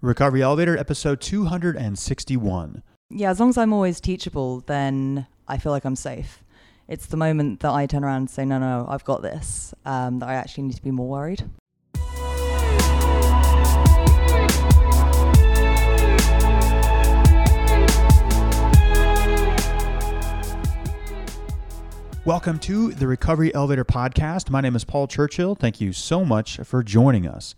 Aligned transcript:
Recovery 0.00 0.42
Elevator, 0.42 0.78
episode 0.78 1.20
261. 1.20 2.84
Yeah, 3.10 3.30
as 3.30 3.40
long 3.40 3.48
as 3.48 3.58
I'm 3.58 3.72
always 3.72 4.00
teachable, 4.00 4.60
then 4.60 5.26
I 5.48 5.58
feel 5.58 5.72
like 5.72 5.84
I'm 5.84 5.96
safe. 5.96 6.44
It's 6.86 7.06
the 7.06 7.16
moment 7.16 7.58
that 7.60 7.72
I 7.72 7.86
turn 7.86 8.04
around 8.04 8.18
and 8.18 8.30
say, 8.30 8.44
no, 8.44 8.60
no, 8.60 8.86
I've 8.88 9.02
got 9.02 9.22
this, 9.22 9.74
um, 9.84 10.20
that 10.20 10.28
I 10.28 10.34
actually 10.34 10.68
need 10.68 10.76
to 10.76 10.82
be 10.82 10.92
more 10.92 11.08
worried. 11.08 11.50
Welcome 22.24 22.60
to 22.60 22.92
the 22.92 23.08
Recovery 23.08 23.52
Elevator 23.52 23.84
Podcast. 23.84 24.48
My 24.48 24.60
name 24.60 24.76
is 24.76 24.84
Paul 24.84 25.08
Churchill. 25.08 25.56
Thank 25.56 25.80
you 25.80 25.92
so 25.92 26.24
much 26.24 26.58
for 26.58 26.84
joining 26.84 27.26
us. 27.26 27.56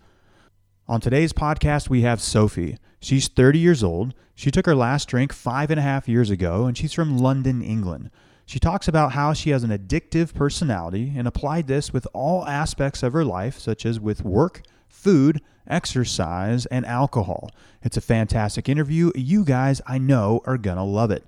On 0.91 0.99
today's 0.99 1.31
podcast, 1.31 1.87
we 1.87 2.01
have 2.01 2.19
Sofi. 2.19 2.77
She's 2.99 3.29
30 3.29 3.59
years 3.59 3.81
old. 3.81 4.13
She 4.35 4.51
took 4.51 4.65
her 4.65 4.75
last 4.75 5.07
drink 5.07 5.31
five 5.31 5.71
and 5.71 5.79
a 5.79 5.83
half 5.83 6.09
years 6.09 6.29
ago, 6.29 6.65
and 6.65 6.77
she's 6.77 6.91
from 6.91 7.17
London, 7.17 7.61
England. 7.61 8.11
She 8.45 8.59
talks 8.59 8.89
about 8.89 9.13
how 9.13 9.31
she 9.31 9.51
has 9.51 9.63
an 9.63 9.69
addictive 9.69 10.33
personality 10.33 11.13
and 11.15 11.29
applied 11.29 11.67
this 11.67 11.93
with 11.93 12.05
all 12.11 12.45
aspects 12.45 13.03
of 13.03 13.13
her 13.13 13.23
life, 13.23 13.57
such 13.57 13.85
as 13.85 14.01
with 14.01 14.25
work, 14.25 14.63
food, 14.89 15.39
exercise, 15.65 16.65
and 16.65 16.85
alcohol. 16.85 17.51
It's 17.81 17.95
a 17.95 18.01
fantastic 18.01 18.67
interview. 18.67 19.13
You 19.15 19.45
guys, 19.45 19.81
I 19.87 19.97
know, 19.97 20.41
are 20.45 20.57
going 20.57 20.75
to 20.75 20.83
love 20.83 21.09
it. 21.09 21.23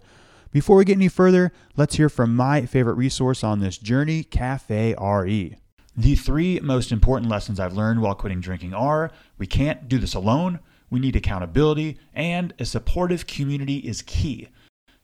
Before 0.52 0.76
we 0.76 0.84
get 0.84 0.98
any 0.98 1.08
further, 1.08 1.54
let's 1.78 1.96
hear 1.96 2.10
from 2.10 2.36
my 2.36 2.66
favorite 2.66 2.96
resource 2.96 3.46
on 3.46 3.62
this 3.62 3.78
journey, 3.78 4.26
Cafe 4.26 4.94
RE. 5.00 5.56
The 5.96 6.16
three 6.16 6.60
most 6.60 6.92
important 6.92 7.30
lessons 7.30 7.60
I've 7.60 7.74
learned 7.74 8.02
while 8.02 8.16
quitting 8.16 8.42
drinking 8.42 8.74
are 8.74 9.12
we 9.38 9.46
can't 9.46 9.88
do 9.88 10.00
this 10.00 10.16
alone, 10.16 10.60
we 10.90 11.00
need 11.00 11.16
accountability, 11.16 12.00
and 12.16 12.52
a 12.58 12.66
supportive 12.66 13.28
community 13.28 13.78
is 13.78 14.02
key. 14.02 14.50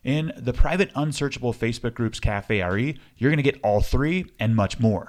In 0.04 0.32
the 0.36 0.54
private 0.54 0.90
unsearchable 0.96 1.54
Facebook 1.54 1.94
groups 1.94 2.20
Cafe 2.20 2.64
RE, 2.64 2.98
you're 3.18 3.30
going 3.30 3.38
to 3.38 3.44
get 3.44 3.60
all 3.64 3.82
three 3.82 4.26
and 4.40 4.56
much 4.56 4.80
more. 4.80 5.08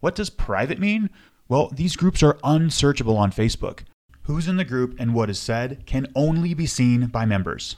What 0.00 0.14
does 0.14 0.28
private 0.28 0.78
mean? 0.78 1.08
Well, 1.48 1.70
these 1.72 1.96
groups 1.96 2.22
are 2.22 2.38
unsearchable 2.44 3.16
on 3.16 3.30
Facebook. 3.30 3.80
Who's 4.24 4.48
in 4.48 4.58
the 4.58 4.64
group 4.64 4.94
and 4.98 5.14
what 5.14 5.30
is 5.30 5.38
said 5.38 5.86
can 5.86 6.06
only 6.14 6.52
be 6.52 6.66
seen 6.66 7.06
by 7.06 7.24
members. 7.24 7.76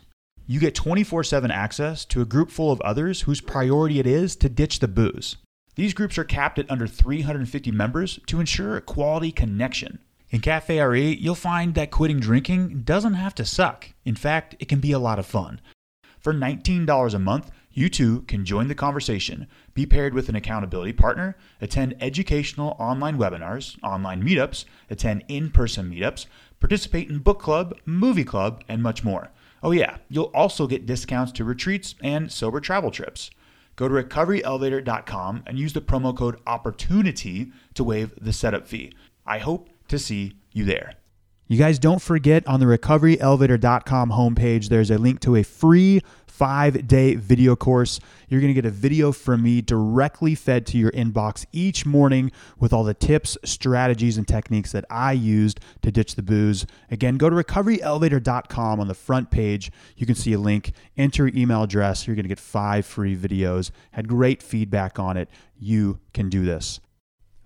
You 0.49 0.59
get 0.59 0.75
24 0.75 1.23
7 1.23 1.51
access 1.53 2.05
to 2.07 2.23
a 2.23 2.25
group 2.25 2.51
full 2.51 2.73
of 2.73 2.81
others 2.81 3.23
whose 3.23 3.41
priority 3.41 4.01
it 4.01 4.07
is 4.07 4.35
to 4.37 4.49
ditch 4.49 4.81
the 4.81 4.89
booze. 4.89 5.37
These 5.77 5.93
groups 5.93 6.17
are 6.17 6.25
capped 6.25 6.59
at 6.59 6.71
under 6.71 6.87
350 6.87 7.71
members 7.71 8.19
to 8.27 8.41
ensure 8.41 8.77
a 8.77 8.81
quality 8.81 9.31
connection. 9.31 9.99
In 10.31 10.41
Cafe 10.41 10.81
RE, 10.81 11.15
you'll 11.17 11.35
find 11.35 11.75
that 11.75 11.91
quitting 11.91 12.19
drinking 12.19 12.81
doesn't 12.81 13.15
have 13.15 13.35
to 13.35 13.45
suck. 13.45 13.91
In 14.05 14.17
fact, 14.17 14.57
it 14.59 14.69
can 14.69 14.81
be 14.81 14.93
a 14.93 14.99
lot 14.99 15.19
of 15.19 15.27
fun. 15.27 15.61
For 16.19 16.33
$19 16.33 17.15
a 17.15 17.19
month, 17.19 17.51
you 17.71 17.91
too 17.91 18.23
can 18.23 18.47
join 18.47 18.69
the 18.69 18.75
conversation, 18.75 19.47
be 19.75 19.85
paired 19.85 20.15
with 20.15 20.31
an 20.31 20.35
accountability 20.35 20.95
partner, 20.95 21.37
attend 21.61 21.95
educational 22.01 22.75
online 22.79 23.19
webinars, 23.19 23.77
online 23.83 24.25
meetups, 24.25 24.65
attend 24.89 25.25
in 25.29 25.51
person 25.51 25.91
meetups, 25.91 26.25
participate 26.59 27.11
in 27.11 27.19
book 27.19 27.39
club, 27.39 27.77
movie 27.85 28.25
club, 28.25 28.65
and 28.67 28.83
much 28.83 29.05
more. 29.05 29.31
Oh, 29.63 29.73
yeah, 29.73 29.99
you'll 30.09 30.33
also 30.35 30.67
get 30.67 30.87
discounts 30.87 31.33
to 31.33 31.45
retreats 31.45 31.95
and 32.03 32.33
sober 32.33 32.61
travel 32.61 32.91
trips. 32.91 33.31
Go 33.77 33.89
to 33.89 33.95
recoveryelevator.com 33.95 35.45
and 35.47 35.59
use 35.59 35.75
the 35.75 35.83
promo 35.83 36.17
code 36.17 36.39
OPPORTUNITY 36.47 37.53
to 37.75 37.85
waive 37.85 38.13
the 38.21 38.33
setup 38.33 38.67
fee. 38.67 38.95
I 39.27 39.39
hope 39.39 39.69
to 39.89 39.99
see 39.99 40.39
you 40.53 40.65
there. 40.65 40.95
You 41.47 41.59
guys 41.59 41.79
don't 41.79 42.03
forget 42.03 42.47
on 42.49 42.59
the 42.59 42.67
recoveryelevator.com 42.67 44.11
homepage, 44.11 44.69
there's 44.69 44.91
a 44.91 44.99
link 44.99 45.21
to 45.21 45.37
a 45.37 45.45
free 45.45 46.01
five 46.37 46.87
day 46.87 47.15
video 47.15 47.57
course. 47.57 47.99
You're 48.29 48.41
going 48.41 48.55
to 48.55 48.61
get 48.61 48.67
a 48.67 48.71
video 48.71 49.11
from 49.11 49.43
me 49.43 49.63
directly 49.63 50.35
fed 50.35 50.67
to 50.67 50.79
your 50.79 50.91
inbox 50.91 51.47
each 51.51 51.87
morning 51.87 52.31
with 52.59 52.73
all 52.73 52.85
the 52.85 52.93
tips, 52.93 53.39
strategies, 53.45 54.19
and 54.19 54.29
techniques 54.29 54.73
that 54.73 54.85
I 54.91 55.13
used 55.13 55.61
to 55.81 55.91
ditch 55.91 56.15
the 56.15 56.23
booze. 56.23 56.67
Again, 56.91 57.17
go 57.17 57.31
to 57.31 57.37
recoveryelevator.com 57.37 58.81
on 58.81 58.89
the 58.89 58.95
front 58.95 59.31
page. 59.31 59.73
You 59.97 60.05
can 60.05 60.15
see 60.15 60.35
a 60.35 60.39
link, 60.39 60.73
enter 60.99 61.27
your 61.27 61.37
email 61.37 61.63
address. 61.63 62.07
You're 62.07 62.17
going 62.17 62.25
to 62.25 62.29
get 62.29 62.41
five 62.41 62.85
free 62.85 63.17
videos. 63.17 63.71
Had 63.93 64.07
great 64.07 64.43
feedback 64.43 64.99
on 64.99 65.17
it. 65.17 65.31
You 65.59 66.01
can 66.13 66.29
do 66.29 66.45
this. 66.45 66.81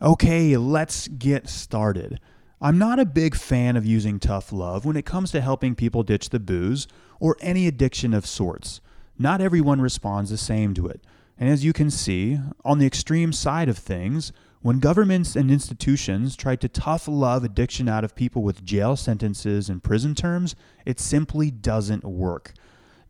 Okay, 0.02 0.56
let's 0.56 1.06
get 1.08 1.48
started. 1.48 2.18
I'm 2.62 2.76
not 2.76 2.98
a 2.98 3.06
big 3.06 3.34
fan 3.34 3.74
of 3.78 3.86
using 3.86 4.18
tough 4.18 4.52
love 4.52 4.84
when 4.84 4.96
it 4.96 5.06
comes 5.06 5.30
to 5.30 5.40
helping 5.40 5.74
people 5.74 6.02
ditch 6.02 6.28
the 6.28 6.38
booze 6.38 6.86
or 7.18 7.38
any 7.40 7.66
addiction 7.66 8.12
of 8.12 8.26
sorts. 8.26 8.82
Not 9.18 9.40
everyone 9.40 9.80
responds 9.80 10.28
the 10.28 10.36
same 10.36 10.74
to 10.74 10.86
it. 10.86 11.02
And 11.38 11.48
as 11.48 11.64
you 11.64 11.72
can 11.72 11.90
see, 11.90 12.38
on 12.62 12.78
the 12.78 12.86
extreme 12.86 13.32
side 13.32 13.70
of 13.70 13.78
things, 13.78 14.30
when 14.60 14.78
governments 14.78 15.36
and 15.36 15.50
institutions 15.50 16.36
try 16.36 16.54
to 16.56 16.68
tough 16.68 17.08
love 17.08 17.44
addiction 17.44 17.88
out 17.88 18.04
of 18.04 18.14
people 18.14 18.42
with 18.42 18.62
jail 18.62 18.94
sentences 18.94 19.70
and 19.70 19.82
prison 19.82 20.14
terms, 20.14 20.54
it 20.84 21.00
simply 21.00 21.50
doesn't 21.50 22.04
work. 22.04 22.52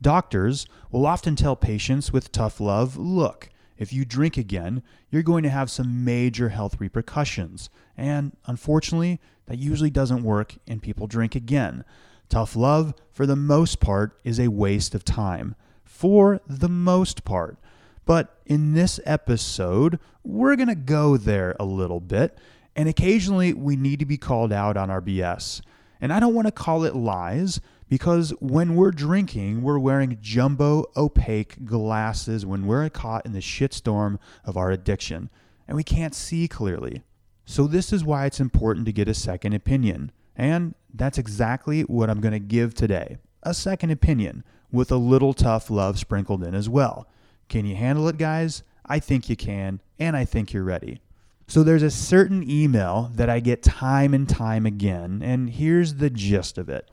Doctors 0.00 0.64
will 0.92 1.06
often 1.06 1.34
tell 1.34 1.56
patients 1.56 2.12
with 2.12 2.30
tough 2.30 2.60
love 2.60 2.96
look, 2.96 3.50
if 3.80 3.94
you 3.94 4.04
drink 4.04 4.36
again, 4.36 4.82
you're 5.10 5.22
going 5.22 5.42
to 5.42 5.48
have 5.48 5.70
some 5.70 6.04
major 6.04 6.50
health 6.50 6.78
repercussions. 6.78 7.70
And 7.96 8.36
unfortunately, 8.46 9.20
that 9.50 9.58
usually 9.58 9.90
doesn't 9.90 10.22
work 10.22 10.54
and 10.68 10.80
people 10.80 11.08
drink 11.08 11.34
again. 11.34 11.84
Tough 12.28 12.54
love, 12.54 12.94
for 13.10 13.26
the 13.26 13.34
most 13.34 13.80
part, 13.80 14.16
is 14.22 14.38
a 14.38 14.46
waste 14.46 14.94
of 14.94 15.04
time. 15.04 15.56
For 15.82 16.40
the 16.46 16.68
most 16.68 17.24
part. 17.24 17.58
But 18.06 18.38
in 18.46 18.74
this 18.74 19.00
episode, 19.04 19.98
we're 20.22 20.54
going 20.54 20.68
to 20.68 20.76
go 20.76 21.16
there 21.16 21.56
a 21.58 21.64
little 21.64 21.98
bit, 21.98 22.38
and 22.76 22.88
occasionally 22.88 23.52
we 23.52 23.74
need 23.74 23.98
to 23.98 24.06
be 24.06 24.16
called 24.16 24.52
out 24.52 24.76
on 24.76 24.88
our 24.88 25.02
BS. 25.02 25.62
And 26.00 26.12
I 26.12 26.20
don't 26.20 26.34
want 26.34 26.46
to 26.46 26.52
call 26.52 26.84
it 26.84 26.94
lies 26.94 27.60
because 27.88 28.30
when 28.38 28.76
we're 28.76 28.92
drinking, 28.92 29.62
we're 29.62 29.80
wearing 29.80 30.18
jumbo 30.20 30.84
opaque 30.96 31.64
glasses 31.64 32.46
when 32.46 32.68
we're 32.68 32.88
caught 32.88 33.26
in 33.26 33.32
the 33.32 33.40
shitstorm 33.40 34.20
of 34.44 34.56
our 34.56 34.70
addiction 34.70 35.28
and 35.66 35.76
we 35.76 35.82
can't 35.82 36.14
see 36.14 36.46
clearly. 36.46 37.02
So, 37.50 37.66
this 37.66 37.92
is 37.92 38.04
why 38.04 38.26
it's 38.26 38.38
important 38.38 38.86
to 38.86 38.92
get 38.92 39.08
a 39.08 39.12
second 39.12 39.54
opinion. 39.54 40.12
And 40.36 40.76
that's 40.94 41.18
exactly 41.18 41.80
what 41.80 42.08
I'm 42.08 42.20
going 42.20 42.30
to 42.30 42.38
give 42.38 42.74
today 42.74 43.18
a 43.42 43.54
second 43.54 43.90
opinion 43.90 44.44
with 44.70 44.92
a 44.92 44.96
little 44.96 45.34
tough 45.34 45.68
love 45.68 45.98
sprinkled 45.98 46.44
in 46.44 46.54
as 46.54 46.68
well. 46.68 47.08
Can 47.48 47.66
you 47.66 47.74
handle 47.74 48.06
it, 48.06 48.18
guys? 48.18 48.62
I 48.86 49.00
think 49.00 49.28
you 49.28 49.34
can, 49.34 49.80
and 49.98 50.16
I 50.16 50.24
think 50.24 50.52
you're 50.52 50.62
ready. 50.62 51.00
So, 51.48 51.64
there's 51.64 51.82
a 51.82 51.90
certain 51.90 52.48
email 52.48 53.10
that 53.16 53.28
I 53.28 53.40
get 53.40 53.64
time 53.64 54.14
and 54.14 54.28
time 54.28 54.64
again, 54.64 55.20
and 55.20 55.50
here's 55.50 55.94
the 55.94 56.08
gist 56.08 56.56
of 56.56 56.68
it. 56.68 56.88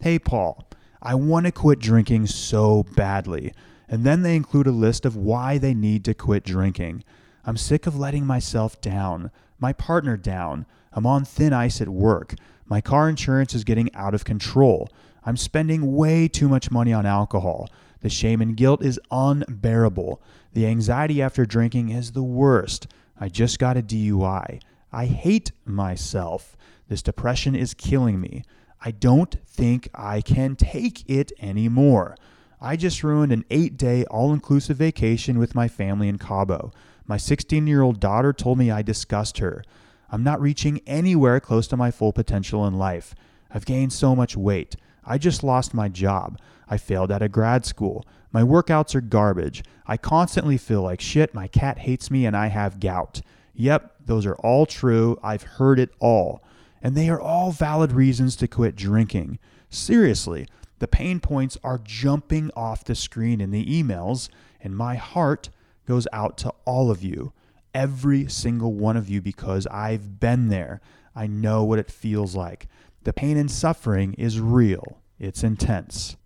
Hey, 0.00 0.18
Paul, 0.18 0.66
I 1.02 1.16
want 1.16 1.44
to 1.44 1.52
quit 1.52 1.80
drinking 1.80 2.28
so 2.28 2.86
badly. 2.96 3.52
And 3.90 4.04
then 4.04 4.22
they 4.22 4.36
include 4.36 4.68
a 4.68 4.72
list 4.72 5.04
of 5.04 5.16
why 5.16 5.58
they 5.58 5.74
need 5.74 6.02
to 6.06 6.14
quit 6.14 6.44
drinking. 6.44 7.04
I'm 7.44 7.58
sick 7.58 7.86
of 7.86 7.98
letting 7.98 8.24
myself 8.24 8.80
down, 8.80 9.30
my 9.58 9.72
partner 9.72 10.16
down. 10.16 10.66
I'm 10.92 11.06
on 11.06 11.24
thin 11.24 11.52
ice 11.52 11.80
at 11.80 11.88
work. 11.88 12.34
My 12.66 12.80
car 12.80 13.08
insurance 13.08 13.54
is 13.54 13.64
getting 13.64 13.94
out 13.94 14.14
of 14.14 14.24
control. 14.24 14.88
I'm 15.24 15.36
spending 15.36 15.94
way 15.94 16.28
too 16.28 16.48
much 16.48 16.70
money 16.70 16.92
on 16.92 17.06
alcohol. 17.06 17.68
The 18.00 18.08
shame 18.08 18.40
and 18.40 18.56
guilt 18.56 18.82
is 18.82 19.00
unbearable. 19.10 20.22
The 20.52 20.66
anxiety 20.66 21.20
after 21.20 21.44
drinking 21.44 21.90
is 21.90 22.12
the 22.12 22.22
worst. 22.22 22.86
I 23.18 23.28
just 23.28 23.58
got 23.58 23.76
a 23.76 23.82
DUI. 23.82 24.60
I 24.92 25.06
hate 25.06 25.52
myself. 25.64 26.56
This 26.88 27.02
depression 27.02 27.54
is 27.54 27.74
killing 27.74 28.20
me. 28.20 28.44
I 28.80 28.92
don't 28.92 29.36
think 29.46 29.88
I 29.94 30.20
can 30.20 30.56
take 30.56 31.08
it 31.08 31.32
anymore. 31.40 32.16
I 32.60 32.76
just 32.76 33.02
ruined 33.02 33.32
an 33.32 33.44
eight 33.50 33.76
day 33.76 34.04
all 34.04 34.32
inclusive 34.32 34.76
vacation 34.76 35.38
with 35.38 35.54
my 35.54 35.68
family 35.68 36.08
in 36.08 36.18
Cabo. 36.18 36.72
My 37.08 37.16
16 37.16 37.66
year 37.66 37.82
old 37.82 37.98
daughter 37.98 38.32
told 38.32 38.58
me 38.58 38.70
I 38.70 38.82
disgust 38.82 39.38
her. 39.38 39.64
I'm 40.10 40.22
not 40.22 40.40
reaching 40.40 40.80
anywhere 40.86 41.40
close 41.40 41.66
to 41.68 41.76
my 41.76 41.90
full 41.90 42.12
potential 42.12 42.64
in 42.66 42.74
life. 42.74 43.14
I've 43.50 43.66
gained 43.66 43.92
so 43.92 44.14
much 44.14 44.36
weight. 44.36 44.76
I 45.04 45.18
just 45.18 45.42
lost 45.42 45.74
my 45.74 45.88
job. 45.88 46.38
I 46.68 46.76
failed 46.76 47.10
at 47.10 47.22
a 47.22 47.28
grad 47.28 47.66
school. 47.66 48.06
My 48.30 48.42
workouts 48.42 48.94
are 48.94 49.00
garbage. 49.00 49.64
I 49.86 49.96
constantly 49.96 50.58
feel 50.58 50.82
like 50.82 51.00
shit. 51.00 51.34
My 51.34 51.48
cat 51.48 51.78
hates 51.78 52.10
me 52.10 52.26
and 52.26 52.36
I 52.36 52.46
have 52.46 52.78
gout. 52.78 53.22
Yep, 53.54 53.94
those 54.06 54.26
are 54.26 54.36
all 54.36 54.66
true. 54.66 55.18
I've 55.22 55.42
heard 55.42 55.80
it 55.80 55.90
all 55.98 56.42
and 56.82 56.94
they 56.94 57.08
are 57.08 57.20
all 57.20 57.52
valid 57.52 57.92
reasons 57.92 58.36
to 58.36 58.48
quit 58.48 58.76
drinking. 58.76 59.38
Seriously, 59.68 60.46
the 60.78 60.88
pain 60.88 61.20
points 61.20 61.58
are 61.64 61.80
jumping 61.82 62.50
off 62.56 62.84
the 62.84 62.94
screen 62.94 63.40
in 63.40 63.50
the 63.50 63.66
emails, 63.66 64.28
and 64.60 64.76
my 64.76 64.94
heart 64.94 65.50
goes 65.88 66.06
out 66.12 66.36
to 66.38 66.52
all 66.66 66.90
of 66.90 67.02
you, 67.02 67.32
every 67.72 68.28
single 68.28 68.74
one 68.74 68.96
of 68.96 69.08
you, 69.08 69.22
because 69.22 69.66
I've 69.68 70.20
been 70.20 70.48
there. 70.48 70.80
I 71.16 71.26
know 71.26 71.64
what 71.64 71.78
it 71.78 71.90
feels 71.90 72.36
like. 72.36 72.68
The 73.04 73.12
pain 73.12 73.38
and 73.38 73.50
suffering 73.50 74.14
is 74.14 74.38
real, 74.38 75.00
it's 75.18 75.42
intense. 75.42 76.16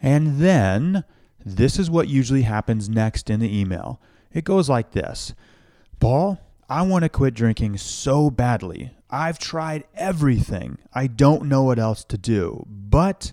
And 0.00 0.38
then, 0.38 1.04
this 1.44 1.78
is 1.78 1.90
what 1.90 2.08
usually 2.08 2.42
happens 2.42 2.88
next 2.88 3.28
in 3.28 3.40
the 3.40 3.56
email. 3.56 4.00
It 4.32 4.44
goes 4.44 4.68
like 4.68 4.92
this 4.92 5.34
Paul, 6.00 6.40
I 6.68 6.82
want 6.82 7.02
to 7.04 7.10
quit 7.10 7.34
drinking 7.34 7.76
so 7.76 8.30
badly. 8.30 8.92
I've 9.10 9.38
tried 9.38 9.84
everything. 9.94 10.78
I 10.94 11.06
don't 11.06 11.44
know 11.44 11.64
what 11.64 11.78
else 11.78 12.02
to 12.04 12.16
do. 12.16 12.64
But 12.66 13.32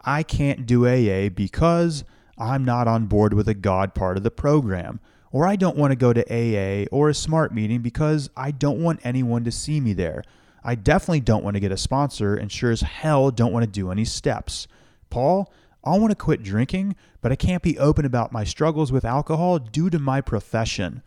I 0.00 0.22
can't 0.22 0.64
do 0.64 0.86
AA 0.86 1.28
because 1.28 2.02
I'm 2.38 2.64
not 2.64 2.88
on 2.88 3.06
board 3.06 3.34
with 3.34 3.46
the 3.46 3.54
God 3.54 3.94
part 3.94 4.16
of 4.16 4.22
the 4.22 4.30
program. 4.30 5.00
Or 5.30 5.46
I 5.46 5.56
don't 5.56 5.76
want 5.76 5.92
to 5.92 5.96
go 5.96 6.12
to 6.12 6.22
AA 6.22 6.86
or 6.90 7.08
a 7.08 7.14
smart 7.14 7.52
meeting 7.52 7.80
because 7.80 8.30
I 8.36 8.50
don't 8.50 8.82
want 8.82 9.00
anyone 9.04 9.44
to 9.44 9.52
see 9.52 9.80
me 9.80 9.92
there. 9.92 10.24
I 10.64 10.74
definitely 10.74 11.20
don't 11.20 11.44
want 11.44 11.54
to 11.54 11.60
get 11.60 11.72
a 11.72 11.76
sponsor 11.76 12.34
and 12.34 12.50
sure 12.50 12.70
as 12.70 12.80
hell 12.80 13.30
don't 13.30 13.52
want 13.52 13.64
to 13.64 13.70
do 13.70 13.90
any 13.90 14.04
steps. 14.04 14.66
Paul, 15.10 15.52
I 15.84 15.96
want 15.98 16.10
to 16.10 16.16
quit 16.16 16.42
drinking, 16.42 16.96
but 17.20 17.32
I 17.32 17.36
can't 17.36 17.62
be 17.62 17.78
open 17.78 18.04
about 18.04 18.32
my 18.32 18.44
struggles 18.44 18.90
with 18.92 19.04
alcohol 19.04 19.58
due 19.58 19.90
to 19.90 19.98
my 19.98 20.20
profession. 20.20 21.02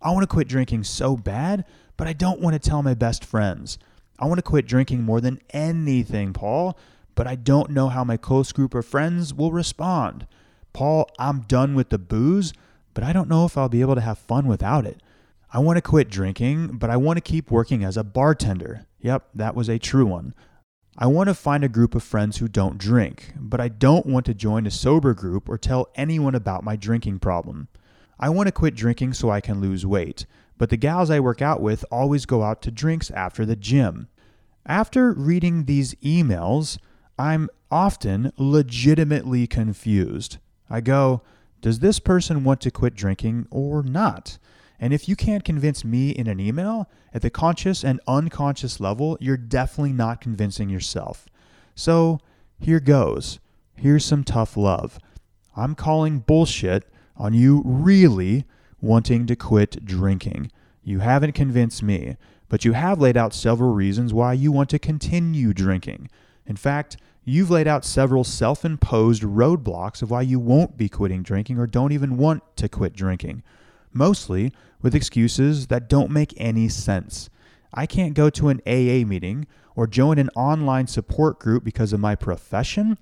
I 0.00 0.10
want 0.10 0.22
to 0.22 0.34
quit 0.34 0.48
drinking 0.48 0.84
so 0.84 1.16
bad, 1.16 1.64
but 1.96 2.06
I 2.06 2.12
don't 2.12 2.40
want 2.40 2.54
to 2.54 2.68
tell 2.68 2.82
my 2.82 2.94
best 2.94 3.24
friends. 3.24 3.78
I 4.18 4.26
want 4.26 4.38
to 4.38 4.42
quit 4.42 4.66
drinking 4.66 5.02
more 5.02 5.20
than 5.20 5.40
anything, 5.50 6.32
Paul, 6.32 6.78
but 7.14 7.26
I 7.26 7.34
don't 7.34 7.70
know 7.70 7.88
how 7.88 8.04
my 8.04 8.16
close 8.16 8.52
group 8.52 8.74
of 8.74 8.86
friends 8.86 9.32
will 9.34 9.52
respond. 9.52 10.26
Paul, 10.72 11.08
I'm 11.18 11.40
done 11.42 11.74
with 11.74 11.90
the 11.90 11.98
booze, 11.98 12.52
but 12.94 13.04
I 13.04 13.12
don't 13.12 13.28
know 13.28 13.44
if 13.44 13.58
I'll 13.58 13.68
be 13.68 13.80
able 13.80 13.96
to 13.96 14.00
have 14.00 14.18
fun 14.18 14.46
without 14.46 14.86
it. 14.86 15.02
I 15.52 15.58
want 15.58 15.76
to 15.76 15.82
quit 15.82 16.10
drinking, 16.10 16.78
but 16.78 16.90
I 16.90 16.96
want 16.96 17.16
to 17.16 17.20
keep 17.20 17.50
working 17.50 17.84
as 17.84 17.96
a 17.96 18.04
bartender. 18.04 18.86
Yep, 19.00 19.28
that 19.34 19.54
was 19.54 19.68
a 19.68 19.78
true 19.78 20.06
one. 20.06 20.34
I 20.96 21.06
want 21.06 21.28
to 21.28 21.34
find 21.34 21.64
a 21.64 21.68
group 21.68 21.94
of 21.94 22.04
friends 22.04 22.38
who 22.38 22.46
don't 22.46 22.78
drink, 22.78 23.34
but 23.36 23.60
I 23.60 23.68
don't 23.68 24.06
want 24.06 24.26
to 24.26 24.34
join 24.34 24.66
a 24.66 24.70
sober 24.70 25.12
group 25.12 25.48
or 25.48 25.58
tell 25.58 25.88
anyone 25.96 26.36
about 26.36 26.64
my 26.64 26.76
drinking 26.76 27.18
problem. 27.18 27.68
I 28.18 28.30
want 28.30 28.46
to 28.46 28.52
quit 28.52 28.76
drinking 28.76 29.14
so 29.14 29.28
I 29.28 29.40
can 29.40 29.60
lose 29.60 29.84
weight, 29.84 30.24
but 30.56 30.70
the 30.70 30.76
gals 30.76 31.10
I 31.10 31.18
work 31.18 31.42
out 31.42 31.60
with 31.60 31.84
always 31.90 32.26
go 32.26 32.44
out 32.44 32.62
to 32.62 32.70
drinks 32.70 33.10
after 33.10 33.44
the 33.44 33.56
gym. 33.56 34.06
After 34.66 35.12
reading 35.12 35.64
these 35.64 35.94
emails, 35.96 36.78
I'm 37.18 37.50
often 37.70 38.32
legitimately 38.36 39.48
confused. 39.48 40.38
I 40.70 40.80
go, 40.80 41.22
does 41.64 41.78
this 41.78 41.98
person 41.98 42.44
want 42.44 42.60
to 42.60 42.70
quit 42.70 42.94
drinking 42.94 43.46
or 43.50 43.82
not? 43.82 44.36
And 44.78 44.92
if 44.92 45.08
you 45.08 45.16
can't 45.16 45.46
convince 45.46 45.82
me 45.82 46.10
in 46.10 46.26
an 46.26 46.38
email, 46.38 46.90
at 47.14 47.22
the 47.22 47.30
conscious 47.30 47.82
and 47.82 48.02
unconscious 48.06 48.80
level, 48.80 49.16
you're 49.18 49.38
definitely 49.38 49.94
not 49.94 50.20
convincing 50.20 50.68
yourself. 50.68 51.24
So 51.74 52.20
here 52.60 52.80
goes. 52.80 53.38
Here's 53.76 54.04
some 54.04 54.24
tough 54.24 54.58
love. 54.58 54.98
I'm 55.56 55.74
calling 55.74 56.18
bullshit 56.18 56.86
on 57.16 57.32
you 57.32 57.62
really 57.64 58.44
wanting 58.82 59.24
to 59.24 59.34
quit 59.34 59.86
drinking. 59.86 60.52
You 60.82 60.98
haven't 60.98 61.32
convinced 61.32 61.82
me, 61.82 62.18
but 62.50 62.66
you 62.66 62.74
have 62.74 63.00
laid 63.00 63.16
out 63.16 63.32
several 63.32 63.72
reasons 63.72 64.12
why 64.12 64.34
you 64.34 64.52
want 64.52 64.68
to 64.68 64.78
continue 64.78 65.54
drinking. 65.54 66.10
In 66.44 66.56
fact, 66.56 66.98
you've 67.24 67.50
laid 67.50 67.66
out 67.66 67.84
several 67.84 68.24
self 68.24 68.64
imposed 68.64 69.22
roadblocks 69.22 70.02
of 70.02 70.10
why 70.10 70.22
you 70.22 70.38
won't 70.38 70.76
be 70.76 70.88
quitting 70.88 71.22
drinking 71.22 71.58
or 71.58 71.66
don't 71.66 71.92
even 71.92 72.16
want 72.16 72.42
to 72.56 72.68
quit 72.68 72.94
drinking, 72.94 73.42
mostly 73.92 74.52
with 74.82 74.94
excuses 74.94 75.68
that 75.68 75.88
don't 75.88 76.10
make 76.10 76.34
any 76.36 76.68
sense. 76.68 77.30
I 77.72 77.86
can't 77.86 78.14
go 78.14 78.30
to 78.30 78.48
an 78.48 78.60
AA 78.66 79.06
meeting 79.06 79.46
or 79.74 79.86
join 79.86 80.18
an 80.18 80.30
online 80.36 80.86
support 80.86 81.40
group 81.40 81.64
because 81.64 81.92
of 81.92 82.00
my 82.00 82.14
profession. 82.14 82.98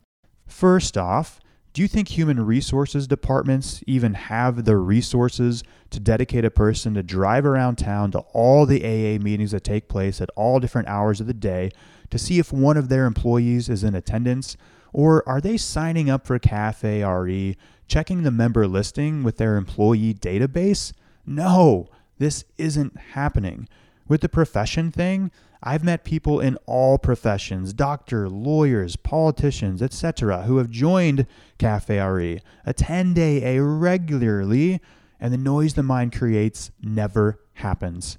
First 0.47 0.97
off, 0.97 1.41
do 1.73 1.81
you 1.81 1.89
think 1.89 2.09
human 2.09 2.45
resources 2.45 3.07
departments 3.07 3.83
even 3.87 4.13
have 4.13 4.65
the 4.65 4.77
resources 4.77 5.63
to 5.89 5.99
dedicate 5.99 6.45
a 6.45 6.51
person 6.51 6.93
to 6.95 7.03
drive 7.03 7.47
around 7.47 7.77
town 7.77 8.11
to 8.11 8.19
all 8.35 8.67
the 8.67 8.85
AA 8.85 9.23
meetings 9.23 9.53
that 9.53 9.65
take 9.65 9.89
place 9.89 10.21
at 10.21 10.29
all 10.37 10.61
different 10.61 10.89
hours 10.89 11.21
of 11.21 11.27
the 11.27 11.35
day 11.35 11.71
to 12.13 12.19
see 12.19 12.39
if 12.39 12.53
one 12.53 12.77
of 12.77 12.91
their 12.91 13.07
employees 13.07 13.71
is 13.71 13.83
in 13.83 13.95
attendance? 13.95 14.57
Or 14.93 15.27
are 15.27 15.41
they 15.41 15.57
signing 15.57 16.11
up 16.11 16.27
for 16.27 16.39
Cafe 16.39 17.03
RE, 17.03 17.57
checking 17.89 18.23
the 18.23 18.31
member 18.31 18.69
listing 18.69 19.23
with 19.23 19.39
their 19.39 19.57
employee 19.57 20.13
database? 20.13 20.93
No, 21.25 21.89
this 22.19 22.45
isn't 22.59 22.99
happening. 23.15 23.67
With 24.07 24.21
the 24.21 24.29
profession 24.29 24.93
thing, 24.93 25.31
I've 25.63 25.83
met 25.83 26.05
people 26.05 26.39
in 26.39 26.57
all 26.67 26.99
professions 26.99 27.73
doctor, 27.73 28.29
lawyers, 28.29 28.97
politicians, 28.97 29.81
etc., 29.81 30.43
who 30.43 30.59
have 30.59 30.69
joined 30.69 31.27
Cafe 31.57 31.99
RE, 31.99 32.41
attend 32.67 33.19
AA 33.19 33.57
regularly, 33.59 34.83
and 35.19 35.33
the 35.33 35.39
noise 35.39 35.73
the 35.73 35.83
mind 35.83 36.13
creates 36.13 36.71
never 36.83 37.41
happens. 37.55 38.19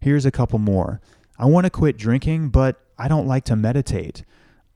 Here's 0.00 0.26
a 0.26 0.32
couple 0.32 0.58
more. 0.58 1.00
I 1.38 1.44
want 1.44 1.66
to 1.66 1.70
quit 1.70 1.96
drinking, 1.96 2.48
but 2.48 2.82
I 2.98 3.08
don't 3.08 3.26
like 3.26 3.44
to 3.44 3.56
meditate. 3.56 4.24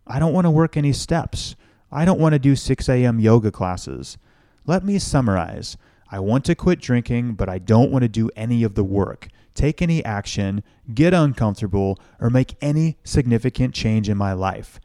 I 0.07 0.19
don't 0.19 0.33
want 0.33 0.47
to 0.47 0.51
work 0.51 0.77
any 0.77 0.93
steps. 0.93 1.57
I 1.91 2.05
don't 2.05 2.21
want 2.21 2.35
to 2.35 2.39
do 2.39 2.57
6 2.57 2.89
a.m. 2.89 3.21
yoga 3.21 3.51
classes. 3.51 4.17
Let 4.65 4.85
me 4.85 4.99
summarize. 4.99 5.77
I 6.11 6.21
want 6.21 6.45
to 6.47 6.55
quit 6.55 6.81
drinking, 6.81 7.35
but 7.35 7.49
I 7.49 7.59
don't 7.59 7.91
want 7.91 8.03
to 8.03 8.09
do 8.09 8.31
any 8.37 8.63
of 8.63 8.75
the 8.75 8.85
work 8.85 9.29
take 9.55 9.83
any 9.83 10.05
action, 10.05 10.63
get 10.95 11.13
uncomfortable, 11.15 11.99
or 12.21 12.31
make 12.31 12.57
any 12.61 12.97
significant 13.05 13.75
change 13.75 14.09
in 14.09 14.17
my 14.17 14.33
life. 14.33 14.81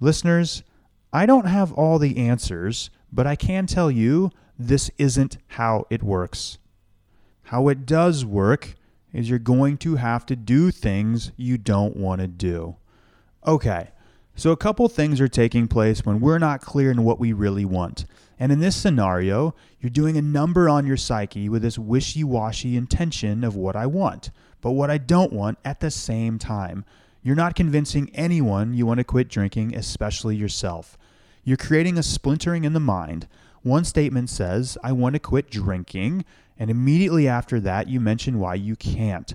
Listeners, 0.00 0.62
I 1.12 1.26
don't 1.26 1.46
have 1.46 1.72
all 1.72 1.98
the 1.98 2.16
answers, 2.18 2.90
but 3.12 3.26
I 3.26 3.36
can 3.36 3.66
tell 3.66 3.90
you 3.90 4.30
this 4.58 4.90
isn't 4.98 5.38
how 5.48 5.86
it 5.90 6.02
works. 6.02 6.58
How 7.44 7.68
it 7.68 7.86
does 7.86 8.24
work 8.24 8.74
is 9.16 9.30
you're 9.30 9.38
going 9.38 9.78
to 9.78 9.96
have 9.96 10.26
to 10.26 10.36
do 10.36 10.70
things 10.70 11.32
you 11.36 11.56
don't 11.56 11.96
want 11.96 12.20
to 12.20 12.26
do. 12.26 12.76
Okay, 13.46 13.88
so 14.34 14.50
a 14.50 14.56
couple 14.56 14.86
things 14.88 15.22
are 15.22 15.28
taking 15.28 15.66
place 15.66 16.04
when 16.04 16.20
we're 16.20 16.38
not 16.38 16.60
clear 16.60 16.90
in 16.90 17.02
what 17.02 17.18
we 17.18 17.32
really 17.32 17.64
want. 17.64 18.04
And 18.38 18.52
in 18.52 18.60
this 18.60 18.76
scenario, 18.76 19.54
you're 19.80 19.88
doing 19.88 20.18
a 20.18 20.22
number 20.22 20.68
on 20.68 20.86
your 20.86 20.98
psyche 20.98 21.48
with 21.48 21.62
this 21.62 21.78
wishy 21.78 22.24
washy 22.24 22.76
intention 22.76 23.42
of 23.42 23.56
what 23.56 23.74
I 23.74 23.86
want, 23.86 24.30
but 24.60 24.72
what 24.72 24.90
I 24.90 24.98
don't 24.98 25.32
want 25.32 25.58
at 25.64 25.80
the 25.80 25.90
same 25.90 26.38
time. 26.38 26.84
You're 27.22 27.34
not 27.34 27.56
convincing 27.56 28.10
anyone 28.14 28.74
you 28.74 28.84
want 28.84 28.98
to 28.98 29.04
quit 29.04 29.28
drinking, 29.28 29.74
especially 29.74 30.36
yourself. 30.36 30.98
You're 31.42 31.56
creating 31.56 31.96
a 31.96 32.02
splintering 32.02 32.64
in 32.64 32.74
the 32.74 32.80
mind. 32.80 33.28
One 33.66 33.84
statement 33.84 34.30
says, 34.30 34.78
I 34.84 34.92
want 34.92 35.14
to 35.14 35.18
quit 35.18 35.50
drinking, 35.50 36.24
and 36.56 36.70
immediately 36.70 37.26
after 37.26 37.58
that, 37.58 37.88
you 37.88 37.98
mention 37.98 38.38
why 38.38 38.54
you 38.54 38.76
can't. 38.76 39.34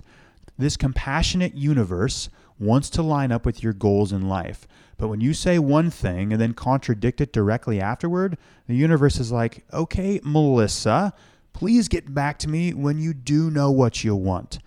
This 0.56 0.78
compassionate 0.78 1.54
universe 1.54 2.30
wants 2.58 2.88
to 2.90 3.02
line 3.02 3.30
up 3.30 3.44
with 3.44 3.62
your 3.62 3.74
goals 3.74 4.10
in 4.10 4.30
life. 4.30 4.66
But 4.96 5.08
when 5.08 5.20
you 5.20 5.34
say 5.34 5.58
one 5.58 5.90
thing 5.90 6.32
and 6.32 6.40
then 6.40 6.54
contradict 6.54 7.20
it 7.20 7.30
directly 7.30 7.78
afterward, 7.78 8.38
the 8.66 8.74
universe 8.74 9.20
is 9.20 9.30
like, 9.30 9.66
okay, 9.70 10.18
Melissa, 10.24 11.12
please 11.52 11.88
get 11.88 12.14
back 12.14 12.38
to 12.38 12.48
me 12.48 12.72
when 12.72 12.98
you 12.98 13.12
do 13.12 13.50
know 13.50 13.70
what 13.70 14.02
you 14.02 14.16
want. 14.16 14.60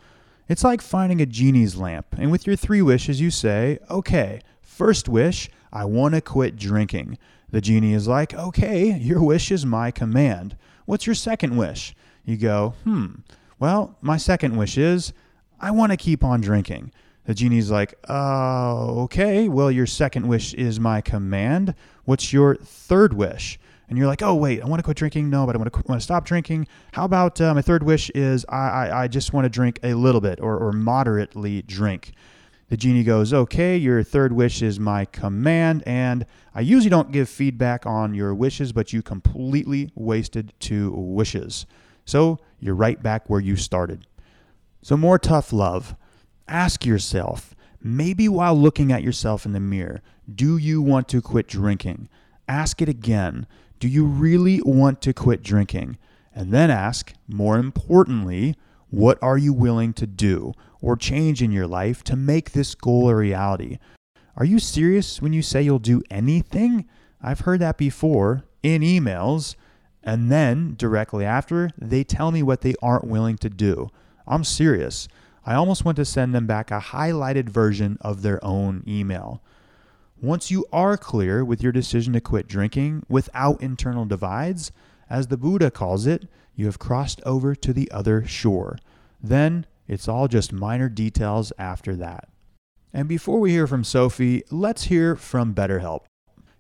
It's 0.48 0.64
like 0.64 0.80
finding 0.80 1.22
a 1.22 1.26
genie's 1.26 1.76
lamp, 1.76 2.06
and 2.20 2.30
with 2.30 2.46
your 2.46 2.56
three 2.56 2.84
wishes, 2.84 3.20
you 3.20 3.32
say, 3.32 3.80
okay, 3.90 4.42
first 4.62 5.10
wish, 5.10 5.50
I 5.74 5.86
want 5.86 6.14
to 6.14 6.22
quit 6.22 6.56
drinking. 6.56 7.18
The 7.50 7.62
genie 7.62 7.94
is 7.94 8.08
like, 8.08 8.34
okay, 8.34 8.98
your 8.98 9.24
wish 9.24 9.52
is 9.52 9.66
my 9.66 9.92
command. 9.92 10.58
What's 10.86 11.06
your 11.06 11.16
second 11.16 11.58
wish? 11.58 11.96
You 12.26 12.38
go, 12.38 12.74
hmm, 12.84 13.08
well, 13.60 13.96
my 14.02 14.18
second 14.18 14.58
wish 14.58 14.78
is, 14.78 15.14
I 15.60 15.72
want 15.72 15.92
to 15.92 15.98
keep 15.98 16.24
on 16.24 16.42
drinking. 16.42 16.92
The 17.26 17.34
genie's 17.34 17.72
like, 17.72 17.96
uh, 18.10 18.86
okay, 19.04 19.48
well, 19.48 19.72
your 19.72 19.88
second 19.88 20.28
wish 20.28 20.54
is 20.54 20.80
my 20.80 21.02
command. 21.02 21.74
What's 22.04 22.32
your 22.32 22.56
third 22.56 23.14
wish? 23.14 23.60
And 23.88 23.98
you're 23.98 24.08
like, 24.08 24.22
oh, 24.22 24.36
wait, 24.36 24.62
I 24.62 24.66
want 24.68 24.80
to 24.80 24.84
quit 24.84 24.98
drinking. 24.98 25.30
No, 25.30 25.46
but 25.46 25.56
I 25.56 25.60
want 25.60 25.72
to, 25.72 25.84
want 25.88 26.02
to 26.02 26.04
stop 26.04 26.26
drinking. 26.26 26.68
How 26.94 27.06
about 27.06 27.40
uh, 27.40 27.54
my 27.54 27.62
third 27.62 27.84
wish 27.84 28.10
is 28.12 28.46
I, 28.50 28.70
I, 28.70 29.04
I 29.04 29.08
just 29.08 29.34
want 29.34 29.46
to 29.46 29.50
drink 29.50 29.80
a 29.84 29.94
little 29.94 30.22
bit 30.22 30.40
or, 30.42 30.58
or 30.58 30.72
moderately 30.72 31.62
drink. 31.62 32.14
The 32.70 32.78
genie 32.78 33.04
goes, 33.04 33.32
okay, 33.32 33.78
your 33.78 34.02
third 34.02 34.34
wish 34.34 34.62
is 34.62 34.80
my 34.80 35.06
command. 35.06 35.84
And 35.86 36.26
I 36.54 36.62
usually 36.62 36.90
don't 36.90 37.12
give 37.12 37.30
feedback 37.30 37.86
on 37.86 38.16
your 38.16 38.34
wishes, 38.34 38.72
but 38.72 38.92
you 38.92 39.04
completely 39.04 39.92
wasted 39.94 40.54
two 40.60 40.92
wishes. 40.92 41.66
So 42.06 42.40
you're 42.60 42.76
right 42.76 43.02
back 43.02 43.30
where 43.30 43.40
you 43.40 43.56
started. 43.56 44.08
So, 44.82 44.96
more 44.96 45.18
tough 45.18 45.52
love. 45.52 45.96
Ask 46.48 46.86
yourself, 46.86 47.56
maybe 47.82 48.30
while 48.30 48.56
looking 48.56 48.92
at 48.92 49.02
yourself 49.02 49.46
in 49.46 49.54
the 49.54 49.60
mirror, 49.60 50.02
do 50.34 50.58
you 50.58 50.80
want 50.82 51.08
to 51.10 51.22
quit 51.22 51.48
drinking? 51.48 52.08
Ask 52.48 52.82
it 52.82 52.90
again. 52.90 53.48
Do 53.80 53.88
you 53.88 54.06
really 54.06 54.62
want 54.64 55.02
to 55.02 55.14
quit 55.14 55.42
drinking? 55.42 55.98
And 56.34 56.52
then 56.52 56.70
ask, 56.70 57.14
more 57.28 57.58
importantly, 57.58 58.56
what 58.90 59.18
are 59.22 59.38
you 59.38 59.54
willing 59.54 59.94
to 59.94 60.06
do 60.06 60.54
or 60.86 60.96
change 60.96 61.42
in 61.42 61.52
your 61.52 61.66
life 61.66 62.04
to 62.04 62.16
make 62.16 62.52
this 62.52 62.76
goal 62.76 63.10
a 63.10 63.16
reality? 63.16 63.80
Are 64.38 64.46
you 64.46 64.60
serious 64.60 65.20
when 65.20 65.34
you 65.34 65.42
say 65.42 65.64
you'll 65.64 65.80
do 65.80 66.04
anything? 66.12 66.88
I've 67.20 67.40
heard 67.40 67.60
that 67.62 67.80
before 67.80 68.44
in 68.62 68.84
emails, 68.84 69.56
and 70.04 70.32
then 70.32 70.76
directly 70.78 71.26
after, 71.26 71.72
they 71.76 72.04
tell 72.04 72.30
me 72.32 72.44
what 72.44 72.62
they 72.62 72.76
aren't 72.84 73.08
willing 73.08 73.38
to 73.38 73.50
do. 73.50 73.90
I'm 74.28 74.44
serious. 74.44 75.08
I 75.44 75.56
almost 75.56 75.86
want 75.86 75.96
to 75.96 76.06
send 76.06 76.36
them 76.36 76.46
back 76.46 76.70
a 76.70 76.80
highlighted 76.80 77.50
version 77.50 77.98
of 78.02 78.22
their 78.22 78.44
own 78.46 78.84
email. 78.88 79.42
Once 80.22 80.52
you 80.52 80.68
are 80.72 80.98
clear 80.98 81.44
with 81.44 81.64
your 81.64 81.72
decision 81.72 82.14
to 82.14 82.22
quit 82.22 82.48
drinking 82.48 83.04
without 83.10 83.60
internal 83.60 84.06
divides, 84.06 84.72
as 85.10 85.28
the 85.28 85.38
Buddha 85.38 85.72
calls 85.72 86.06
it, 86.06 86.28
you 86.56 86.68
have 86.68 86.78
crossed 86.78 87.22
over 87.26 87.56
to 87.56 87.74
the 87.74 87.90
other 87.90 88.24
shore. 88.26 88.78
Then 89.22 89.66
it's 89.88 90.08
all 90.08 90.28
just 90.28 90.54
minor 90.54 90.90
details 90.90 91.54
after 91.58 91.96
that. 91.98 92.30
And 92.94 93.08
before 93.08 93.40
we 93.40 93.52
hear 93.52 93.68
from 93.68 93.84
Sofi, 93.84 94.44
let's 94.50 94.86
hear 94.86 95.16
from 95.16 95.54
BetterHelp. 95.54 96.06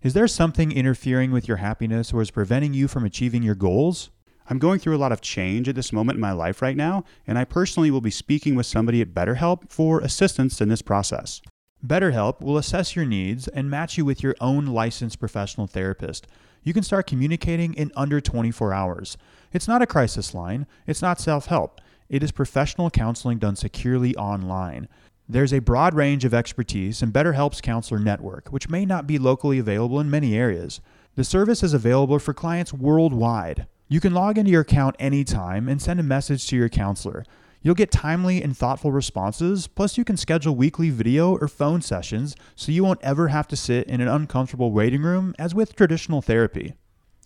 Is 0.02 0.14
there 0.14 0.28
something 0.28 0.72
interfering 0.72 1.32
with 1.32 1.48
your 1.48 1.58
happiness 1.58 2.14
or 2.14 2.22
is 2.22 2.30
preventing 2.30 2.74
you 2.74 2.88
from 2.88 3.06
achieving 3.06 3.42
your 3.42 3.56
goals? 3.56 4.12
I'm 4.48 4.60
going 4.60 4.80
through 4.80 4.96
a 4.96 5.00
lot 5.00 5.12
of 5.12 5.22
change 5.22 5.68
at 5.68 5.76
this 5.76 5.92
moment 5.92 6.18
in 6.18 6.22
my 6.22 6.32
life 6.32 6.62
right 6.62 6.78
now, 6.78 7.04
and 7.26 7.38
I 7.40 7.46
personally 7.46 7.90
will 7.90 8.02
be 8.02 8.12
speaking 8.12 8.54
with 8.54 8.68
somebody 8.68 9.02
at 9.02 9.16
BetterHelp 9.16 9.72
for 9.72 10.02
assistance 10.02 10.62
in 10.62 10.70
this 10.70 10.84
process. 10.84 11.42
BetterHelp 11.84 12.42
will 12.42 12.58
assess 12.58 12.96
your 12.96 13.06
needs 13.06 13.48
and 13.48 13.70
match 13.70 13.98
you 13.98 14.06
with 14.06 14.22
your 14.22 14.36
own 14.40 14.68
licensed 14.68 15.20
professional 15.20 15.68
therapist. 15.68 16.28
You 16.62 16.74
can 16.74 16.84
start 16.84 17.08
communicating 17.08 17.74
in 17.74 17.92
under 17.96 18.22
24 18.22 18.74
hours. 18.74 19.18
It's 19.54 19.68
not 19.68 19.82
a 19.82 19.88
crisis 19.88 20.34
line, 20.34 20.68
it's 20.86 21.02
not 21.02 21.20
self 21.20 21.48
help. 21.48 21.82
It 22.08 22.22
is 22.22 22.32
professional 22.32 22.92
counseling 22.92 23.40
done 23.40 23.56
securely 23.56 24.16
online. 24.16 24.88
There's 25.28 25.54
a 25.54 25.60
broad 25.60 25.96
range 25.96 26.24
of 26.24 26.36
expertise 26.36 27.02
in 27.02 27.12
BetterHelp's 27.12 27.62
counselor 27.62 28.00
network, 28.00 28.50
which 28.50 28.70
may 28.70 28.86
not 28.86 29.08
be 29.08 29.18
locally 29.18 29.58
available 29.58 30.00
in 30.00 30.10
many 30.10 30.36
areas. 30.36 30.82
The 31.16 31.24
service 31.24 31.64
is 31.64 31.74
available 31.74 32.20
for 32.20 32.34
clients 32.34 32.72
worldwide. 32.72 33.66
You 33.88 34.00
can 34.00 34.14
log 34.14 34.38
into 34.38 34.52
your 34.52 34.62
account 34.62 34.96
anytime 35.00 35.68
and 35.68 35.82
send 35.82 36.00
a 36.00 36.04
message 36.04 36.46
to 36.48 36.56
your 36.56 36.70
counselor. 36.70 37.26
You'll 37.64 37.74
get 37.74 37.90
timely 37.90 38.44
and 38.44 38.56
thoughtful 38.56 38.92
responses, 38.92 39.66
plus, 39.66 39.98
you 39.98 40.06
can 40.06 40.18
schedule 40.18 40.56
weekly 40.56 40.92
video 40.92 41.36
or 41.36 41.48
phone 41.48 41.82
sessions 41.82 42.36
so 42.56 42.72
you 42.72 42.84
won't 42.84 43.02
ever 43.02 43.30
have 43.30 43.48
to 43.48 43.56
sit 43.56 43.88
in 43.88 44.02
an 44.02 44.08
uncomfortable 44.08 44.72
waiting 44.72 45.02
room 45.02 45.34
as 45.40 45.56
with 45.56 45.76
traditional 45.76 46.22
therapy. 46.22 46.76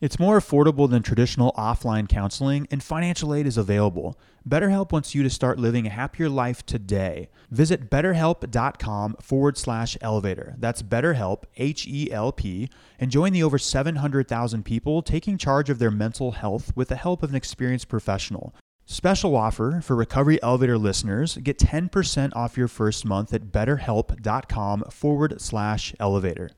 It's 0.02 0.18
more 0.18 0.40
affordable 0.40 0.90
than 0.90 1.04
traditional 1.04 1.52
offline 1.58 2.08
counseling, 2.08 2.70
and 2.72 2.82
financial 2.82 3.34
aid 3.34 3.46
is 3.46 3.58
available. 3.58 4.18
BetterHelp 4.48 4.92
wants 4.92 5.14
you 5.14 5.24
to 5.24 5.30
start 5.30 5.60
living 5.60 5.86
a 5.86 5.90
happier 5.90 6.30
life 6.30 6.66
today. 6.66 7.30
Visit 7.52 7.90
betterhelp.com 7.90 9.18
forward 9.22 9.58
slash 9.58 9.98
elevator. 10.02 10.56
That's 10.58 10.82
BetterHelp, 10.82 11.44
H 11.58 11.88
E 11.88 12.12
L 12.12 12.32
P, 12.32 12.70
and 13.00 13.12
join 13.12 13.34
the 13.34 13.44
over 13.44 13.58
700,000 13.58 14.64
people 14.64 15.02
taking 15.02 15.38
charge 15.38 15.70
of 15.70 15.80
their 15.80 15.92
mental 15.92 16.32
health 16.32 16.76
with 16.76 16.90
the 16.90 16.96
help 16.96 17.24
of 17.24 17.32
an 17.32 17.36
experienced 17.36 17.88
professional. 17.88 18.56
Special 18.86 19.36
offer 19.36 19.82
for 19.84 19.96
Recovery 19.96 20.42
Elevator 20.42 20.78
listeners 20.78 21.38
get 21.38 21.60
10% 21.60 22.36
off 22.36 22.58
your 22.58 22.68
first 22.68 23.06
month 23.06 23.32
at 23.34 23.52
betterhelp.com 23.52 24.86
forward 24.90 25.40
slash 25.40 25.94
elevator. 26.00 26.50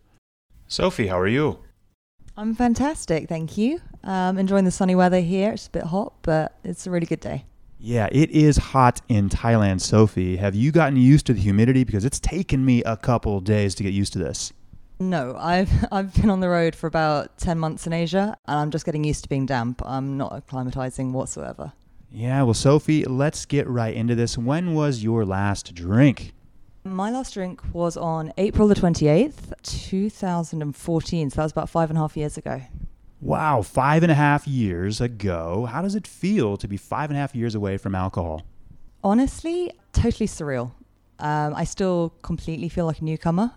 Sofi, 0.65 1.07
how 1.07 1.19
are 1.19 1.27
you? 1.27 1.59
I'm 2.38 2.55
fantastic, 2.55 3.27
thank 3.27 3.57
you. 3.57 3.81
Um, 4.05 4.38
enjoying 4.38 4.63
the 4.63 4.71
sunny 4.71 4.95
weather 4.95 5.19
here. 5.19 5.51
It's 5.51 5.67
a 5.67 5.71
bit 5.71 5.83
hot, 5.83 6.13
but 6.21 6.57
it's 6.63 6.88
a 6.88 6.89
really 6.89 7.05
good 7.05 7.19
day. 7.19 7.43
Yeah, 7.83 8.07
it 8.11 8.29
is 8.29 8.57
hot 8.57 9.01
in 9.09 9.27
Thailand, 9.27 9.81
Sofi. 9.81 10.38
Have 10.38 10.53
you 10.53 10.71
gotten 10.71 10.97
used 10.97 11.25
to 11.25 11.33
the 11.33 11.39
humidity? 11.39 11.83
Because 11.83 12.05
it's 12.05 12.19
taken 12.19 12.63
me 12.63 12.83
a 12.83 12.95
couple 12.95 13.39
days 13.39 13.73
to 13.73 13.83
get 13.83 13.91
used 13.91 14.13
to 14.13 14.19
this. 14.19 14.53
No, 15.00 15.35
I've 15.35 15.71
I've 15.91 16.13
been 16.13 16.29
on 16.29 16.41
the 16.41 16.50
road 16.50 16.75
for 16.75 16.85
about 16.85 17.39
ten 17.39 17.57
months 17.57 17.88
in 17.88 17.93
Asia, 17.93 18.38
and 18.47 18.59
I'm 18.59 18.69
just 18.69 18.85
getting 18.85 19.03
used 19.03 19.23
to 19.23 19.29
being 19.29 19.47
damp. 19.47 19.81
I'm 19.83 20.15
not 20.15 20.31
acclimatizing 20.31 21.11
whatsoever. 21.11 21.73
Yeah, 22.11 22.43
well, 22.43 22.53
Sofi, 22.53 23.03
let's 23.05 23.45
get 23.47 23.67
right 23.67 23.95
into 23.95 24.13
this. 24.13 24.38
When 24.38 24.75
was 24.75 25.01
your 25.01 25.25
last 25.25 25.73
drink? 25.73 26.33
My 26.83 27.09
last 27.09 27.33
drink 27.33 27.61
was 27.73 27.97
on 27.97 28.31
April 28.38 28.67
the 28.67 28.75
28th, 28.75 29.53
2014. 29.63 31.29
So 31.29 31.35
that 31.35 31.43
was 31.43 31.51
about 31.51 31.69
five 31.69 31.89
and 31.89 31.97
a 31.97 32.01
half 32.01 32.15
years 32.15 32.38
ago. 32.38 32.61
Wow, 33.21 33.61
five 33.61 34.01
and 34.01 34.11
a 34.11 34.15
half 34.15 34.47
years 34.47 34.99
ago. 34.99 35.67
How 35.69 35.83
does 35.83 35.93
it 35.93 36.07
feel 36.07 36.57
to 36.57 36.67
be 36.67 36.75
five 36.75 37.11
and 37.11 37.17
a 37.17 37.21
half 37.21 37.35
years 37.35 37.53
away 37.53 37.77
from 37.77 37.93
alcohol? 37.93 38.41
Honestly, 39.03 39.71
totally 39.93 40.25
surreal. 40.25 40.71
Um, 41.19 41.53
I 41.53 41.63
still 41.65 42.15
completely 42.23 42.67
feel 42.67 42.87
like 42.87 42.99
a 42.99 43.03
newcomer, 43.03 43.51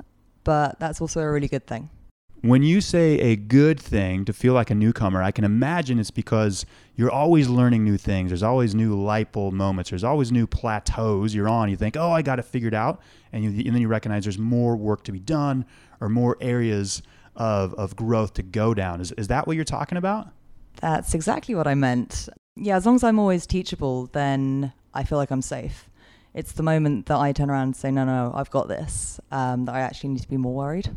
but 0.44 0.78
that's 0.80 1.00
also 1.00 1.20
a 1.20 1.32
really 1.32 1.48
good 1.48 1.66
thing. 1.66 1.88
When 2.42 2.62
you 2.62 2.82
say 2.82 3.18
a 3.20 3.36
good 3.36 3.80
thing 3.80 4.26
to 4.26 4.34
feel 4.34 4.52
like 4.52 4.68
a 4.68 4.74
newcomer, 4.74 5.22
I 5.22 5.30
can 5.30 5.44
imagine 5.44 5.98
it's 5.98 6.10
because 6.10 6.66
you're 6.94 7.10
always 7.10 7.48
learning 7.48 7.84
new 7.84 7.96
things. 7.96 8.28
There's 8.28 8.42
always 8.42 8.74
new 8.74 8.94
light 8.94 9.32
bulb 9.32 9.54
moments. 9.54 9.88
There's 9.88 10.04
always 10.04 10.30
new 10.30 10.46
plateaus 10.46 11.34
you're 11.34 11.48
on. 11.48 11.70
You 11.70 11.76
think, 11.76 11.96
oh, 11.96 12.12
I 12.12 12.20
got 12.20 12.38
it 12.38 12.44
figured 12.44 12.74
out. 12.74 13.00
And, 13.32 13.44
you, 13.44 13.50
and 13.64 13.74
then 13.74 13.80
you 13.80 13.88
recognize 13.88 14.24
there's 14.24 14.38
more 14.38 14.76
work 14.76 15.04
to 15.04 15.12
be 15.12 15.20
done 15.20 15.64
or 16.02 16.10
more 16.10 16.36
areas 16.38 17.00
of, 17.36 17.74
of 17.74 17.96
growth 17.96 18.34
to 18.34 18.42
go 18.42 18.74
down. 18.74 19.00
Is, 19.00 19.12
is 19.12 19.28
that 19.28 19.46
what 19.46 19.56
you're 19.56 19.64
talking 19.64 19.98
about? 19.98 20.28
That's 20.80 21.14
exactly 21.14 21.54
what 21.54 21.66
I 21.66 21.74
meant. 21.74 22.28
Yeah, 22.56 22.76
as 22.76 22.86
long 22.86 22.96
as 22.96 23.04
I'm 23.04 23.18
always 23.18 23.46
teachable, 23.46 24.06
then 24.12 24.72
I 24.92 25.04
feel 25.04 25.18
like 25.18 25.30
I'm 25.30 25.42
safe. 25.42 25.88
It's 26.34 26.52
the 26.52 26.62
moment 26.62 27.06
that 27.06 27.18
I 27.18 27.32
turn 27.32 27.50
around 27.50 27.62
and 27.62 27.76
say, 27.76 27.90
no, 27.90 28.04
no, 28.04 28.32
I've 28.34 28.50
got 28.50 28.68
this, 28.68 29.20
um, 29.30 29.66
that 29.66 29.74
I 29.74 29.80
actually 29.80 30.10
need 30.10 30.22
to 30.22 30.28
be 30.28 30.36
more 30.36 30.54
worried. 30.54 30.90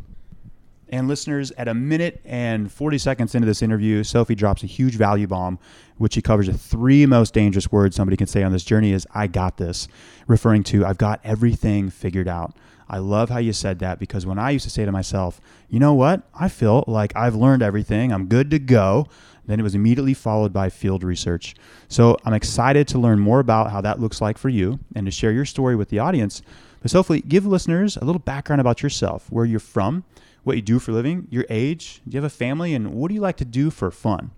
And 0.90 1.06
listeners, 1.06 1.52
at 1.52 1.68
a 1.68 1.74
minute 1.74 2.20
and 2.24 2.72
40 2.72 2.98
seconds 2.98 3.34
into 3.34 3.46
this 3.46 3.62
interview, 3.62 4.02
Sofi 4.04 4.34
drops 4.34 4.62
a 4.62 4.66
huge 4.66 4.96
value 4.96 5.26
bomb, 5.26 5.58
which 5.98 6.14
she 6.14 6.22
covers 6.22 6.46
the 6.46 6.56
three 6.56 7.04
most 7.06 7.34
dangerous 7.34 7.70
words 7.70 7.94
somebody 7.94 8.16
can 8.16 8.26
say 8.26 8.42
on 8.42 8.52
this 8.52 8.64
journey 8.64 8.92
is, 8.92 9.06
I 9.14 9.26
got 9.26 9.58
this, 9.58 9.86
referring 10.26 10.64
to, 10.64 10.86
I've 10.86 10.98
got 10.98 11.20
everything 11.24 11.90
figured 11.90 12.28
out. 12.28 12.56
I 12.88 12.98
love 12.98 13.28
how 13.28 13.38
you 13.38 13.52
said 13.52 13.78
that 13.80 13.98
because 13.98 14.24
when 14.24 14.38
I 14.38 14.50
used 14.50 14.64
to 14.64 14.70
say 14.70 14.84
to 14.84 14.92
myself, 14.92 15.40
you 15.68 15.78
know 15.78 15.94
what? 15.94 16.22
I 16.34 16.48
feel 16.48 16.84
like 16.86 17.14
I've 17.14 17.34
learned 17.34 17.62
everything. 17.62 18.12
I'm 18.12 18.26
good 18.26 18.50
to 18.50 18.58
go. 18.58 19.06
Then 19.46 19.60
it 19.60 19.62
was 19.62 19.74
immediately 19.74 20.14
followed 20.14 20.52
by 20.52 20.68
field 20.68 21.02
research. 21.02 21.54
So 21.88 22.16
I'm 22.24 22.34
excited 22.34 22.86
to 22.88 22.98
learn 22.98 23.18
more 23.18 23.40
about 23.40 23.70
how 23.70 23.80
that 23.80 23.98
looks 23.98 24.20
like 24.20 24.36
for 24.36 24.50
you 24.50 24.78
and 24.94 25.06
to 25.06 25.10
share 25.10 25.32
your 25.32 25.46
story 25.46 25.74
with 25.74 25.88
the 25.88 25.98
audience. 25.98 26.42
But 26.82 26.92
hopefully, 26.92 27.22
give 27.22 27.44
listeners 27.44 27.96
a 27.96 28.04
little 28.04 28.20
background 28.20 28.60
about 28.60 28.82
yourself, 28.82 29.26
where 29.30 29.44
you're 29.44 29.58
from, 29.58 30.04
what 30.44 30.56
you 30.56 30.62
do 30.62 30.78
for 30.78 30.92
a 30.92 30.94
living, 30.94 31.26
your 31.30 31.44
age, 31.50 32.00
do 32.06 32.14
you 32.14 32.22
have 32.22 32.30
a 32.30 32.34
family, 32.34 32.74
and 32.74 32.94
what 32.94 33.08
do 33.08 33.14
you 33.14 33.20
like 33.20 33.36
to 33.38 33.44
do 33.44 33.70
for 33.70 33.90
fun? 33.90 34.30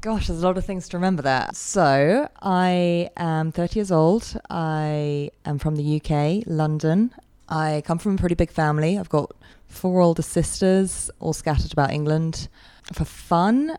Gosh, 0.00 0.26
there's 0.26 0.42
a 0.42 0.46
lot 0.46 0.58
of 0.58 0.64
things 0.64 0.88
to 0.88 0.96
remember 0.96 1.22
there. 1.22 1.48
So, 1.52 2.28
I 2.42 3.10
am 3.16 3.52
30 3.52 3.78
years 3.78 3.92
old. 3.92 4.36
I 4.50 5.30
am 5.44 5.58
from 5.58 5.76
the 5.76 6.00
UK, 6.00 6.44
London. 6.46 7.12
I 7.48 7.82
come 7.86 7.98
from 7.98 8.14
a 8.14 8.18
pretty 8.18 8.34
big 8.34 8.50
family. 8.50 8.98
I've 8.98 9.08
got 9.08 9.32
four 9.68 10.00
older 10.00 10.22
sisters, 10.22 11.10
all 11.20 11.32
scattered 11.32 11.72
about 11.72 11.90
England. 11.90 12.48
For 12.92 13.04
fun, 13.04 13.70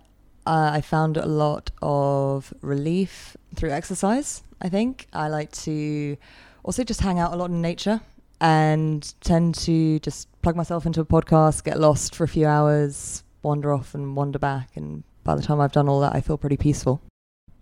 uh, 0.45 0.71
I 0.73 0.81
found 0.81 1.17
a 1.17 1.25
lot 1.25 1.71
of 1.81 2.53
relief 2.61 3.35
through 3.55 3.71
exercise, 3.71 4.43
I 4.61 4.69
think. 4.69 5.07
I 5.11 5.27
like 5.27 5.51
to 5.63 6.17
also 6.63 6.83
just 6.83 7.01
hang 7.01 7.19
out 7.19 7.33
a 7.33 7.35
lot 7.35 7.49
in 7.49 7.61
nature 7.61 8.01
and 8.39 9.13
tend 9.21 9.55
to 9.55 9.99
just 9.99 10.29
plug 10.41 10.55
myself 10.55 10.85
into 10.85 11.01
a 11.01 11.05
podcast, 11.05 11.63
get 11.63 11.79
lost 11.79 12.15
for 12.15 12.23
a 12.23 12.27
few 12.27 12.45
hours, 12.45 13.23
wander 13.41 13.73
off 13.73 13.93
and 13.93 14.15
wander 14.15 14.39
back. 14.39 14.75
And 14.75 15.03
by 15.23 15.35
the 15.35 15.41
time 15.41 15.59
I've 15.59 15.71
done 15.71 15.89
all 15.89 15.99
that, 16.01 16.15
I 16.15 16.21
feel 16.21 16.37
pretty 16.37 16.57
peaceful. 16.57 17.01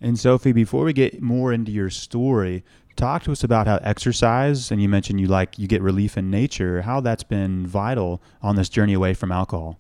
And 0.02 0.20
Sofi, 0.20 0.52
before 0.52 0.84
we 0.84 0.94
get 0.94 1.22
more 1.22 1.54
into 1.54 1.72
your 1.72 1.90
story, 1.90 2.64
talk 2.96 3.24
to 3.24 3.32
us 3.32 3.44
about 3.44 3.68
how 3.68 3.78
exercise 3.78 4.72
and 4.72 4.82
you 4.82 4.90
mentioned 4.90 5.20
you 5.20 5.28
like 5.28 5.60
you 5.60 5.68
get 5.68 5.82
relief 5.82 6.18
in 6.18 6.30
nature, 6.30 6.82
how 6.82 7.02
that's 7.02 7.24
been 7.24 7.68
vital 7.68 8.22
on 8.42 8.56
this 8.56 8.70
journey 8.70 8.94
away 8.94 9.14
from 9.14 9.32
alcohol. 9.32 9.80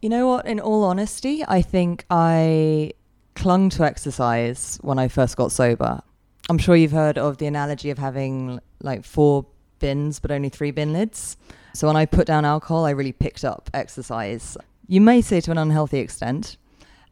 You 0.00 0.08
know 0.08 0.28
what? 0.28 0.46
In 0.46 0.60
all 0.60 0.84
honesty, 0.84 1.44
I 1.46 1.62
think 1.62 2.04
I 2.10 2.92
clung 3.34 3.70
to 3.70 3.84
exercise 3.84 4.78
when 4.82 4.98
I 4.98 5.08
first 5.08 5.36
got 5.36 5.50
sober. 5.50 6.02
I'm 6.48 6.58
sure 6.58 6.76
you've 6.76 6.92
heard 6.92 7.16
of 7.18 7.38
the 7.38 7.46
analogy 7.46 7.90
of 7.90 7.98
having 7.98 8.60
like 8.82 9.04
four 9.04 9.46
bins, 9.78 10.20
but 10.20 10.30
only 10.30 10.50
three 10.50 10.70
bin 10.70 10.92
lids. 10.92 11.36
So 11.72 11.86
when 11.86 11.96
I 11.96 12.06
put 12.06 12.26
down 12.26 12.44
alcohol, 12.44 12.84
I 12.84 12.90
really 12.90 13.12
picked 13.12 13.44
up 13.44 13.70
exercise. 13.74 14.56
You 14.86 15.00
may 15.00 15.22
say 15.22 15.40
to 15.40 15.50
an 15.50 15.58
unhealthy 15.58 15.98
extent. 15.98 16.56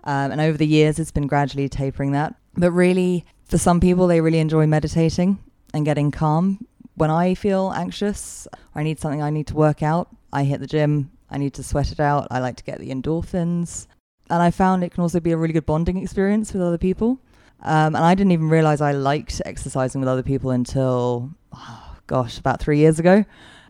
Um, 0.04 0.32
and 0.32 0.40
over 0.40 0.58
the 0.58 0.66
years, 0.66 0.98
it's 0.98 1.10
been 1.10 1.26
gradually 1.26 1.68
tapering 1.68 2.12
that. 2.12 2.34
But 2.54 2.72
really, 2.72 3.24
for 3.52 3.58
some 3.58 3.80
people, 3.80 4.06
they 4.06 4.22
really 4.22 4.38
enjoy 4.38 4.66
meditating 4.66 5.38
and 5.74 5.84
getting 5.84 6.10
calm. 6.10 6.66
When 6.94 7.10
I 7.10 7.34
feel 7.34 7.70
anxious, 7.76 8.48
I 8.74 8.82
need 8.82 8.98
something 8.98 9.20
I 9.20 9.28
need 9.28 9.46
to 9.48 9.54
work 9.54 9.82
out. 9.82 10.08
I 10.32 10.44
hit 10.44 10.60
the 10.60 10.66
gym. 10.66 11.10
I 11.28 11.36
need 11.36 11.52
to 11.54 11.62
sweat 11.62 11.92
it 11.92 12.00
out. 12.00 12.28
I 12.30 12.38
like 12.38 12.56
to 12.56 12.64
get 12.64 12.78
the 12.78 12.88
endorphins. 12.88 13.88
And 14.30 14.42
I 14.42 14.50
found 14.50 14.82
it 14.82 14.92
can 14.92 15.02
also 15.02 15.20
be 15.20 15.32
a 15.32 15.36
really 15.36 15.52
good 15.52 15.66
bonding 15.66 15.98
experience 15.98 16.54
with 16.54 16.62
other 16.62 16.78
people. 16.78 17.18
Um, 17.60 17.94
and 17.94 17.98
I 17.98 18.14
didn't 18.14 18.32
even 18.32 18.48
realize 18.48 18.80
I 18.80 18.92
liked 18.92 19.42
exercising 19.44 20.00
with 20.00 20.08
other 20.08 20.22
people 20.22 20.50
until, 20.50 21.28
oh, 21.52 21.96
gosh, 22.06 22.38
about 22.38 22.58
three 22.58 22.78
years 22.78 22.98
ago. 22.98 23.22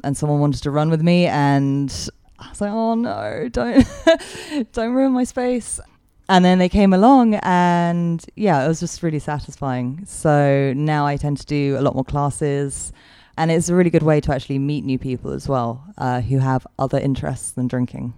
and 0.05 0.17
someone 0.17 0.39
wanted 0.39 0.62
to 0.62 0.71
run 0.71 0.91
with 0.91 1.03
me 1.03 1.27
and 1.27 2.09
I 2.39 2.51
was 2.51 2.61
like, 2.61 2.73
"Oh 2.73 2.95
no, 2.95 3.49
don't 3.51 3.87
don't 4.73 4.93
ruin 4.93 5.12
my 5.12 5.25
space." 5.25 5.79
And 6.33 6.47
then 6.47 6.59
they 6.59 6.71
came 6.71 6.95
along 6.95 7.35
and 7.43 8.25
yeah, 8.37 8.65
it 8.65 8.67
was 8.67 8.81
just 8.81 9.03
really 9.03 9.19
satisfying. 9.19 10.03
So 10.07 10.73
now 10.75 11.05
I 11.05 11.19
tend 11.19 11.37
to 11.41 11.45
do 11.45 11.77
a 11.79 11.83
lot 11.83 11.95
more 11.95 12.05
classes 12.05 12.91
and 13.37 13.51
it's 13.51 13.69
a 13.69 13.75
really 13.75 13.91
good 13.91 14.03
way 14.03 14.19
to 14.23 14.33
actually 14.35 14.59
meet 14.59 14.83
new 14.83 14.99
people 14.99 15.33
as 15.33 15.47
well 15.47 15.85
uh, 15.99 16.23
who 16.23 16.39
have 16.39 16.67
other 16.79 16.99
interests 16.99 17.51
than 17.51 17.69
drinking. 17.69 18.15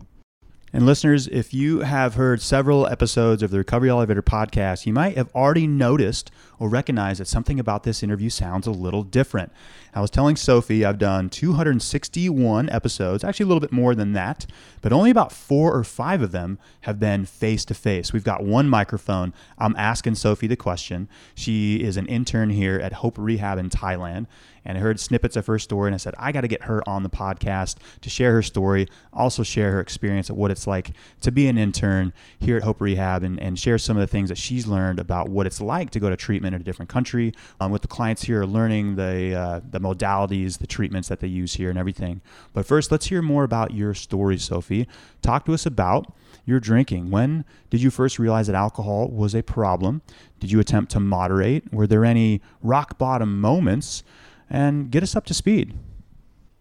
And 0.72 0.86
listeners, 0.86 1.26
if 1.26 1.52
you 1.52 1.80
have 1.80 2.14
heard 2.14 2.40
several 2.40 2.86
episodes 2.86 3.42
of 3.42 3.50
the 3.50 3.58
Recovery 3.58 3.90
Elevator 3.90 4.22
podcast, 4.22 4.86
you 4.86 4.92
might 4.92 5.16
have 5.16 5.34
already 5.34 5.66
noticed 5.66 6.30
or 6.60 6.68
recognized 6.68 7.18
that 7.18 7.26
something 7.26 7.58
about 7.58 7.82
this 7.82 8.00
interview 8.00 8.30
sounds 8.30 8.68
a 8.68 8.72
little 8.72 9.02
different. 9.02 9.50
I 9.94 10.00
was 10.00 10.10
telling 10.10 10.34
Sofi 10.34 10.84
I've 10.84 10.98
done 10.98 11.30
261 11.30 12.68
episodes, 12.68 13.22
actually 13.22 13.44
a 13.44 13.46
little 13.46 13.60
bit 13.60 13.70
more 13.70 13.94
than 13.94 14.12
that, 14.14 14.44
but 14.82 14.92
only 14.92 15.10
about 15.10 15.30
four 15.30 15.72
or 15.72 15.84
five 15.84 16.20
of 16.20 16.32
them 16.32 16.58
have 16.80 16.98
been 16.98 17.24
face 17.24 17.64
to 17.66 17.74
face. 17.74 18.12
We've 18.12 18.24
got 18.24 18.42
one 18.42 18.68
microphone. 18.68 19.32
I'm 19.56 19.76
asking 19.76 20.16
Sofi 20.16 20.48
the 20.48 20.56
question. 20.56 21.08
She 21.36 21.76
is 21.76 21.96
an 21.96 22.06
intern 22.06 22.50
here 22.50 22.80
at 22.80 22.94
Hope 22.94 23.16
Rehab 23.16 23.56
in 23.56 23.70
Thailand 23.70 24.26
and 24.64 24.78
I 24.78 24.80
heard 24.80 24.98
snippets 24.98 25.36
of 25.36 25.46
her 25.46 25.58
story 25.58 25.88
and 25.88 25.94
I 25.94 25.98
said, 25.98 26.14
I 26.18 26.32
got 26.32 26.40
to 26.40 26.48
get 26.48 26.64
her 26.64 26.86
on 26.88 27.02
the 27.02 27.10
podcast 27.10 27.76
to 28.00 28.10
share 28.10 28.32
her 28.32 28.42
story, 28.42 28.88
also 29.12 29.42
share 29.42 29.72
her 29.72 29.80
experience 29.80 30.30
of 30.30 30.36
what 30.36 30.50
it's 30.50 30.66
like 30.66 30.92
to 31.20 31.30
be 31.30 31.48
an 31.48 31.58
intern 31.58 32.12
here 32.38 32.56
at 32.56 32.62
Hope 32.62 32.80
Rehab 32.80 33.22
and, 33.22 33.38
and 33.40 33.58
share 33.58 33.78
some 33.78 33.96
of 33.96 34.00
the 34.00 34.06
things 34.06 34.30
that 34.30 34.38
she's 34.38 34.66
learned 34.66 34.98
about 34.98 35.28
what 35.28 35.46
it's 35.46 35.60
like 35.60 35.90
to 35.90 36.00
go 36.00 36.08
to 36.08 36.16
treatment 36.16 36.54
in 36.54 36.60
a 36.60 36.64
different 36.64 36.88
country. 36.88 37.32
Um, 37.60 37.70
with 37.70 37.82
the 37.82 37.88
clients 37.88 38.22
here 38.22 38.44
learning 38.44 38.96
the, 38.96 39.34
uh, 39.34 39.60
the 39.68 39.80
modalities, 39.84 40.58
the 40.58 40.66
treatments 40.66 41.08
that 41.08 41.20
they 41.20 41.28
use 41.28 41.54
here 41.54 41.70
and 41.70 41.78
everything. 41.78 42.20
But 42.52 42.66
first, 42.66 42.90
let's 42.90 43.06
hear 43.06 43.22
more 43.22 43.44
about 43.44 43.72
your 43.72 43.94
story, 43.94 44.38
Sofi. 44.38 44.88
Talk 45.22 45.44
to 45.46 45.54
us 45.54 45.66
about 45.66 46.12
your 46.44 46.60
drinking. 46.60 47.10
When 47.10 47.44
did 47.70 47.82
you 47.82 47.90
first 47.90 48.18
realize 48.18 48.46
that 48.46 48.56
alcohol 48.56 49.08
was 49.08 49.34
a 49.34 49.42
problem? 49.42 50.02
Did 50.40 50.50
you 50.50 50.60
attempt 50.60 50.92
to 50.92 51.00
moderate? 51.00 51.72
Were 51.72 51.86
there 51.86 52.04
any 52.04 52.40
rock 52.62 52.98
bottom 52.98 53.40
moments? 53.40 54.02
and 54.50 54.90
get 54.90 55.02
us 55.02 55.16
up 55.16 55.26
to 55.26 55.34
speed. 55.34 55.74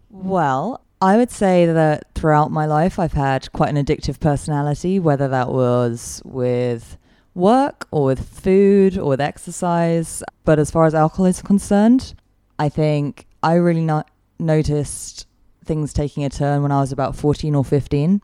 Well, 0.10 0.82
I 1.02 1.18
would 1.18 1.32
say 1.32 1.66
that 1.66 2.06
throughout 2.16 2.52
my 2.52 2.66
life, 2.66 2.98
I've 2.98 3.14
had 3.14 3.52
quite 3.52 3.70
an 3.70 3.84
addictive 3.84 4.20
personality, 4.20 5.00
whether 5.00 5.28
that 5.28 5.50
was 5.50 6.22
with 6.24 6.98
work 7.36 7.88
or 7.92 8.06
with 8.06 8.28
food 8.28 8.98
or 8.98 9.10
with 9.10 9.22
exercise. 9.22 10.24
But 10.46 10.60
as 10.60 10.72
far 10.72 10.86
as 10.86 10.96
alcohol 10.96 11.26
is 11.26 11.42
concerned, 11.42 12.14
I 12.60 12.70
think 12.70 13.26
I 13.42 13.56
really 13.56 13.84
not 13.84 14.10
noticed 14.40 15.28
things 15.66 15.94
taking 15.94 16.24
a 16.24 16.30
turn 16.30 16.62
when 16.62 16.72
I 16.72 16.82
was 16.82 16.92
about 16.92 17.16
14 17.16 17.56
or 17.56 17.64
15. 17.64 18.22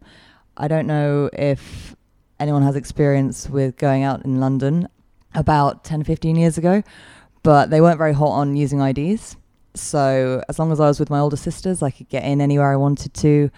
I 0.58 0.68
don't 0.68 0.88
know 0.88 1.30
if 1.34 1.96
anyone 2.40 2.64
has 2.64 2.76
experience 2.76 3.50
with 3.50 3.78
going 3.78 4.04
out 4.04 4.26
in 4.26 4.40
London 4.40 4.88
about 5.36 5.84
10, 5.84 6.04
15 6.04 6.36
years 6.36 6.58
ago, 6.58 6.84
but 7.44 7.70
they 7.70 7.82
weren't 7.82 7.98
very 7.98 8.14
hot 8.14 8.32
on 8.32 8.56
using 8.56 8.82
IDs. 8.82 9.36
So 9.76 10.44
as 10.50 10.60
long 10.60 10.72
as 10.72 10.80
I 10.80 10.88
was 10.88 11.00
with 11.00 11.10
my 11.10 11.20
older 11.20 11.38
sisters, 11.38 11.82
I 11.82 11.92
could 11.92 12.10
get 12.10 12.24
in 12.24 12.42
anywhere 12.42 12.72
I 12.72 12.76
wanted 12.76 13.14
to. 13.16 13.50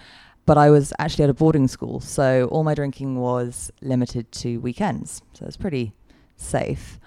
But 0.45 0.57
I 0.57 0.69
was 0.69 0.91
actually 0.99 1.25
at 1.25 1.29
a 1.29 1.35
boarding 1.35 1.67
school, 1.67 1.99
so 1.99 2.47
all 2.51 2.63
my 2.63 2.73
drinking 2.73 3.19
was 3.19 3.71
limited 3.81 4.31
to 4.33 4.57
weekends. 4.57 5.21
So 5.33 5.43
it 5.43 5.45
was 5.45 5.57
pretty 5.57 5.93
safe. 6.35 6.99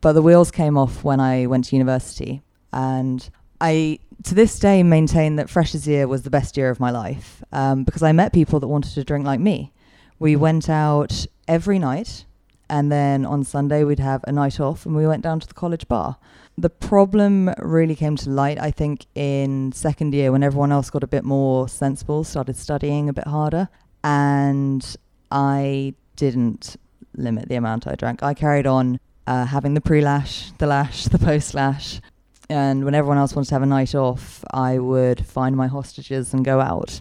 But 0.00 0.14
the 0.14 0.22
wheels 0.22 0.50
came 0.50 0.76
off 0.76 1.04
when 1.04 1.20
I 1.20 1.46
went 1.46 1.66
to 1.66 1.76
university, 1.76 2.42
and 2.72 3.28
I 3.60 3.98
to 4.24 4.34
this 4.34 4.58
day 4.58 4.82
maintain 4.82 5.36
that 5.36 5.48
freshers 5.48 5.86
year 5.88 6.06
was 6.06 6.22
the 6.22 6.30
best 6.30 6.56
year 6.56 6.70
of 6.70 6.78
my 6.78 6.90
life 6.90 7.42
um, 7.52 7.84
because 7.84 8.02
I 8.02 8.12
met 8.12 8.32
people 8.32 8.60
that 8.60 8.68
wanted 8.68 8.92
to 8.94 9.04
drink 9.04 9.24
like 9.24 9.40
me. 9.40 9.72
We 10.18 10.36
went 10.36 10.68
out 10.68 11.26
every 11.48 11.78
night, 11.78 12.26
and 12.68 12.92
then 12.92 13.24
on 13.24 13.44
Sunday 13.44 13.84
we'd 13.84 13.98
have 13.98 14.22
a 14.26 14.32
night 14.32 14.60
off, 14.60 14.84
and 14.84 14.94
we 14.94 15.06
went 15.06 15.22
down 15.22 15.40
to 15.40 15.46
the 15.46 15.54
college 15.54 15.88
bar 15.88 16.16
the 16.60 16.70
problem 16.70 17.52
really 17.58 17.94
came 17.94 18.16
to 18.16 18.30
light, 18.30 18.58
I 18.60 18.70
think, 18.70 19.06
in 19.14 19.72
second 19.72 20.14
year 20.14 20.30
when 20.30 20.42
everyone 20.42 20.72
else 20.72 20.90
got 20.90 21.02
a 21.02 21.06
bit 21.06 21.24
more 21.24 21.68
sensible, 21.68 22.24
started 22.24 22.56
studying 22.56 23.08
a 23.08 23.12
bit 23.12 23.26
harder, 23.26 23.68
and 24.04 24.84
I 25.30 25.94
didn't 26.16 26.76
limit 27.16 27.48
the 27.48 27.54
amount 27.54 27.86
I 27.86 27.94
drank. 27.94 28.22
I 28.22 28.34
carried 28.34 28.66
on 28.66 29.00
uh, 29.26 29.46
having 29.46 29.74
the 29.74 29.80
pre 29.80 30.00
lash, 30.00 30.52
the 30.58 30.66
lash, 30.66 31.04
the 31.14 31.18
post 31.18 31.54
lash. 31.54 32.00
And 32.50 32.84
when 32.84 32.96
everyone 32.96 33.16
else 33.16 33.36
wanted 33.36 33.48
to 33.50 33.54
have 33.54 33.62
a 33.62 33.66
night 33.66 33.94
off, 33.94 34.44
I 34.50 34.80
would 34.80 35.24
find 35.24 35.56
my 35.56 35.68
hostages 35.68 36.34
and 36.34 36.44
go 36.44 36.60
out. 36.60 37.00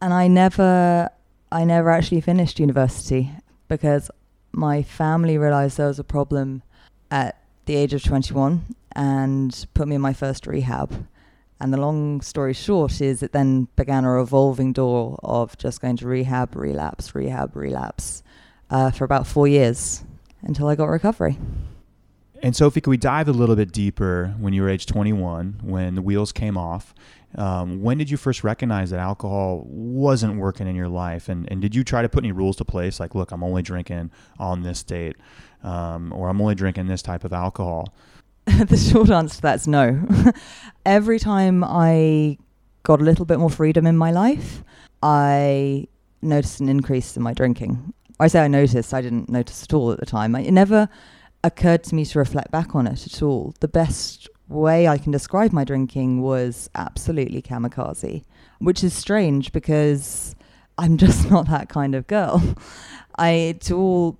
And 0.00 0.14
I 0.14 0.28
never, 0.28 1.10
I 1.52 1.64
never 1.64 1.90
actually 1.90 2.22
finished 2.22 2.58
university 2.58 3.30
because 3.68 4.10
my 4.50 4.82
family 4.82 5.36
realized 5.36 5.76
there 5.76 5.88
was 5.88 5.98
a 5.98 6.04
problem 6.04 6.62
at 7.10 7.38
the 7.66 7.76
age 7.76 7.92
of 7.92 8.02
21 8.02 8.64
and 8.92 9.66
put 9.74 9.88
me 9.88 9.96
in 9.96 10.00
my 10.00 10.14
first 10.14 10.46
rehab. 10.46 11.06
And 11.60 11.70
the 11.70 11.76
long 11.76 12.22
story 12.22 12.54
short 12.54 13.02
is 13.02 13.22
it 13.22 13.32
then 13.32 13.68
began 13.76 14.06
a 14.06 14.10
revolving 14.10 14.72
door 14.72 15.18
of 15.22 15.58
just 15.58 15.82
going 15.82 15.98
to 15.98 16.08
rehab, 16.08 16.56
relapse, 16.56 17.14
rehab, 17.14 17.54
relapse 17.54 18.22
uh, 18.70 18.90
for 18.90 19.04
about 19.04 19.26
four 19.26 19.46
years 19.46 20.02
until 20.40 20.66
I 20.66 20.76
got 20.76 20.86
recovery. 20.86 21.36
And 22.42 22.54
Sofi, 22.54 22.80
could 22.80 22.90
we 22.90 22.96
dive 22.96 23.28
a 23.28 23.32
little 23.32 23.56
bit 23.56 23.72
deeper 23.72 24.34
when 24.38 24.52
you 24.52 24.62
were 24.62 24.68
age 24.68 24.86
21, 24.86 25.60
when 25.62 25.94
the 25.96 26.02
wheels 26.02 26.32
came 26.32 26.56
off? 26.56 26.94
Um, 27.34 27.82
when 27.82 27.98
did 27.98 28.10
you 28.10 28.16
first 28.16 28.44
recognize 28.44 28.90
that 28.90 29.00
alcohol 29.00 29.64
wasn't 29.66 30.36
working 30.36 30.66
in 30.66 30.76
your 30.76 30.88
life? 30.88 31.28
And, 31.28 31.50
and 31.50 31.60
did 31.60 31.74
you 31.74 31.84
try 31.84 32.02
to 32.02 32.08
put 32.08 32.24
any 32.24 32.32
rules 32.32 32.56
to 32.56 32.64
place, 32.64 33.00
like, 33.00 33.14
look, 33.14 33.32
I'm 33.32 33.42
only 33.42 33.62
drinking 33.62 34.10
on 34.38 34.62
this 34.62 34.82
date, 34.82 35.16
um, 35.62 36.12
or 36.12 36.28
I'm 36.28 36.40
only 36.40 36.54
drinking 36.54 36.86
this 36.86 37.02
type 37.02 37.24
of 37.24 37.32
alcohol? 37.32 37.92
the 38.46 38.76
short 38.76 39.10
answer 39.10 39.36
to 39.36 39.42
that's 39.42 39.66
no. 39.66 40.06
Every 40.86 41.18
time 41.18 41.62
I 41.64 42.38
got 42.82 43.00
a 43.00 43.04
little 43.04 43.26
bit 43.26 43.38
more 43.38 43.50
freedom 43.50 43.86
in 43.86 43.96
my 43.96 44.10
life, 44.10 44.62
I 45.02 45.86
noticed 46.22 46.60
an 46.60 46.68
increase 46.68 47.16
in 47.16 47.22
my 47.22 47.34
drinking. 47.34 47.92
I 48.20 48.28
say 48.28 48.40
I 48.40 48.48
noticed, 48.48 48.94
I 48.94 49.02
didn't 49.02 49.28
notice 49.28 49.64
at 49.64 49.74
all 49.74 49.92
at 49.92 50.00
the 50.00 50.06
time. 50.06 50.34
It 50.34 50.50
never 50.50 50.88
occurred 51.44 51.84
to 51.84 51.94
me 51.94 52.04
to 52.04 52.18
reflect 52.18 52.50
back 52.50 52.74
on 52.74 52.86
it 52.86 53.06
at 53.06 53.22
all. 53.22 53.54
The 53.60 53.68
best 53.68 54.28
way 54.48 54.88
I 54.88 54.98
can 54.98 55.12
describe 55.12 55.52
my 55.52 55.64
drinking 55.64 56.22
was 56.22 56.70
absolutely 56.74 57.42
kamikaze, 57.42 58.24
which 58.58 58.82
is 58.82 58.94
strange 58.94 59.52
because 59.52 60.34
I'm 60.76 60.96
just 61.04 61.30
not 61.30 61.48
that 61.48 61.68
kind 61.68 61.94
of 61.94 62.06
girl. 62.06 62.42
I, 63.18 63.56
to 63.60 63.76
all 63.76 64.18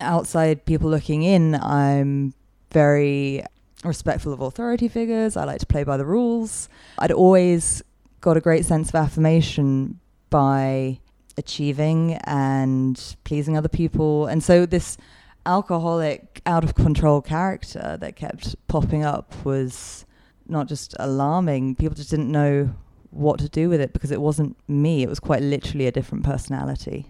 outside 0.00 0.64
people 0.64 0.90
looking 0.90 1.22
in, 1.22 1.54
I'm 1.54 2.34
very 2.72 3.44
respectful 3.84 4.32
of 4.32 4.40
authority 4.40 4.88
figures. 4.88 5.36
I 5.36 5.44
like 5.44 5.60
to 5.60 5.66
play 5.66 5.84
by 5.84 5.96
the 5.96 6.04
rules. 6.04 6.68
I'd 6.98 7.12
always 7.12 7.82
got 8.20 8.36
a 8.36 8.40
great 8.40 8.64
sense 8.64 8.90
of 8.90 8.94
affirmation 8.96 9.98
by 10.28 10.98
achieving 11.36 12.14
and 12.24 13.16
pleasing 13.24 13.56
other 13.56 13.68
people. 13.68 14.26
And 14.26 14.42
so 14.42 14.66
this 14.66 14.98
alcoholic, 15.46 16.42
out 16.46 16.64
of 16.64 16.74
control 16.74 17.20
character 17.20 17.96
that 18.00 18.16
kept 18.16 18.56
popping 18.68 19.04
up 19.04 19.32
was 19.44 20.04
not 20.46 20.68
just 20.68 20.94
alarming, 20.98 21.76
people 21.76 21.94
just 21.94 22.10
didn't 22.10 22.30
know 22.30 22.74
what 23.10 23.38
to 23.40 23.48
do 23.48 23.68
with 23.68 23.80
it 23.80 23.92
because 23.92 24.10
it 24.10 24.20
wasn't 24.20 24.56
me. 24.68 25.02
It 25.02 25.08
was 25.08 25.20
quite 25.20 25.42
literally 25.42 25.86
a 25.86 25.92
different 25.92 26.24
personality. 26.24 27.06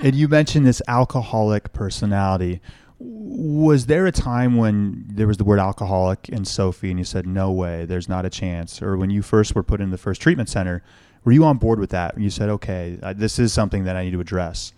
And 0.00 0.14
you 0.14 0.28
mentioned 0.28 0.66
this 0.66 0.82
alcoholic 0.86 1.72
personality 1.72 2.60
was 3.04 3.86
there 3.86 4.06
a 4.06 4.12
time 4.12 4.56
when 4.56 5.04
there 5.08 5.26
was 5.26 5.36
the 5.36 5.44
word 5.44 5.58
alcoholic 5.58 6.28
in 6.28 6.44
Sofi 6.44 6.88
and 6.88 7.00
you 7.00 7.04
said, 7.04 7.26
no 7.26 7.50
way, 7.50 7.84
there's 7.84 8.08
not 8.08 8.24
a 8.24 8.30
chance? 8.30 8.80
Or 8.80 8.96
when 8.96 9.10
you 9.10 9.22
first 9.22 9.56
were 9.56 9.64
put 9.64 9.80
in 9.80 9.90
the 9.90 9.98
first 9.98 10.20
treatment 10.20 10.48
center, 10.48 10.84
were 11.24 11.32
you 11.32 11.44
on 11.44 11.58
board 11.58 11.80
with 11.80 11.90
that? 11.90 12.14
And 12.14 12.22
you 12.22 12.30
said, 12.30 12.48
okay, 12.48 12.98
this 13.16 13.40
is 13.40 13.52
something 13.52 13.84
that 13.84 13.96
I 13.96 14.04
need 14.04 14.12
to 14.12 14.20
address. 14.20 14.72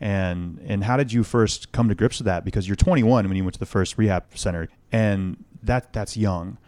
And, 0.00 0.60
and 0.64 0.84
how 0.84 0.96
did 0.96 1.12
you 1.12 1.24
first 1.24 1.72
come 1.72 1.88
to 1.88 1.94
grips 1.94 2.18
with 2.18 2.26
that? 2.26 2.44
Because 2.44 2.68
you're 2.68 2.76
21 2.76 3.26
when 3.26 3.36
you 3.36 3.44
went 3.44 3.54
to 3.54 3.60
the 3.60 3.66
first 3.66 3.98
rehab 3.98 4.24
center 4.34 4.68
and 4.92 5.44
that 5.62 5.92
that's 5.92 6.16
young. 6.16 6.58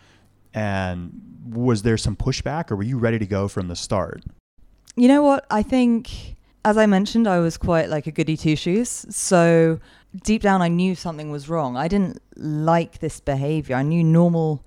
And 0.53 1.41
was 1.47 1.83
there 1.83 1.97
some 1.97 2.17
pushback 2.17 2.71
or 2.71 2.77
were 2.77 2.83
you 2.83 2.99
ready 2.99 3.19
to 3.19 3.27
go 3.27 3.49
from 3.49 3.69
the 3.69 3.77
start? 3.77 4.25
You 4.97 5.09
know 5.09 5.23
what? 5.23 5.47
I 5.51 5.63
think, 5.63 6.37
as 6.65 6.77
I 6.77 6.87
mentioned, 6.87 7.29
I 7.29 7.39
was 7.39 7.57
quite 7.57 7.89
like 7.89 8.07
a 8.07 8.11
goody 8.11 8.37
two 8.37 8.57
shoes. 8.57 9.07
So 9.11 9.79
deep 10.25 10.43
down 10.43 10.61
I 10.61 10.69
knew 10.69 10.95
something 10.95 11.31
was 11.31 11.49
wrong. 11.49 11.77
I 11.77 11.89
didn't 11.89 12.21
like 12.37 12.99
this 12.99 13.21
behavior. 13.21 13.77
I 13.77 13.83
knew 13.83 14.03
normal, 14.03 14.65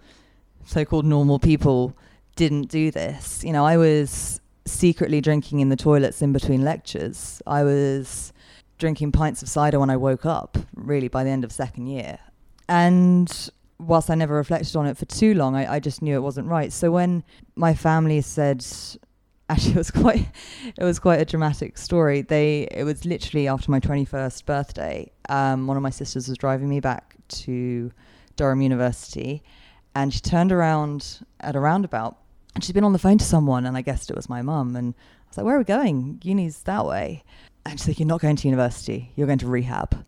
so 0.65 0.85
called 0.85 1.05
normal 1.05 1.39
people 1.39 1.95
didn't 2.35 2.69
do 2.69 2.91
this. 2.91 3.43
You 3.43 3.51
know, 3.51 3.65
I 3.65 3.77
was 3.77 4.39
secretly 4.65 5.19
drinking 5.19 5.59
in 5.59 5.69
the 5.69 5.75
toilets 5.75 6.21
in 6.21 6.31
between 6.31 6.63
lectures. 6.63 7.41
I 7.45 7.63
was 7.63 8.31
drinking 8.77 9.11
pints 9.11 9.41
of 9.41 9.49
cider 9.49 9.79
when 9.79 9.89
I 9.89 9.97
woke 9.97 10.25
up, 10.25 10.57
really, 10.75 11.07
by 11.07 11.23
the 11.23 11.29
end 11.29 11.43
of 11.43 11.51
second 11.51 11.87
year. 11.87 12.19
And 12.67 13.49
whilst 13.77 14.09
I 14.09 14.15
never 14.15 14.35
reflected 14.35 14.75
on 14.75 14.85
it 14.85 14.97
for 14.97 15.05
too 15.05 15.33
long, 15.33 15.55
I, 15.55 15.75
I 15.75 15.79
just 15.79 16.01
knew 16.01 16.15
it 16.15 16.21
wasn't 16.21 16.47
right. 16.47 16.71
So 16.71 16.91
when 16.91 17.23
my 17.55 17.73
family 17.73 18.21
said, 18.21 18.65
actually, 19.49 19.71
it 19.73 19.77
was 19.77 19.91
quite, 20.03 20.27
it 20.77 20.83
was 20.83 20.99
quite 20.99 21.19
a 21.19 21.25
dramatic 21.25 21.77
story. 21.77 22.21
They, 22.21 22.67
it 22.71 22.83
was 22.83 23.05
literally 23.05 23.47
after 23.47 23.71
my 23.71 23.79
twenty 23.79 24.05
first 24.05 24.45
birthday. 24.45 25.11
Um, 25.29 25.67
one 25.67 25.77
of 25.77 25.83
my 25.83 25.89
sisters 25.89 26.27
was 26.27 26.37
driving 26.37 26.69
me 26.69 26.79
back 26.79 27.15
to 27.29 27.91
Durham 28.35 28.61
University, 28.61 29.43
and 29.95 30.13
she 30.13 30.19
turned 30.19 30.51
around 30.51 31.25
at 31.39 31.55
a 31.55 31.59
roundabout, 31.59 32.17
and 32.55 32.63
she'd 32.63 32.73
been 32.73 32.83
on 32.83 32.93
the 32.93 32.99
phone 32.99 33.17
to 33.17 33.25
someone, 33.25 33.65
and 33.65 33.77
I 33.77 33.81
guessed 33.81 34.09
it 34.09 34.15
was 34.15 34.29
my 34.29 34.41
mum. 34.41 34.75
And 34.75 34.93
I 34.93 35.29
was 35.29 35.37
like, 35.37 35.45
"Where 35.45 35.55
are 35.55 35.59
we 35.59 35.65
going? 35.65 36.19
Uni's 36.23 36.63
that 36.63 36.85
way." 36.85 37.23
And 37.65 37.79
she's 37.79 37.87
like, 37.87 37.99
"You're 37.99 38.07
not 38.07 38.21
going 38.21 38.35
to 38.35 38.47
university. 38.47 39.11
You're 39.15 39.27
going 39.27 39.39
to 39.39 39.47
rehab." 39.47 40.05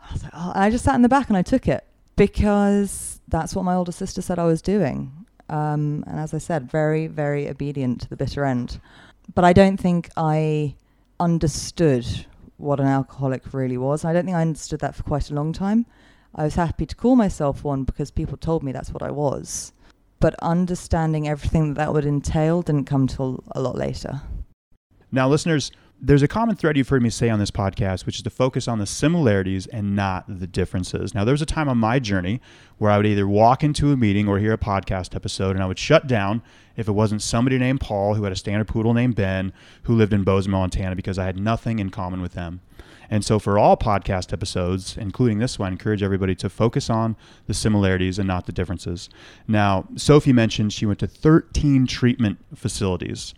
I 0.00 0.12
was 0.12 0.22
like, 0.22 0.32
"Oh," 0.34 0.52
I 0.54 0.70
just 0.70 0.84
sat 0.84 0.94
in 0.94 1.02
the 1.02 1.08
back 1.08 1.28
and 1.28 1.36
I 1.36 1.42
took 1.42 1.68
it 1.68 1.84
because 2.16 3.20
that's 3.28 3.54
what 3.54 3.64
my 3.64 3.74
older 3.74 3.92
sister 3.92 4.22
said 4.22 4.38
I 4.38 4.44
was 4.44 4.62
doing. 4.62 5.26
Um, 5.48 6.02
and 6.06 6.18
as 6.18 6.34
I 6.34 6.38
said, 6.38 6.70
very, 6.70 7.06
very 7.06 7.48
obedient 7.48 8.00
to 8.02 8.08
the 8.08 8.16
bitter 8.16 8.44
end. 8.44 8.80
But 9.34 9.44
I 9.44 9.52
don't 9.52 9.76
think 9.76 10.10
I 10.16 10.74
understood 11.20 12.26
what 12.56 12.80
an 12.80 12.86
alcoholic 12.86 13.52
really 13.52 13.76
was. 13.76 14.04
I 14.04 14.12
don't 14.12 14.24
think 14.24 14.36
I 14.36 14.42
understood 14.42 14.80
that 14.80 14.94
for 14.94 15.02
quite 15.02 15.30
a 15.30 15.34
long 15.34 15.52
time. 15.52 15.86
I 16.34 16.44
was 16.44 16.54
happy 16.54 16.86
to 16.86 16.96
call 16.96 17.16
myself 17.16 17.64
one 17.64 17.84
because 17.84 18.10
people 18.10 18.36
told 18.36 18.62
me 18.62 18.72
that's 18.72 18.92
what 18.92 19.02
I 19.02 19.10
was. 19.10 19.72
But 20.20 20.34
understanding 20.42 21.28
everything 21.28 21.68
that 21.68 21.74
that 21.74 21.92
would 21.92 22.06
entail 22.06 22.62
didn't 22.62 22.84
come 22.84 23.06
till 23.06 23.44
a 23.52 23.60
lot 23.60 23.76
later. 23.76 24.22
Now, 25.12 25.28
listeners, 25.28 25.70
there's 26.00 26.22
a 26.22 26.28
common 26.28 26.56
thread 26.56 26.76
you've 26.76 26.88
heard 26.88 27.02
me 27.02 27.08
say 27.08 27.30
on 27.30 27.38
this 27.38 27.50
podcast, 27.50 28.04
which 28.04 28.16
is 28.16 28.22
to 28.22 28.30
focus 28.30 28.68
on 28.68 28.78
the 28.78 28.86
similarities 28.86 29.66
and 29.66 29.96
not 29.96 30.24
the 30.28 30.46
differences. 30.46 31.14
Now, 31.14 31.24
there 31.24 31.32
was 31.32 31.42
a 31.42 31.46
time 31.46 31.68
on 31.68 31.78
my 31.78 31.98
journey 31.98 32.40
where 32.76 32.90
I 32.90 32.98
would 32.98 33.06
either 33.06 33.26
walk 33.26 33.64
into 33.64 33.92
a 33.92 33.96
meeting 33.96 34.28
or 34.28 34.38
hear 34.38 34.52
a 34.52 34.58
podcast 34.58 35.14
episode, 35.14 35.56
and 35.56 35.62
I 35.62 35.66
would 35.66 35.78
shut 35.78 36.06
down 36.06 36.42
if 36.76 36.86
it 36.86 36.92
wasn't 36.92 37.22
somebody 37.22 37.58
named 37.58 37.80
Paul 37.80 38.14
who 38.14 38.24
had 38.24 38.32
a 38.32 38.36
standard 38.36 38.68
poodle 38.68 38.92
named 38.92 39.16
Ben 39.16 39.52
who 39.84 39.94
lived 39.94 40.12
in 40.12 40.22
Bozeman, 40.22 40.60
Montana, 40.60 40.96
because 40.96 41.18
I 41.18 41.24
had 41.24 41.38
nothing 41.38 41.78
in 41.78 41.88
common 41.90 42.20
with 42.20 42.32
them. 42.34 42.60
And 43.08 43.24
so, 43.24 43.38
for 43.38 43.58
all 43.58 43.76
podcast 43.76 44.32
episodes, 44.32 44.96
including 44.96 45.38
this 45.38 45.58
one, 45.58 45.68
I 45.68 45.72
encourage 45.72 46.02
everybody 46.02 46.34
to 46.36 46.50
focus 46.50 46.90
on 46.90 47.16
the 47.46 47.54
similarities 47.54 48.18
and 48.18 48.26
not 48.26 48.46
the 48.46 48.52
differences. 48.52 49.08
Now, 49.46 49.86
Sofi 49.94 50.32
mentioned 50.32 50.72
she 50.72 50.86
went 50.86 50.98
to 50.98 51.06
13 51.06 51.86
treatment 51.86 52.38
facilities. 52.54 53.32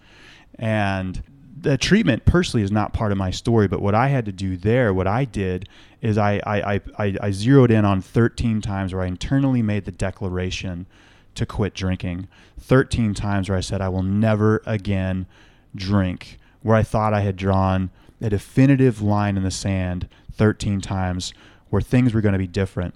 And 0.59 1.23
the 1.61 1.77
treatment 1.79 2.25
personally 2.25 2.62
is 2.62 2.71
not 2.71 2.92
part 2.92 3.12
of 3.12 3.18
my 3.18 3.31
story, 3.31 3.68
but 3.68 3.81
what 3.81 3.94
I 3.94 4.09
had 4.09 4.25
to 4.27 4.33
do 4.33 4.57
there, 4.57 4.92
what 4.92 5.07
I 5.07 5.25
did 5.25 5.68
is 6.01 6.18
I, 6.18 6.40
I, 6.47 6.81
I, 6.99 7.16
I 7.21 7.31
zeroed 7.31 7.71
in 7.71 7.85
on 7.85 8.01
13 8.01 8.61
times 8.61 8.94
where 8.94 9.03
I 9.03 9.07
internally 9.07 9.62
made 9.62 9.85
the 9.85 9.92
declaration 9.92 10.87
to 11.35 11.47
quit 11.47 11.75
drinking. 11.75 12.29
13 12.61 13.14
times 13.14 13.49
where 13.49 13.59
I 13.59 13.62
said, 13.62 13.81
I 13.81 13.88
will 13.88 14.03
never 14.03 14.62
again 14.66 15.27
drink. 15.75 16.38
Where 16.62 16.77
I 16.77 16.83
thought 16.83 17.14
I 17.14 17.21
had 17.21 17.37
drawn 17.37 17.90
a 18.21 18.29
definitive 18.29 19.01
line 19.01 19.37
in 19.37 19.44
the 19.44 19.51
sand 19.51 20.09
13 20.33 20.81
times 20.81 21.33
where 21.71 21.83
things 21.83 22.14
were 22.14 22.21
going 22.21 22.33
to 22.33 22.38
be 22.38 22.47
different. 22.47 22.94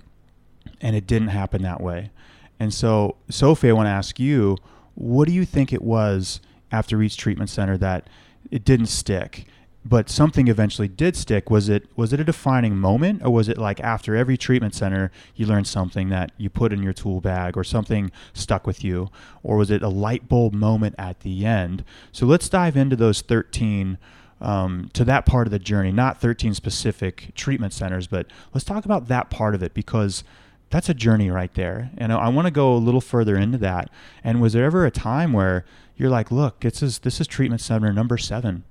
And 0.81 0.97
it 0.97 1.07
didn't 1.07 1.29
happen 1.29 1.63
that 1.63 1.81
way. 1.81 2.11
And 2.59 2.73
so, 2.73 3.17
Sofi, 3.29 3.71
I 3.71 3.73
want 3.73 3.87
to 3.87 3.91
ask 3.91 4.21
you, 4.21 4.57
what 4.95 5.27
do 5.27 5.35
you 5.35 5.45
think 5.45 5.73
it 5.73 5.83
was 5.83 6.41
after 6.71 7.03
each 7.03 7.17
treatment 7.17 7.51
center 7.51 7.77
that 7.79 8.09
it 8.53 8.65
didn't 8.65 8.87
stick. 8.87 9.47
But 9.85 10.09
something 10.09 10.47
eventually 10.47 10.87
did 10.87 11.17
stick. 11.17 11.51
Was 11.51 11.69
it 11.69 11.89
was 11.97 12.13
it 12.13 12.21
a 12.21 12.25
defining 12.25 12.77
moment 12.77 13.23
or 13.25 13.31
was 13.31 13.49
it 13.49 13.59
like 13.59 13.81
after 13.81 14.15
every 14.15 14.37
treatment 14.37 14.77
center 14.77 15.11
you 15.35 15.45
learned 15.45 15.67
something 15.67 16.09
that 16.11 16.31
you 16.37 16.49
put 16.49 16.73
in 16.73 16.85
your 16.85 16.93
tool 16.93 17.21
bag 17.21 17.57
or 17.57 17.65
something 17.65 18.13
stuck 18.33 18.65
with 18.65 18.85
you? 18.85 19.11
Or 19.43 19.57
was 19.57 19.73
it 19.73 19.83
a 19.83 19.89
light 19.89 20.29
bulb 20.29 20.55
moment 20.55 20.95
at 20.99 21.21
the 21.21 21.45
end? 21.45 21.83
So 22.13 22.27
let's 22.27 22.49
dive 22.49 22.77
into 22.77 22.95
those 22.95 23.23
13 23.23 23.99
um, 24.41 24.89
to 24.93 25.05
that 25.05 25.27
part 25.27 25.49
of 25.49 25.51
the 25.51 25.59
journey 25.59 25.93
not 25.93 26.21
13 26.21 26.53
specific 26.55 27.31
treatment 27.37 27.73
centers 27.73 28.09
but 28.09 28.27
let's 28.53 28.65
talk 28.65 28.85
about 28.85 29.07
that 29.07 29.31
part 29.31 29.55
of 29.55 29.63
it 29.63 29.73
because 29.73 30.25
that's 30.73 30.89
a 30.89 30.95
journey 30.95 31.31
right 31.31 31.53
there. 31.55 31.91
And 31.99 32.13
i 32.13 32.29
want 32.29 32.47
to 32.47 32.51
go 32.51 32.73
a 32.75 32.79
little 32.79 33.01
further 33.01 33.37
into 33.37 33.59
that. 33.59 33.91
And 34.25 34.41
was 34.41 34.55
there 34.55 34.65
ever 34.65 34.87
a 34.87 34.91
time 34.91 35.33
where 35.33 35.65
you're 35.97 36.11
like, 36.11 36.31
look, 36.31 36.61
this 36.61 36.83
is 36.83 37.01
this 37.01 37.21
is 37.21 37.27
treatment 37.27 37.61
center 37.61 37.93
number 37.93 38.19
seven. 38.19 38.65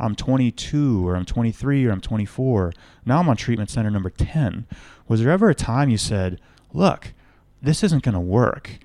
I'm 0.00 0.14
22 0.14 1.06
or 1.06 1.16
I'm 1.16 1.24
23 1.24 1.86
or 1.86 1.90
I'm 1.90 2.00
24. 2.00 2.72
Now 3.04 3.18
I'm 3.18 3.28
on 3.28 3.36
treatment 3.36 3.70
center 3.70 3.90
number 3.90 4.10
10. 4.10 4.66
Was 5.08 5.20
there 5.20 5.32
ever 5.32 5.50
a 5.50 5.54
time 5.54 5.88
you 5.88 5.98
said, 5.98 6.40
look, 6.72 7.12
this 7.60 7.82
isn't 7.82 8.04
going 8.04 8.14
to 8.14 8.20
work? 8.20 8.78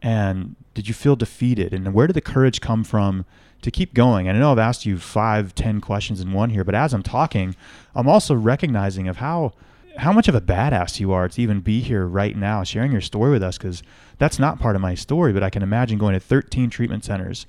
And 0.00 0.54
did 0.74 0.86
you 0.86 0.94
feel 0.94 1.16
defeated? 1.16 1.72
And 1.72 1.92
where 1.92 2.06
did 2.06 2.14
the 2.14 2.20
courage 2.20 2.60
come 2.60 2.84
from 2.84 3.24
to 3.62 3.70
keep 3.70 3.94
going? 3.94 4.28
And 4.28 4.36
I 4.36 4.40
know 4.40 4.52
I've 4.52 4.58
asked 4.58 4.86
you 4.86 4.98
five, 4.98 5.54
ten 5.54 5.80
questions 5.80 6.20
in 6.20 6.32
one 6.32 6.50
here, 6.50 6.64
but 6.64 6.74
as 6.74 6.94
I'm 6.94 7.02
talking, 7.02 7.56
I'm 7.94 8.08
also 8.08 8.34
recognizing 8.34 9.08
of 9.08 9.16
how 9.16 9.52
how 9.96 10.12
much 10.12 10.28
of 10.28 10.34
a 10.34 10.40
badass 10.40 11.00
you 11.00 11.12
are 11.12 11.28
to 11.28 11.42
even 11.42 11.60
be 11.60 11.80
here 11.80 12.06
right 12.06 12.36
now 12.36 12.62
sharing 12.62 12.92
your 12.92 13.00
story 13.00 13.30
with 13.30 13.42
us 13.42 13.58
because 13.58 13.82
that's 14.18 14.38
not 14.38 14.60
part 14.60 14.76
of 14.76 14.82
my 14.82 14.94
story 14.94 15.32
but 15.32 15.42
i 15.42 15.50
can 15.50 15.62
imagine 15.62 15.98
going 15.98 16.14
to 16.14 16.20
13 16.20 16.70
treatment 16.70 17.04
centers 17.04 17.46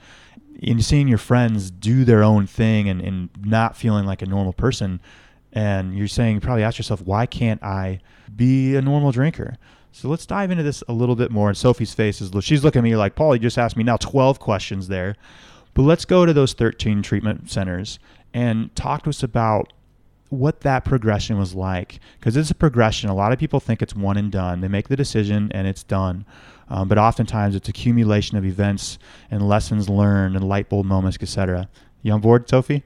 and 0.62 0.84
seeing 0.84 1.08
your 1.08 1.18
friends 1.18 1.72
do 1.72 2.06
their 2.06 2.24
own 2.24 2.46
thing 2.46 2.88
and, 2.88 3.02
and 3.02 3.30
not 3.44 3.76
feeling 3.76 4.06
like 4.06 4.22
a 4.22 4.26
normal 4.26 4.54
person. 4.54 5.00
And 5.54 5.98
you're 5.98 6.08
saying 6.08 6.36
you 6.36 6.42
probably 6.42 6.64
ask 6.64 6.78
yourself 6.78 7.02
why 7.02 7.26
can't 7.26 7.62
i 7.64 8.00
be 8.34 8.76
a 8.76 8.82
normal 8.82 9.12
drinker? 9.12 9.58
So 9.92 10.08
let's 10.08 10.26
dive 10.26 10.52
into 10.52 10.64
this 10.64 10.84
a 10.88 10.94
little 10.94 11.16
bit 11.16 11.32
more. 11.32 11.50
And 11.50 11.58
Sofi's 11.58 11.94
face 11.94 12.22
is 12.22 12.32
she's 12.44 12.64
looking 12.64 12.80
at 12.80 12.84
me 12.84 12.96
like 12.96 13.16
paul 13.16 13.36
you 13.36 13.42
just 13.42 13.58
asked 13.58 13.76
me 13.76 13.84
now 13.84 13.98
12 13.98 14.40
questions 14.40 14.88
there. 14.88 15.16
But 15.74 15.84
let's 15.84 16.06
go 16.06 16.26
to 16.26 16.34
those 16.34 16.54
13 16.54 17.02
treatment 17.02 17.50
centers 17.50 17.98
and 18.34 18.74
talk 18.76 19.04
to 19.04 19.10
us 19.10 19.24
about 19.24 19.74
what 20.32 20.62
that 20.62 20.84
progression 20.86 21.38
was 21.38 21.54
like 21.54 22.00
because 22.20 22.36
it's 22.36 22.50
a 22.50 22.56
progression. 22.56 23.10
A 23.10 23.16
lot 23.16 23.32
of 23.32 23.40
people 23.40 23.60
think 23.60 23.82
it's 23.82 23.96
one 23.96 24.18
and 24.18 24.32
done. 24.32 24.62
They 24.62 24.68
make 24.68 24.88
the 24.88 24.96
decision 24.96 25.52
and 25.54 25.68
it's 25.68 25.84
done. 25.84 26.26
Um, 26.70 26.88
but 26.88 26.98
oftentimes 26.98 27.54
it's 27.54 27.68
accumulation 27.68 28.38
of 28.38 28.46
events 28.46 28.98
and 29.30 29.48
lessons 29.48 29.90
learned 29.90 30.38
and 30.38 30.48
light 30.48 30.70
bulb 30.70 30.86
moments 30.86 31.18
etc 31.22 31.68
you 32.02 32.12
on 32.14 32.22
board 32.22 32.50
Sofi? 32.50 32.84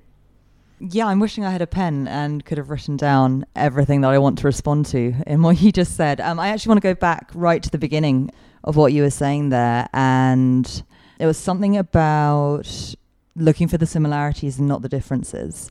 Yeah 0.80 1.08
i'm 1.08 1.20
wishing 1.20 1.46
i 1.46 1.52
had 1.52 1.62
a 1.62 1.68
pen 1.68 2.08
and 2.08 2.44
could 2.44 2.58
have 2.58 2.70
written 2.70 2.98
down 2.98 3.46
everything 3.56 4.02
that 4.02 4.12
i 4.12 4.18
want 4.18 4.38
to 4.40 4.48
respond 4.48 4.86
to 4.88 5.14
in 5.26 5.42
what 5.42 5.62
you 5.62 5.72
just 5.72 5.96
said. 5.96 6.20
Um, 6.20 6.40
i 6.40 6.50
actually 6.50 6.72
want 6.72 6.82
to 6.82 6.88
go 6.88 6.96
back 6.96 7.30
right 7.34 7.62
to 7.64 7.70
the 7.70 7.78
beginning 7.78 8.32
of 8.64 8.76
what 8.76 8.92
you 8.92 9.04
were 9.04 9.12
saying 9.12 9.50
there 9.50 9.88
and 9.94 10.84
it 11.20 11.26
was 11.26 11.38
something 11.38 11.78
about 11.78 12.96
looking 13.36 13.68
for 13.68 13.78
the 13.78 13.86
similarities 13.86 14.60
and 14.60 14.68
not 14.68 14.82
the 14.82 14.90
differences 14.90 15.70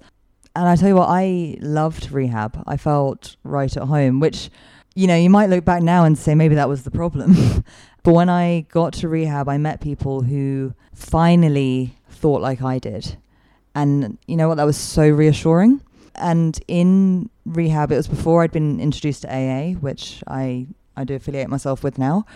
and 0.56 0.68
I 0.68 0.76
tell 0.76 0.88
you 0.88 0.94
what, 0.94 1.08
I 1.08 1.56
loved 1.60 2.12
rehab. 2.12 2.62
I 2.66 2.76
felt 2.76 3.36
right 3.42 3.76
at 3.76 3.84
home, 3.84 4.20
which, 4.20 4.50
you 4.94 5.06
know, 5.06 5.16
you 5.16 5.28
might 5.28 5.50
look 5.50 5.64
back 5.64 5.82
now 5.82 6.04
and 6.04 6.16
say 6.16 6.34
maybe 6.34 6.54
that 6.54 6.68
was 6.68 6.84
the 6.84 6.92
problem. 6.92 7.64
but 8.04 8.12
when 8.12 8.28
I 8.28 8.66
got 8.70 8.92
to 8.94 9.08
rehab, 9.08 9.48
I 9.48 9.58
met 9.58 9.80
people 9.80 10.22
who 10.22 10.74
finally 10.92 11.96
thought 12.08 12.40
like 12.40 12.62
I 12.62 12.78
did. 12.78 13.16
And 13.74 14.16
you 14.26 14.36
know 14.36 14.46
what? 14.46 14.56
That 14.56 14.64
was 14.64 14.76
so 14.76 15.08
reassuring. 15.08 15.80
And 16.14 16.60
in 16.68 17.30
rehab, 17.44 17.90
it 17.90 17.96
was 17.96 18.06
before 18.06 18.42
I'd 18.44 18.52
been 18.52 18.78
introduced 18.78 19.22
to 19.22 19.34
AA, 19.34 19.72
which 19.72 20.22
I, 20.28 20.68
I 20.96 21.02
do 21.02 21.16
affiliate 21.16 21.48
myself 21.48 21.82
with 21.82 21.98
now. 21.98 22.26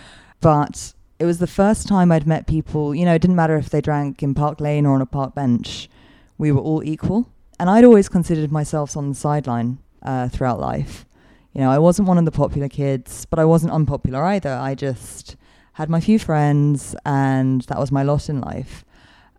But 0.41 0.93
it 1.21 1.25
was 1.25 1.39
the 1.39 1.47
first 1.47 1.87
time 1.87 2.11
I'd 2.11 2.27
met 2.27 2.49
people, 2.49 2.97
you 2.97 3.05
know, 3.05 3.15
it 3.15 3.21
didn't 3.21 3.37
matter 3.37 3.57
if 3.57 3.71
they 3.71 3.81
drank 3.81 4.25
in 4.25 4.35
Park 4.35 4.61
Lane 4.61 4.87
or 4.87 4.97
on 4.97 5.03
a 5.03 5.07
park 5.07 5.37
bench, 5.37 5.89
we 6.37 6.51
were 6.51 6.61
all 6.61 6.83
equal 6.83 7.29
and 7.59 7.69
I'd 7.69 7.85
always 7.85 8.09
considered 8.09 8.53
myself 8.53 8.97
on 8.97 9.09
the 9.09 9.15
sideline 9.15 9.79
uh, 10.03 10.29
throughout 10.29 10.61
life. 10.61 11.07
You 11.53 11.61
know, 11.63 11.71
I 11.71 11.79
wasn't 11.79 12.09
one 12.09 12.19
of 12.19 12.25
the 12.25 12.31
popular 12.31 12.69
kids, 12.69 13.27
but 13.27 13.39
I 13.39 13.45
wasn't 13.45 13.73
unpopular 13.73 14.23
either. 14.23 14.53
I 14.53 14.75
just 14.75 15.37
had 15.73 15.91
my 15.91 16.01
few 16.01 16.19
friends, 16.19 16.95
and 17.05 17.63
that 17.63 17.79
was 17.79 17.91
my 17.91 18.03
lot 18.03 18.29
in 18.29 18.41
life. 18.41 18.85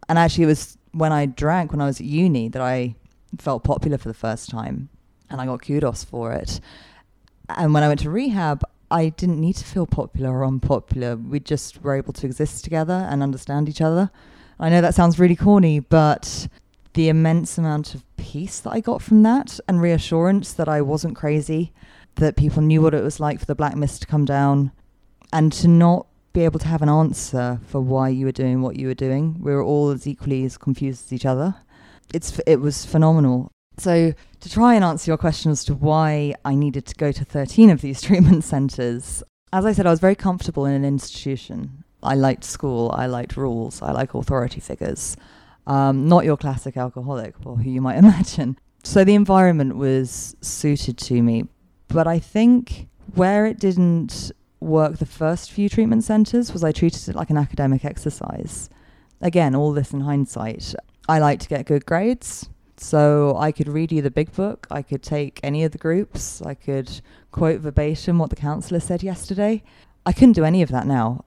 And 0.08 0.18
actually, 0.18 0.46
it 0.46 0.48
was 0.48 0.78
when 0.92 1.12
I 1.12 1.28
drank 1.28 1.72
when 1.72 1.82
I 1.82 1.86
was 1.86 2.00
at 2.00 2.06
uni 2.06 2.50
that 2.50 2.62
I 2.62 2.96
felt 3.38 3.64
popular 3.64 3.98
for 3.98 4.08
the 4.08 4.14
first 4.14 4.50
time, 4.50 4.90
and 5.30 5.40
I 5.40 5.46
got 5.46 5.62
kudos 5.62 6.04
for 6.04 6.34
it. 6.34 6.60
And 7.50 7.74
when 7.74 7.84
I 7.84 7.88
went 7.88 8.02
to 8.02 8.10
rehab, 8.10 8.64
I 8.92 9.10
didn't 9.10 9.40
need 9.40 9.56
to 9.58 9.66
feel 9.66 9.86
popular 9.86 10.32
or 10.32 10.46
unpopular. 10.46 11.16
We 11.16 11.40
just 11.40 11.84
were 11.84 11.96
able 11.96 12.14
to 12.14 12.26
exist 12.26 12.64
together 12.64 13.08
and 13.10 13.22
understand 13.22 13.70
each 13.70 13.82
other. 13.82 14.10
I 14.60 14.70
know 14.70 14.82
that 14.82 14.96
sounds 14.96 15.20
really 15.20 15.36
corny, 15.36 15.80
but 15.80 16.48
the 16.94 17.10
immense 17.10 17.58
amount 17.58 17.96
of 17.96 18.04
peace 18.18 18.60
that 18.60 18.72
I 18.72 18.80
got 18.80 19.02
from 19.02 19.24
that 19.24 19.60
and 19.68 19.82
reassurance 19.82 20.54
that 20.54 20.68
I 20.68 20.82
wasn't 20.82 21.16
crazy, 21.16 21.72
that 22.16 22.36
people 22.36 22.62
knew 22.62 22.82
what 22.82 22.94
it 22.94 23.04
was 23.04 23.20
like 23.20 23.40
for 23.40 23.46
the 23.46 23.56
black 23.56 23.76
mist 23.76 24.02
to 24.02 24.08
come 24.08 24.26
down, 24.26 24.72
and 25.32 25.52
to 25.54 25.68
not 25.68 26.08
be 26.34 26.46
able 26.46 26.60
to 26.60 26.68
have 26.68 26.82
an 26.82 26.90
answer 26.90 27.60
for 27.68 27.82
why 27.82 28.10
you 28.10 28.26
were 28.26 28.32
doing 28.32 28.62
what 28.62 28.76
you 28.76 28.88
were 28.88 28.94
doing. 28.94 29.38
We 29.40 29.52
were 29.52 29.64
all 29.64 29.90
as 29.90 30.08
equally 30.08 30.46
as 30.46 30.58
confused 30.58 31.06
as 31.06 31.14
each 31.14 31.26
other. 31.26 31.56
It's 32.14 32.40
it 32.46 32.58
was 32.58 32.86
phenomenal. 32.86 33.52
So 33.78 34.14
to 34.42 34.50
try 34.50 34.76
and 34.76 34.84
answer 34.84 35.10
your 35.10 35.18
question 35.18 35.52
as 35.52 35.64
to 35.66 35.74
why 35.74 36.36
I 36.44 36.56
needed 36.56 36.86
to 36.88 36.96
go 36.96 37.12
to 37.12 37.26
13 37.26 37.70
of 37.70 37.82
these 37.82 38.02
treatment 38.08 38.44
centres, 38.44 39.24
As 39.52 39.66
I 39.66 39.72
said, 39.72 39.88
I 39.88 39.92
was 39.92 40.00
very 40.00 40.16
comfortable 40.16 40.66
in 40.66 40.74
an 40.74 40.86
institution. 40.86 41.84
I 42.04 42.16
liked 42.16 42.44
school, 42.44 42.92
I 42.96 43.08
liked 43.08 43.36
rules, 43.36 43.82
I 43.82 43.92
like 43.92 44.14
authority 44.14 44.62
figures. 44.62 45.18
Um, 45.70 46.08
not 46.08 46.26
your 46.26 46.36
classic 46.36 46.76
alcoholic, 46.78 47.36
or 47.46 47.56
who 47.58 47.70
you 47.70 47.80
might 47.80 47.98
imagine. 48.06 48.58
So 48.84 49.04
the 49.04 49.16
environment 49.16 49.78
was 49.78 50.36
suited 50.42 50.98
to 50.98 51.22
me. 51.22 51.46
But 51.88 52.08
I 52.08 52.20
think 52.20 52.88
where 53.16 53.46
it 53.46 53.60
didn't 53.60 54.32
work 54.60 54.98
the 54.98 55.06
first 55.06 55.52
few 55.52 55.70
treatment 55.70 56.04
centres 56.04 56.52
was 56.52 56.64
I 56.64 56.72
treated 56.72 57.08
it 57.08 57.16
like 57.16 57.30
an 57.30 57.38
academic 57.38 57.86
exercise. 57.86 58.70
Again, 59.22 59.56
all 59.56 59.72
this 59.72 59.94
in 59.94 60.02
hindsight. 60.02 60.76
I 61.08 61.20
like 61.20 61.40
to 61.42 61.50
get 61.50 61.66
good 61.66 61.86
grades. 61.86 62.50
So 62.78 63.36
I 63.38 63.52
could 63.52 63.68
read 63.68 63.92
you 63.92 64.02
the 64.02 64.12
big 64.12 64.32
book. 64.34 64.66
I 64.72 64.82
could 64.82 65.04
take 65.04 65.40
any 65.44 65.64
of 65.64 65.72
the 65.72 65.78
groups. 65.78 66.42
I 66.42 66.54
could 66.54 67.02
quote 67.32 67.60
verbatim 67.60 68.20
what 68.20 68.30
the 68.30 68.36
counselor 68.36 68.80
said 68.80 69.04
yesterday. 69.04 69.64
I 70.06 70.14
couldn't 70.14 70.34
do 70.34 70.46
any 70.46 70.62
of 70.62 70.70
that 70.70 70.88
now 70.88 71.24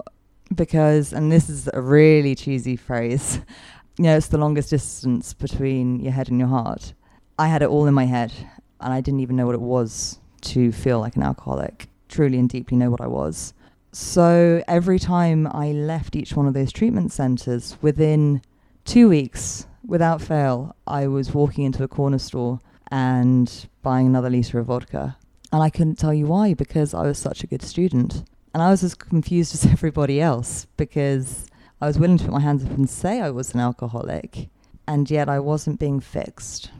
because, 0.54 1.12
and 1.12 1.30
this 1.30 1.50
is 1.50 1.68
a 1.72 1.80
really 1.80 2.34
cheesy 2.34 2.76
phrase, 2.76 3.40
you 3.98 4.04
know, 4.04 4.16
it's 4.16 4.28
the 4.28 4.38
longest 4.38 4.70
distance 4.70 5.34
between 5.34 6.00
your 6.00 6.12
head 6.12 6.28
and 6.28 6.38
your 6.38 6.48
heart. 6.48 6.94
I 7.38 7.48
had 7.48 7.62
it 7.62 7.68
all 7.68 7.86
in 7.86 7.94
my 7.94 8.06
head 8.06 8.32
and 8.80 8.92
I 8.92 9.00
didn't 9.00 9.20
even 9.20 9.36
know 9.36 9.46
what 9.46 9.54
it 9.54 9.60
was 9.60 10.18
to 10.42 10.72
feel 10.72 11.00
like 11.00 11.16
an 11.16 11.22
alcoholic, 11.22 11.88
truly 12.08 12.38
and 12.38 12.48
deeply 12.48 12.76
know 12.76 12.90
what 12.90 13.00
I 13.00 13.06
was. 13.06 13.54
So 13.92 14.62
every 14.66 14.98
time 14.98 15.46
I 15.46 15.72
left 15.72 16.16
each 16.16 16.34
one 16.34 16.46
of 16.46 16.54
those 16.54 16.72
treatment 16.72 17.12
centers, 17.12 17.76
within 17.82 18.40
two 18.84 19.08
weeks, 19.08 19.66
without 19.86 20.22
fail, 20.22 20.74
I 20.86 21.06
was 21.06 21.34
walking 21.34 21.64
into 21.64 21.84
a 21.84 21.88
corner 21.88 22.18
store 22.18 22.60
and 22.90 23.68
buying 23.82 24.06
another 24.06 24.30
liter 24.30 24.58
of 24.58 24.66
vodka. 24.66 25.16
And 25.52 25.62
I 25.62 25.68
couldn't 25.68 25.96
tell 25.96 26.14
you 26.14 26.26
why 26.26 26.54
because 26.54 26.94
I 26.94 27.02
was 27.02 27.18
such 27.18 27.44
a 27.44 27.46
good 27.46 27.62
student. 27.62 28.24
And 28.54 28.62
I 28.62 28.70
was 28.70 28.82
as 28.82 28.94
confused 28.94 29.54
as 29.54 29.66
everybody 29.70 30.20
else 30.20 30.66
because 30.76 31.46
I 31.82 31.86
was 31.86 31.98
willing 31.98 32.16
to 32.18 32.24
put 32.26 32.32
my 32.32 32.38
hands 32.38 32.64
up 32.64 32.70
and 32.70 32.88
say 32.88 33.20
I 33.20 33.30
was 33.30 33.54
an 33.54 33.60
alcoholic, 33.60 34.48
and 34.86 35.10
yet 35.10 35.28
I 35.28 35.40
wasn't 35.40 35.80
being 35.80 35.98
fixed. 35.98 36.70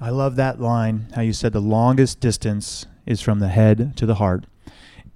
I 0.00 0.10
love 0.10 0.34
that 0.34 0.60
line, 0.60 1.06
how 1.14 1.22
you 1.22 1.32
said 1.32 1.52
the 1.52 1.60
longest 1.60 2.18
distance 2.18 2.86
is 3.06 3.20
from 3.20 3.38
the 3.38 3.46
head 3.46 3.96
to 3.98 4.04
the 4.04 4.16
heart. 4.16 4.46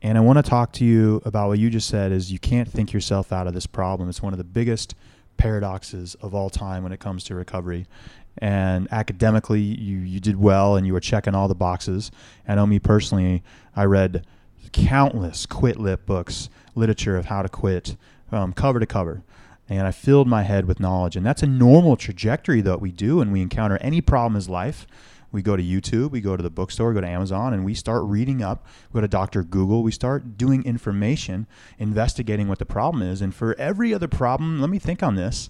And 0.00 0.16
I 0.16 0.20
want 0.20 0.38
to 0.38 0.48
talk 0.48 0.70
to 0.74 0.84
you 0.84 1.22
about 1.24 1.48
what 1.48 1.58
you 1.58 1.70
just 1.70 1.88
said 1.88 2.12
is 2.12 2.30
you 2.30 2.38
can't 2.38 2.70
think 2.70 2.92
yourself 2.92 3.32
out 3.32 3.48
of 3.48 3.52
this 3.52 3.66
problem. 3.66 4.08
It's 4.08 4.22
one 4.22 4.32
of 4.32 4.38
the 4.38 4.44
biggest 4.44 4.94
paradoxes 5.38 6.14
of 6.20 6.32
all 6.32 6.48
time 6.48 6.84
when 6.84 6.92
it 6.92 7.00
comes 7.00 7.24
to 7.24 7.34
recovery. 7.34 7.88
And 8.38 8.86
academically, 8.92 9.60
you, 9.60 9.98
you 9.98 10.20
did 10.20 10.36
well 10.36 10.76
and 10.76 10.86
you 10.86 10.92
were 10.92 11.00
checking 11.00 11.34
all 11.34 11.48
the 11.48 11.56
boxes. 11.56 12.12
I 12.46 12.54
know 12.54 12.64
me 12.66 12.78
personally, 12.78 13.42
I 13.74 13.86
read 13.86 14.24
countless 14.70 15.46
quit 15.46 15.80
lit 15.80 16.06
books, 16.06 16.48
literature 16.76 17.16
of 17.16 17.24
how 17.24 17.42
to 17.42 17.48
quit, 17.48 17.96
um, 18.32 18.52
cover 18.52 18.80
to 18.80 18.86
cover. 18.86 19.22
And 19.68 19.86
I 19.86 19.90
filled 19.90 20.28
my 20.28 20.42
head 20.42 20.66
with 20.66 20.78
knowledge. 20.78 21.16
And 21.16 21.26
that's 21.26 21.42
a 21.42 21.46
normal 21.46 21.96
trajectory 21.96 22.60
that 22.60 22.80
we 22.80 22.92
do 22.92 23.16
when 23.16 23.32
we 23.32 23.42
encounter 23.42 23.78
any 23.78 24.00
problem 24.00 24.40
in 24.40 24.50
life 24.50 24.86
we 25.36 25.42
go 25.42 25.54
to 25.54 25.62
YouTube, 25.62 26.12
we 26.12 26.20
go 26.22 26.34
to 26.34 26.42
the 26.42 26.50
bookstore, 26.50 26.94
go 26.94 27.00
to 27.02 27.06
Amazon, 27.06 27.52
and 27.52 27.64
we 27.64 27.74
start 27.74 28.04
reading 28.04 28.42
up. 28.42 28.66
We 28.90 28.98
go 28.98 29.02
to 29.02 29.08
Dr. 29.08 29.42
Google, 29.42 29.82
we 29.82 29.92
start 29.92 30.38
doing 30.38 30.64
information, 30.64 31.46
investigating 31.78 32.48
what 32.48 32.58
the 32.58 32.64
problem 32.64 33.02
is. 33.02 33.20
And 33.20 33.34
for 33.34 33.54
every 33.58 33.92
other 33.92 34.08
problem, 34.08 34.60
let 34.62 34.70
me 34.70 34.78
think 34.78 35.02
on 35.02 35.14
this. 35.14 35.48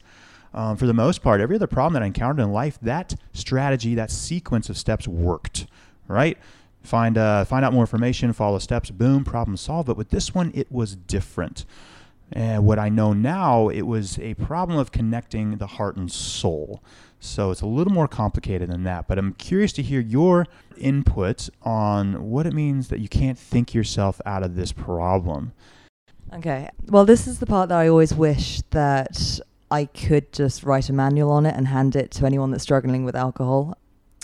Um, 0.55 0.77
for 0.77 0.87
the 0.87 0.95
most 0.95 1.23
part, 1.23 1.41
every 1.41 1.55
other 1.55 1.67
problem 1.67 1.93
that 1.93 2.03
I 2.03 2.07
encountered 2.07 2.43
in 2.43 2.51
life, 2.51 2.79
that 2.81 3.15
strategy, 3.33 3.95
that 3.95 4.11
sequence 4.11 4.69
of 4.71 4.79
steps 4.79 5.07
worked, 5.07 5.67
right? 6.09 6.39
Find 6.83 7.19
uh, 7.19 7.45
find 7.45 7.65
out 7.65 7.73
more 7.73 7.83
information, 7.83 8.33
follow 8.33 8.59
steps, 8.59 8.91
boom, 8.91 9.23
problem 9.23 9.57
solved. 9.57 9.87
But 9.87 9.97
with 9.97 10.11
this 10.11 10.35
one, 10.35 10.51
it 10.55 10.71
was 10.73 10.97
different. 10.97 11.65
And 12.33 12.65
what 12.65 12.79
I 12.79 12.89
know 12.89 13.13
now, 13.13 13.69
it 13.69 13.83
was 13.83 14.19
a 14.19 14.35
problem 14.35 14.79
of 14.79 14.91
connecting 14.91 15.59
the 15.59 15.67
heart 15.67 15.97
and 15.97 16.11
soul. 16.11 16.83
So 17.21 17.51
it's 17.51 17.61
a 17.61 17.67
little 17.67 17.93
more 17.93 18.09
complicated 18.09 18.71
than 18.71 18.85
that. 18.85 19.07
But 19.07 19.19
I'm 19.19 19.35
curious 19.35 19.73
to 19.75 19.83
hear 19.83 20.01
your 20.01 20.47
input 20.77 21.49
on 21.63 22.31
what 22.31 22.47
it 22.47 22.53
means 22.53 22.89
that 22.89 23.01
you 23.01 23.09
can't 23.09 23.39
think 23.39 23.75
yourself 23.75 24.21
out 24.27 24.43
of 24.43 24.55
this 24.55 24.73
problem. 24.73 25.53
Okay. 26.35 26.69
Well, 26.87 27.05
this 27.05 27.27
is 27.27 27.39
the 27.39 27.47
part 27.47 27.69
that 27.69 27.79
I 27.79 27.89
always 27.89 28.13
wish 28.13 28.61
that 28.71 29.41
I 29.71 29.87
could 29.87 30.33
just 30.33 30.65
write 30.65 30.89
a 30.89 30.93
manual 30.93 31.31
on 31.31 31.47
it 31.47 31.55
and 31.57 31.69
hand 31.69 31.97
it 31.97 32.11
to 32.13 32.27
anyone 32.27 32.51
that's 32.51 32.63
struggling 32.63 33.05
with 33.05 33.17
alcohol. 33.17 33.79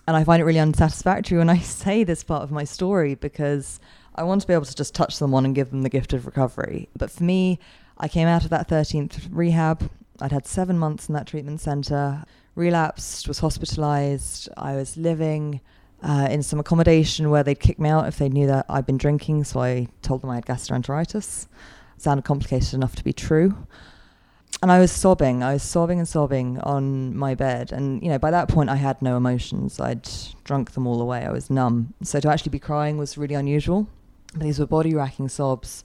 And 0.07 0.17
I 0.17 0.25
find 0.25 0.41
it 0.41 0.45
really 0.45 0.59
unsatisfactory 0.59 1.39
when 1.39 1.49
I 1.49 1.59
say 1.61 2.05
this 2.05 2.25
part 2.25 2.43
of 2.43 2.51
my 2.51 2.65
story 2.65 3.15
because 3.15 3.79
I 4.15 4.25
want 4.25 4.41
to 4.43 4.47
be 4.47 4.53
able 4.53 4.67
to 4.67 4.75
just 4.75 4.95
touch 4.95 5.17
someone 5.17 5.45
and 5.45 5.55
give 5.55 5.71
them 5.71 5.83
the 5.83 5.89
gift 5.89 6.13
of 6.13 6.27
recovery. 6.27 6.89
But 6.97 7.11
for 7.11 7.23
me, 7.25 7.59
I 7.99 8.09
came 8.09 8.29
out 8.29 8.45
of 8.45 8.51
that 8.51 8.69
13th 8.69 9.29
rehab. 9.31 9.91
I'd 10.21 10.33
had 10.33 10.47
seven 10.47 10.79
months 10.79 11.09
in 11.09 11.15
that 11.15 11.27
treatment 11.27 11.61
center, 11.61 12.25
relapsed, 12.55 13.29
was 13.29 13.41
hospitalized. 13.41 14.49
I 14.57 14.77
was 14.77 14.97
living 14.97 15.61
uh, 16.03 16.29
in 16.31 16.43
some 16.43 16.61
accommodation 16.61 17.31
where 17.31 17.43
they'd 17.43 17.61
kick 17.61 17.79
me 17.79 17.89
out 17.89 18.09
if 18.09 18.19
they 18.19 18.29
knew 18.29 18.47
that 18.47 18.67
I'd 18.69 18.87
been 18.87 18.99
drinking, 18.99 19.45
so 19.45 19.61
I 19.61 19.89
told 20.03 20.23
them 20.23 20.31
I 20.31 20.37
had 20.37 20.47
gastroenteritis. 20.47 21.47
sounded 21.97 22.25
complicated 22.25 22.75
enough 22.75 22.97
to 22.97 23.05
be 23.05 23.13
true. 23.13 23.67
And 24.61 24.71
I 24.71 24.79
was 24.79 24.93
sobbing. 24.93 25.43
I 25.43 25.55
was 25.55 25.63
sobbing 25.63 25.99
and 25.99 26.07
sobbing 26.07 26.61
on 26.61 27.17
my 27.17 27.35
bed. 27.35 27.73
And, 27.73 28.01
you 28.03 28.09
know, 28.09 28.19
by 28.19 28.31
that 28.31 28.49
point, 28.49 28.71
I 28.71 28.77
had 28.77 29.03
no 29.03 29.17
emotions. 29.17 29.81
I'd 29.81 30.09
drunk 30.45 30.73
them 30.73 30.87
all 30.87 31.01
away. 31.01 31.25
I 31.25 31.33
was 31.33 31.51
numb. 31.51 31.95
So 32.03 32.21
to 32.21 32.29
actually 32.29 32.51
be 32.51 32.61
crying 32.61 32.97
was 32.97 33.19
really 33.19 33.35
unusual. 33.35 33.89
These 34.37 34.61
were 34.61 34.67
body 34.67 34.95
racking 34.95 35.29
sobs 35.29 35.83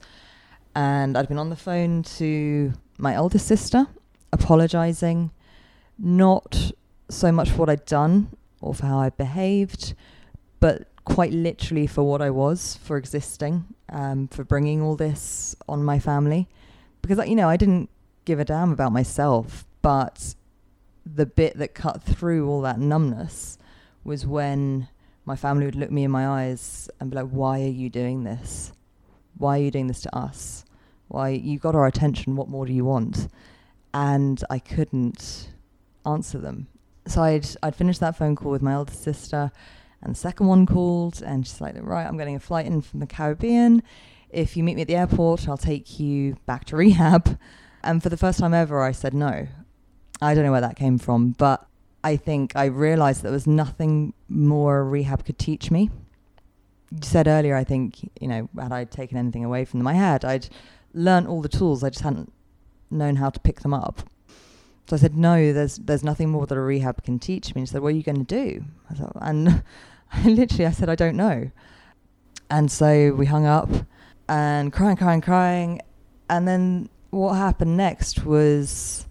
and 0.78 1.18
I'd 1.18 1.26
been 1.26 1.38
on 1.38 1.50
the 1.50 1.56
phone 1.56 2.04
to 2.18 2.72
my 2.98 3.12
eldest 3.12 3.48
sister, 3.48 3.88
apologizing, 4.32 5.32
not 5.98 6.70
so 7.08 7.32
much 7.32 7.50
for 7.50 7.56
what 7.56 7.68
I'd 7.68 7.84
done 7.84 8.28
or 8.60 8.74
for 8.74 8.86
how 8.86 9.00
I 9.00 9.10
behaved, 9.10 9.94
but 10.60 10.86
quite 11.04 11.32
literally 11.32 11.88
for 11.88 12.04
what 12.04 12.22
I 12.22 12.30
was, 12.30 12.76
for 12.76 12.96
existing, 12.96 13.64
um, 13.88 14.28
for 14.28 14.44
bringing 14.44 14.80
all 14.80 14.94
this 14.94 15.56
on 15.68 15.82
my 15.82 15.98
family. 15.98 16.46
Because, 17.02 17.26
you 17.26 17.34
know, 17.34 17.48
I 17.48 17.56
didn't 17.56 17.90
give 18.24 18.38
a 18.38 18.44
damn 18.44 18.70
about 18.70 18.92
myself, 18.92 19.64
but 19.82 20.36
the 21.04 21.26
bit 21.26 21.58
that 21.58 21.74
cut 21.74 22.04
through 22.04 22.48
all 22.48 22.60
that 22.60 22.78
numbness 22.78 23.58
was 24.04 24.24
when 24.24 24.86
my 25.24 25.34
family 25.34 25.64
would 25.64 25.74
look 25.74 25.90
me 25.90 26.04
in 26.04 26.12
my 26.12 26.28
eyes 26.28 26.88
and 27.00 27.10
be 27.10 27.16
like, 27.16 27.30
Why 27.30 27.62
are 27.62 27.66
you 27.66 27.90
doing 27.90 28.22
this? 28.22 28.72
Why 29.36 29.58
are 29.58 29.62
you 29.62 29.72
doing 29.72 29.88
this 29.88 30.02
to 30.02 30.16
us? 30.16 30.64
Why, 31.08 31.30
you 31.30 31.58
got 31.58 31.74
our 31.74 31.86
attention, 31.86 32.36
what 32.36 32.48
more 32.48 32.66
do 32.66 32.72
you 32.72 32.84
want? 32.84 33.28
And 33.92 34.42
I 34.50 34.58
couldn't 34.58 35.50
answer 36.04 36.38
them. 36.38 36.68
So 37.06 37.22
I'd, 37.22 37.46
I'd 37.62 37.74
finished 37.74 38.00
that 38.00 38.16
phone 38.16 38.36
call 38.36 38.52
with 38.52 38.62
my 38.62 38.74
older 38.74 38.92
sister, 38.92 39.50
and 40.02 40.14
the 40.14 40.18
second 40.18 40.46
one 40.46 40.66
called, 40.66 41.22
and 41.22 41.46
she's 41.46 41.60
like, 41.60 41.74
Right, 41.80 42.06
I'm 42.06 42.18
getting 42.18 42.36
a 42.36 42.40
flight 42.40 42.66
in 42.66 42.82
from 42.82 43.00
the 43.00 43.06
Caribbean. 43.06 43.82
If 44.30 44.56
you 44.56 44.62
meet 44.62 44.76
me 44.76 44.82
at 44.82 44.88
the 44.88 44.96
airport, 44.96 45.48
I'll 45.48 45.56
take 45.56 45.98
you 45.98 46.36
back 46.46 46.66
to 46.66 46.76
rehab. 46.76 47.38
And 47.82 48.02
for 48.02 48.08
the 48.08 48.16
first 48.16 48.38
time 48.38 48.54
ever, 48.54 48.82
I 48.82 48.92
said 48.92 49.14
no. 49.14 49.48
I 50.20 50.34
don't 50.34 50.44
know 50.44 50.52
where 50.52 50.60
that 50.60 50.76
came 50.76 50.98
from, 50.98 51.30
but 51.30 51.66
I 52.04 52.16
think 52.16 52.52
I 52.54 52.66
realized 52.66 53.22
there 53.22 53.32
was 53.32 53.46
nothing 53.46 54.14
more 54.28 54.84
rehab 54.84 55.24
could 55.24 55.38
teach 55.38 55.70
me. 55.70 55.90
You 56.90 56.98
said 57.02 57.28
earlier, 57.28 57.54
I 57.54 57.64
think, 57.64 58.10
you 58.20 58.28
know, 58.28 58.48
had 58.58 58.72
I 58.72 58.84
taken 58.84 59.16
anything 59.16 59.44
away 59.44 59.64
from 59.64 59.80
them, 59.80 59.86
I 59.86 59.94
had. 59.94 60.24
I'd 60.24 60.48
learnt 60.94 61.26
all 61.26 61.42
the 61.42 61.48
tools. 61.48 61.84
I 61.84 61.90
just 61.90 62.02
hadn't 62.02 62.32
known 62.90 63.16
how 63.16 63.30
to 63.30 63.40
pick 63.40 63.60
them 63.60 63.74
up. 63.74 64.02
So 64.88 64.96
I 64.96 64.98
said, 64.98 65.16
no, 65.16 65.52
there's 65.52 65.76
there's 65.76 66.02
nothing 66.02 66.30
more 66.30 66.46
that 66.46 66.56
a 66.56 66.60
rehab 66.60 67.02
can 67.02 67.18
teach 67.18 67.54
me. 67.54 67.60
And 67.60 67.68
she 67.68 67.72
said, 67.72 67.82
what 67.82 67.88
are 67.88 67.96
you 67.96 68.02
going 68.02 68.24
to 68.24 68.46
do? 68.46 68.64
I 68.90 68.94
thought, 68.94 69.16
and 69.20 69.62
literally, 70.24 70.66
I 70.66 70.70
said, 70.70 70.88
I 70.88 70.94
don't 70.94 71.16
know. 71.16 71.50
And 72.50 72.70
so 72.70 73.12
we 73.12 73.26
hung 73.26 73.44
up 73.44 73.68
and 74.28 74.72
crying, 74.72 74.96
crying, 74.96 75.20
crying. 75.20 75.80
And 76.30 76.48
then 76.48 76.88
what 77.10 77.34
happened 77.34 77.76
next 77.76 78.24
was 78.24 79.06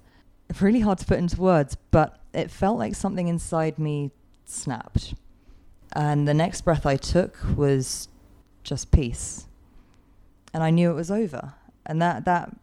really 0.60 0.80
hard 0.80 0.98
to 1.00 1.06
put 1.06 1.20
into 1.20 1.40
words, 1.40 1.78
but 1.92 2.20
it 2.34 2.50
felt 2.50 2.80
like 2.80 2.96
something 2.96 3.28
inside 3.28 3.78
me 3.78 4.12
snapped. 4.46 5.14
And 5.94 6.28
the 6.28 6.34
next 6.34 6.62
breath 6.62 6.86
I 6.88 6.96
took 6.96 7.38
was 7.56 8.08
just 8.64 8.92
peace. 8.92 9.48
And 10.54 10.64
I 10.64 10.72
knew 10.72 10.90
it 10.90 10.96
was 10.96 11.12
over 11.12 11.54
and 11.88 12.02
that 12.02 12.26
that 12.26 12.56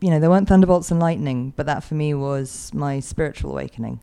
you 0.00 0.10
know 0.10 0.18
there 0.18 0.30
weren't 0.30 0.48
thunderbolts 0.48 0.90
and 0.90 0.98
lightning, 0.98 1.52
but 1.54 1.66
that 1.66 1.84
for 1.84 1.94
me 1.94 2.14
was 2.14 2.72
my 2.74 2.98
spiritual 2.98 3.52
awakening, 3.52 4.00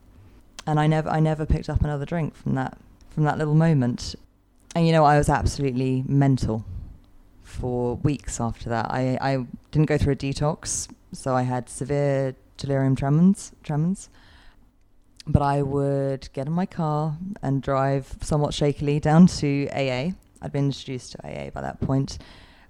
and 0.66 0.80
I 0.80 0.88
never 0.88 1.10
I 1.10 1.20
never 1.20 1.46
picked 1.46 1.70
up 1.70 1.84
another 1.84 2.06
drink 2.06 2.36
from 2.36 2.56
that 2.56 2.78
from 3.10 3.24
that 3.24 3.38
little 3.38 3.56
moment, 3.56 4.16
and 4.74 4.86
you 4.86 4.94
know 4.94 5.04
I 5.04 5.18
was 5.18 5.28
absolutely 5.28 6.04
mental 6.08 6.64
for 7.44 7.96
weeks 7.98 8.40
after 8.40 8.70
that. 8.70 8.86
I 8.90 9.18
I 9.20 9.46
didn't 9.72 9.88
go 9.88 9.98
through 9.98 10.14
a 10.14 10.18
detox, 10.18 10.88
so 11.12 11.36
I 11.36 11.42
had 11.42 11.68
severe 11.68 12.36
delirium 12.58 12.96
tremens 12.96 13.52
tremens. 13.64 14.10
But 15.28 15.42
I 15.42 15.64
would 15.64 16.30
get 16.34 16.46
in 16.46 16.54
my 16.54 16.68
car 16.68 17.18
and 17.42 17.60
drive 17.64 18.16
somewhat 18.22 18.54
shakily 18.54 19.00
down 19.00 19.26
to 19.40 19.68
AA. 19.72 20.12
I'd 20.40 20.52
been 20.52 20.66
introduced 20.66 21.14
to 21.14 21.26
AA 21.26 21.50
by 21.50 21.62
that 21.62 21.82
point 21.82 22.20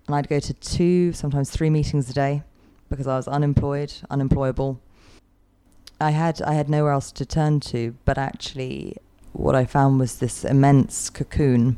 and 0.07 0.15
I'd 0.15 0.29
go 0.29 0.39
to 0.39 0.53
two, 0.53 1.13
sometimes 1.13 1.49
three 1.49 1.69
meetings 1.69 2.09
a 2.09 2.13
day 2.13 2.43
because 2.89 3.07
I 3.07 3.17
was 3.17 3.27
unemployed, 3.27 3.93
unemployable. 4.09 4.79
I 5.99 6.11
had 6.11 6.41
I 6.41 6.53
had 6.53 6.69
nowhere 6.69 6.91
else 6.91 7.11
to 7.13 7.25
turn 7.25 7.59
to, 7.61 7.95
but 8.05 8.17
actually 8.17 8.97
what 9.33 9.55
I 9.55 9.65
found 9.65 9.99
was 9.99 10.19
this 10.19 10.45
immense 10.45 11.09
cocoon 11.09 11.77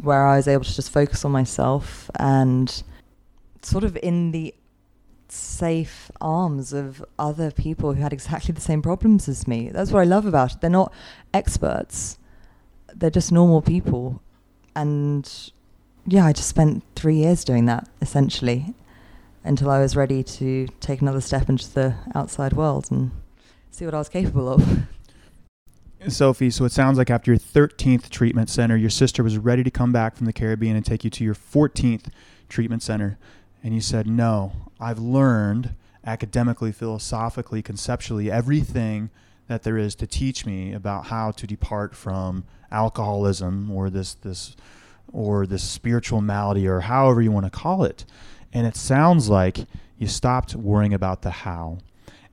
where 0.00 0.26
I 0.26 0.36
was 0.36 0.48
able 0.48 0.64
to 0.64 0.74
just 0.74 0.92
focus 0.92 1.24
on 1.24 1.32
myself 1.32 2.10
and 2.18 2.82
sort 3.62 3.84
of 3.84 3.96
in 4.02 4.32
the 4.32 4.54
safe 5.28 6.10
arms 6.20 6.72
of 6.72 7.04
other 7.18 7.50
people 7.50 7.94
who 7.94 8.02
had 8.02 8.12
exactly 8.12 8.52
the 8.52 8.60
same 8.60 8.82
problems 8.82 9.28
as 9.28 9.48
me. 9.48 9.70
That's 9.70 9.90
what 9.90 10.00
I 10.00 10.04
love 10.04 10.26
about 10.26 10.52
it. 10.52 10.60
They're 10.60 10.70
not 10.70 10.92
experts. 11.32 12.18
They're 12.94 13.10
just 13.10 13.32
normal 13.32 13.62
people. 13.62 14.20
And 14.76 15.52
yeah, 16.06 16.26
I 16.26 16.32
just 16.32 16.48
spent 16.48 16.82
3 16.96 17.16
years 17.16 17.44
doing 17.44 17.66
that 17.66 17.88
essentially 18.00 18.74
until 19.44 19.70
I 19.70 19.80
was 19.80 19.96
ready 19.96 20.22
to 20.22 20.68
take 20.80 21.00
another 21.00 21.20
step 21.20 21.48
into 21.48 21.72
the 21.72 21.94
outside 22.14 22.52
world 22.52 22.88
and 22.90 23.10
see 23.70 23.84
what 23.84 23.94
I 23.94 23.98
was 23.98 24.08
capable 24.08 24.48
of. 24.48 24.86
Sofi, 26.08 26.50
so 26.50 26.64
it 26.64 26.72
sounds 26.72 26.98
like 26.98 27.10
after 27.10 27.30
your 27.30 27.38
13th 27.38 28.10
treatment 28.10 28.50
center, 28.50 28.76
your 28.76 28.90
sister 28.90 29.22
was 29.22 29.38
ready 29.38 29.62
to 29.62 29.70
come 29.70 29.92
back 29.92 30.16
from 30.16 30.26
the 30.26 30.32
Caribbean 30.32 30.74
and 30.74 30.84
take 30.84 31.04
you 31.04 31.10
to 31.10 31.24
your 31.24 31.34
14th 31.34 32.06
treatment 32.48 32.82
center. 32.82 33.18
And 33.62 33.72
you 33.72 33.80
said, 33.80 34.08
No, 34.08 34.52
I've 34.80 34.98
learned 34.98 35.74
academically, 36.04 36.72
philosophically, 36.72 37.62
conceptually 37.62 38.30
everything 38.30 39.10
that 39.46 39.62
there 39.62 39.78
is 39.78 39.94
to 39.96 40.06
teach 40.06 40.44
me 40.44 40.72
about 40.72 41.06
how 41.06 41.30
to 41.30 41.46
depart 41.46 41.94
from 41.94 42.44
alcoholism 42.72 43.70
or 43.70 43.88
this 43.90 44.14
this 44.14 44.56
or 45.12 45.46
this 45.46 45.62
spiritual 45.62 46.20
malady 46.20 46.66
or 46.66 46.80
however 46.80 47.22
you 47.22 47.32
want 47.32 47.46
to 47.46 47.50
call 47.50 47.84
it. 47.84 48.04
And 48.52 48.66
it 48.66 48.76
sounds 48.76 49.28
like 49.28 49.58
you 49.98 50.06
stopped 50.06 50.54
worrying 50.54 50.94
about 50.94 51.22
the 51.22 51.30
how. 51.30 51.78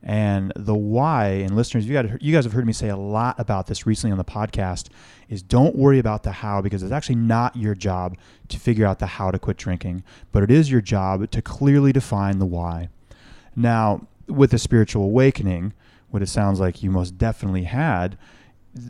And 0.01 0.53
the 0.55 0.75
why, 0.75 1.27
and 1.27 1.55
listeners, 1.55 1.85
you, 1.85 1.93
got, 1.93 2.21
you 2.21 2.33
guys 2.33 2.45
have 2.45 2.53
heard 2.53 2.65
me 2.65 2.71
say 2.71 2.87
a 2.87 2.95
lot 2.95 3.37
about 3.37 3.67
this 3.67 3.85
recently 3.85 4.13
on 4.13 4.17
the 4.17 4.23
podcast, 4.23 4.87
is 5.27 5.41
don't 5.41 5.75
worry 5.75 5.99
about 5.99 6.23
the 6.23 6.31
how 6.31 6.61
because 6.61 6.83
it's 6.83 6.93
actually 6.93 7.15
not 7.15 7.55
your 7.55 7.75
job 7.75 8.17
to 8.47 8.57
figure 8.57 8.85
out 8.85 8.99
the 8.99 9.05
how 9.05 9.29
to 9.29 9.37
quit 9.37 9.57
drinking, 9.57 10.03
but 10.31 10.41
it 10.41 10.51
is 10.51 10.71
your 10.71 10.79
job 10.79 11.29
to 11.31 11.41
clearly 11.41 11.91
define 11.91 12.39
the 12.39 12.45
why. 12.45 12.87
Now, 13.57 14.07
with 14.27 14.53
a 14.53 14.57
spiritual 14.57 15.03
awakening, 15.03 15.73
what 16.09 16.23
it 16.23 16.27
sounds 16.27 16.59
like 16.61 16.81
you 16.81 16.89
most 16.89 17.17
definitely 17.17 17.63
had, 17.63 18.17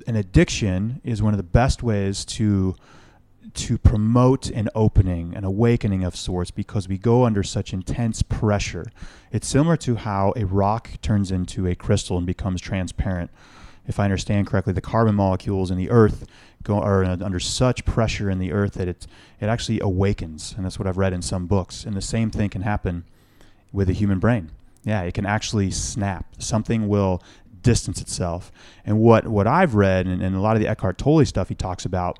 an 0.05 0.15
addiction 0.15 1.01
is 1.03 1.23
one 1.23 1.33
of 1.33 1.37
the 1.37 1.43
best 1.43 1.81
ways 1.81 2.23
to 2.25 2.75
to 3.53 3.77
promote 3.77 4.49
an 4.49 4.69
opening, 4.75 5.35
an 5.35 5.43
awakening 5.43 6.03
of 6.03 6.15
sorts, 6.15 6.51
because 6.51 6.87
we 6.87 6.97
go 6.97 7.25
under 7.25 7.43
such 7.43 7.73
intense 7.73 8.21
pressure. 8.21 8.91
It's 9.31 9.47
similar 9.47 9.77
to 9.77 9.95
how 9.95 10.33
a 10.35 10.45
rock 10.45 10.91
turns 11.01 11.31
into 11.31 11.67
a 11.67 11.75
crystal 11.75 12.17
and 12.17 12.25
becomes 12.25 12.61
transparent. 12.61 13.31
If 13.87 13.99
I 13.99 14.03
understand 14.03 14.47
correctly, 14.47 14.73
the 14.73 14.81
carbon 14.81 15.15
molecules 15.15 15.71
in 15.71 15.77
the 15.77 15.89
earth 15.89 16.27
go 16.63 16.79
are 16.79 17.03
under 17.03 17.39
such 17.39 17.85
pressure 17.85 18.29
in 18.29 18.39
the 18.39 18.51
earth 18.51 18.73
that 18.73 18.87
it 18.87 19.07
it 19.39 19.47
actually 19.47 19.79
awakens, 19.79 20.53
and 20.55 20.65
that's 20.65 20.77
what 20.77 20.87
I've 20.87 20.97
read 20.97 21.13
in 21.13 21.21
some 21.21 21.47
books. 21.47 21.85
And 21.85 21.95
the 21.95 22.01
same 22.01 22.29
thing 22.29 22.49
can 22.49 22.61
happen 22.61 23.05
with 23.71 23.87
the 23.87 23.93
human 23.93 24.19
brain. 24.19 24.51
Yeah, 24.83 25.01
it 25.01 25.13
can 25.13 25.25
actually 25.25 25.71
snap. 25.71 26.25
Something 26.37 26.87
will 26.87 27.23
distance 27.61 28.01
itself. 28.01 28.51
And 28.85 28.99
what 28.99 29.27
what 29.27 29.47
I've 29.47 29.75
read, 29.75 30.05
and, 30.05 30.21
and 30.21 30.35
a 30.35 30.39
lot 30.39 30.55
of 30.55 30.61
the 30.61 30.67
Eckhart 30.67 30.97
Tolle 30.97 31.25
stuff 31.25 31.49
he 31.49 31.55
talks 31.55 31.85
about 31.85 32.19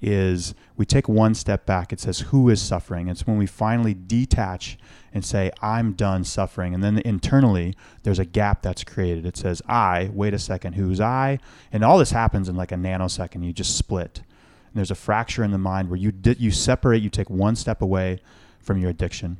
is 0.00 0.54
we 0.76 0.86
take 0.86 1.08
one 1.08 1.34
step 1.34 1.66
back. 1.66 1.92
It 1.92 2.00
says, 2.00 2.20
Who 2.20 2.48
is 2.48 2.62
suffering? 2.62 3.08
It's 3.08 3.26
when 3.26 3.38
we 3.38 3.46
finally 3.46 3.94
detach 3.94 4.78
and 5.12 5.24
say, 5.24 5.50
I'm 5.60 5.92
done 5.92 6.24
suffering. 6.24 6.74
And 6.74 6.82
then 6.82 6.98
internally, 6.98 7.74
there's 8.02 8.18
a 8.18 8.24
gap 8.24 8.62
that's 8.62 8.84
created. 8.84 9.26
It 9.26 9.36
says, 9.36 9.62
I, 9.68 10.10
wait 10.12 10.34
a 10.34 10.38
second, 10.38 10.74
who's 10.74 11.00
I? 11.00 11.38
And 11.72 11.84
all 11.84 11.98
this 11.98 12.12
happens 12.12 12.48
in 12.48 12.56
like 12.56 12.72
a 12.72 12.76
nanosecond. 12.76 13.44
You 13.44 13.52
just 13.52 13.76
split. 13.76 14.18
And 14.18 14.76
there's 14.76 14.90
a 14.90 14.96
fracture 14.96 15.42
in 15.42 15.50
the 15.50 15.58
mind 15.58 15.88
where 15.88 15.98
you, 15.98 16.12
di- 16.12 16.36
you 16.38 16.50
separate, 16.50 17.02
you 17.02 17.10
take 17.10 17.30
one 17.30 17.56
step 17.56 17.82
away 17.82 18.20
from 18.60 18.78
your 18.78 18.90
addiction, 18.90 19.38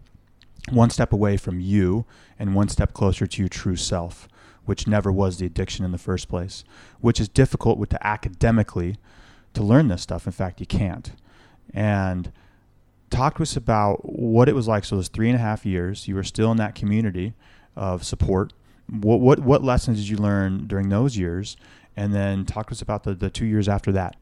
one 0.71 0.91
step 0.91 1.13
away 1.13 1.37
from 1.37 1.61
you, 1.61 2.07
and 2.39 2.55
one 2.55 2.69
step 2.69 2.95
closer 2.95 3.27
to 3.27 3.43
your 3.43 3.49
true 3.49 3.77
self, 3.77 4.27
which 4.65 4.87
never 4.87 5.13
was 5.13 5.37
the 5.37 5.47
addiction 5.47 5.85
in 5.85 5.93
the 5.93 5.99
first 5.99 6.29
place, 6.29 6.65
which 7.01 7.21
is 7.21 7.29
difficult 7.29 7.79
with 7.79 7.91
to 7.91 8.07
academically 8.07 8.97
to 9.59 9.65
learn 9.65 9.89
this 9.89 10.03
stuff. 10.03 10.27
In 10.27 10.33
fact, 10.33 10.61
you 10.61 10.67
can't. 10.67 11.13
And 11.75 12.33
talk 13.11 13.37
to 13.37 13.43
us 13.43 13.57
about 13.57 13.99
what 14.05 14.49
it 14.49 14.55
was 14.55 14.69
like. 14.69 14.85
So 14.85 14.97
those 14.97 15.09
three 15.09 15.29
and 15.29 15.37
a 15.37 15.41
half 15.41 15.67
years, 15.67 16.07
you 16.07 16.15
were 16.15 16.25
still 16.25 16.51
in 16.53 16.57
that 16.59 16.75
community 16.75 17.35
of 17.77 18.05
support. 18.05 18.53
What 18.89 19.21
what 19.21 19.41
what 19.41 19.63
lessons 19.63 19.99
did 19.99 20.09
you 20.09 20.17
learn 20.17 20.67
during 20.67 20.89
those 20.89 21.17
years? 21.17 21.57
And 21.97 22.15
then 22.15 22.47
talk 22.47 22.69
to 22.69 22.73
us 22.73 22.81
about 22.81 23.03
the, 23.03 23.15
the 23.15 23.29
two 23.29 23.45
years 23.45 23.69
after 23.69 23.91
that. 23.93 24.15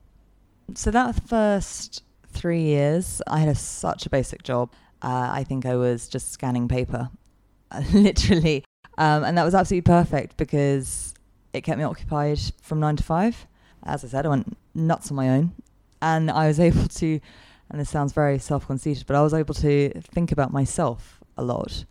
So 0.75 0.91
that 0.91 1.15
first 1.29 2.03
three 2.29 2.63
years, 2.63 3.21
I 3.27 3.41
had 3.41 3.51
a, 3.51 3.55
such 3.55 4.07
a 4.07 4.11
basic 4.11 4.43
job. 4.43 4.73
Uh, 5.03 5.29
I 5.31 5.45
think 5.45 5.67
I 5.67 5.77
was 5.77 6.09
just 6.09 6.33
scanning 6.33 6.69
paper, 6.69 7.11
literally, 7.93 8.65
um, 8.97 9.25
and 9.25 9.37
that 9.37 9.45
was 9.45 9.55
absolutely 9.55 9.83
perfect 9.83 10.39
because 10.39 11.15
it 11.53 11.61
kept 11.61 11.79
me 11.79 11.85
occupied 11.85 12.41
from 12.63 12.81
nine 12.81 12.97
to 12.97 13.05
five 13.05 13.47
as 13.87 14.05
I 14.05 14.09
said, 14.09 14.27
I 14.27 14.31
went 14.31 14.57
nuts 14.75 15.11
on 15.11 15.17
my 15.17 15.31
own, 15.31 15.53
and 16.03 16.31
I 16.31 16.49
was 16.49 16.61
able 16.69 16.89
to, 16.89 17.21
and 17.71 17.81
this 17.81 17.91
sounds 17.91 18.13
very 18.13 18.39
self-conceited, 18.39 19.07
but 19.07 19.17
I 19.17 19.23
was 19.23 19.35
able 19.35 19.55
to 19.55 19.91
think 20.01 20.33
about 20.33 20.53
myself 20.53 21.21
a 21.37 21.43
lot, 21.43 21.85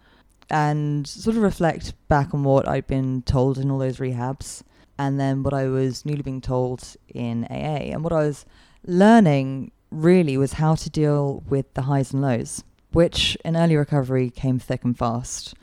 and 0.50 1.08
sort 1.08 1.36
of 1.36 1.42
reflect 1.42 1.94
back 2.08 2.34
on 2.34 2.44
what 2.44 2.68
I'd 2.68 2.88
been 2.88 3.24
told 3.24 3.58
in 3.58 3.72
all 3.72 3.80
those 3.80 3.98
rehabs, 3.98 4.62
and 4.98 5.20
then 5.20 5.44
what 5.44 5.54
I 5.54 5.68
was 5.68 6.06
newly 6.06 6.22
being 6.22 6.42
told 6.42 6.96
in 7.14 7.46
AA, 7.46 7.92
and 7.92 8.04
what 8.04 8.14
I 8.14 8.24
was 8.24 8.46
learning 8.86 9.72
really 9.92 10.38
was 10.38 10.54
how 10.54 10.76
to 10.76 10.90
deal 10.90 11.44
with 11.48 11.74
the 11.74 11.84
highs 11.84 12.14
and 12.14 12.22
lows, 12.22 12.64
which 12.92 13.38
in 13.44 13.56
early 13.56 13.76
recovery 13.76 14.30
came 14.30 14.60
thick 14.60 14.84
and 14.84 14.98
fast. 14.98 15.54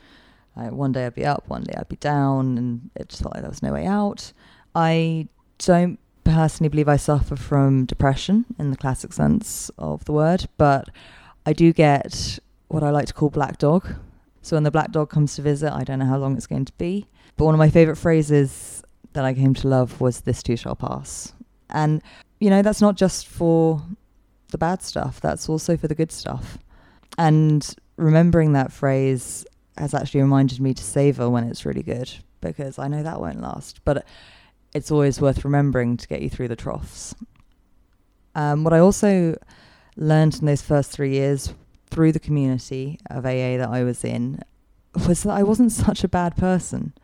Uh, 0.56 0.68
one 0.68 0.92
day 0.92 1.06
I'd 1.06 1.14
be 1.14 1.24
up, 1.24 1.44
one 1.48 1.62
day 1.62 1.74
I'd 1.76 1.88
be 1.88 1.96
down, 1.96 2.58
and 2.58 2.90
it 2.94 3.08
just 3.08 3.22
felt 3.22 3.34
like 3.34 3.42
there 3.42 3.50
was 3.50 3.62
no 3.62 3.72
way 3.72 3.86
out. 3.86 4.32
I 4.74 5.28
don't 5.58 5.98
personally 6.24 6.68
believe 6.68 6.88
I 6.88 6.96
suffer 6.96 7.36
from 7.36 7.84
depression 7.84 8.44
in 8.58 8.70
the 8.70 8.76
classic 8.76 9.12
sense 9.12 9.70
of 9.78 10.04
the 10.04 10.12
word, 10.12 10.46
but 10.56 10.88
I 11.46 11.52
do 11.52 11.72
get 11.72 12.38
what 12.68 12.82
I 12.82 12.90
like 12.90 13.06
to 13.06 13.14
call 13.14 13.30
black 13.30 13.58
dog. 13.58 13.88
So 14.42 14.56
when 14.56 14.62
the 14.62 14.70
black 14.70 14.90
dog 14.90 15.10
comes 15.10 15.36
to 15.36 15.42
visit, 15.42 15.72
I 15.72 15.84
don't 15.84 15.98
know 15.98 16.06
how 16.06 16.18
long 16.18 16.36
it's 16.36 16.46
going 16.46 16.64
to 16.64 16.72
be. 16.74 17.06
But 17.36 17.44
one 17.44 17.54
of 17.54 17.58
my 17.58 17.70
favorite 17.70 17.96
phrases 17.96 18.82
that 19.12 19.24
I 19.24 19.34
came 19.34 19.54
to 19.54 19.68
love 19.68 20.00
was 20.00 20.22
this 20.22 20.42
too 20.42 20.56
shall 20.56 20.76
pass. 20.76 21.32
And 21.70 22.02
you 22.40 22.50
know, 22.50 22.62
that's 22.62 22.80
not 22.80 22.96
just 22.96 23.28
for 23.28 23.82
the 24.48 24.58
bad 24.58 24.82
stuff, 24.82 25.20
that's 25.20 25.48
also 25.48 25.76
for 25.76 25.88
the 25.88 25.94
good 25.94 26.10
stuff. 26.12 26.58
And 27.18 27.74
remembering 27.96 28.52
that 28.52 28.72
phrase 28.72 29.46
has 29.78 29.94
actually 29.94 30.22
reminded 30.22 30.60
me 30.60 30.74
to 30.74 30.82
savor 30.82 31.30
when 31.30 31.44
it's 31.44 31.64
really 31.64 31.82
good 31.82 32.10
because 32.40 32.78
I 32.78 32.88
know 32.88 33.02
that 33.02 33.20
won't 33.20 33.40
last. 33.40 33.80
But 33.84 34.04
it's 34.74 34.90
always 34.90 35.20
worth 35.20 35.44
remembering 35.44 35.96
to 35.96 36.08
get 36.08 36.22
you 36.22 36.30
through 36.30 36.48
the 36.48 36.56
troughs. 36.56 37.14
Um, 38.34 38.64
what 38.64 38.72
I 38.72 38.78
also 38.78 39.36
learned 39.96 40.38
in 40.38 40.46
those 40.46 40.62
first 40.62 40.90
three 40.90 41.10
years 41.10 41.54
through 41.90 42.12
the 42.12 42.20
community 42.20 42.98
of 43.10 43.26
AA 43.26 43.58
that 43.58 43.68
I 43.70 43.84
was 43.84 44.04
in 44.04 44.40
was 45.06 45.22
that 45.24 45.32
I 45.32 45.42
wasn't 45.42 45.72
such 45.72 46.04
a 46.04 46.08
bad 46.08 46.36
person 46.36 46.94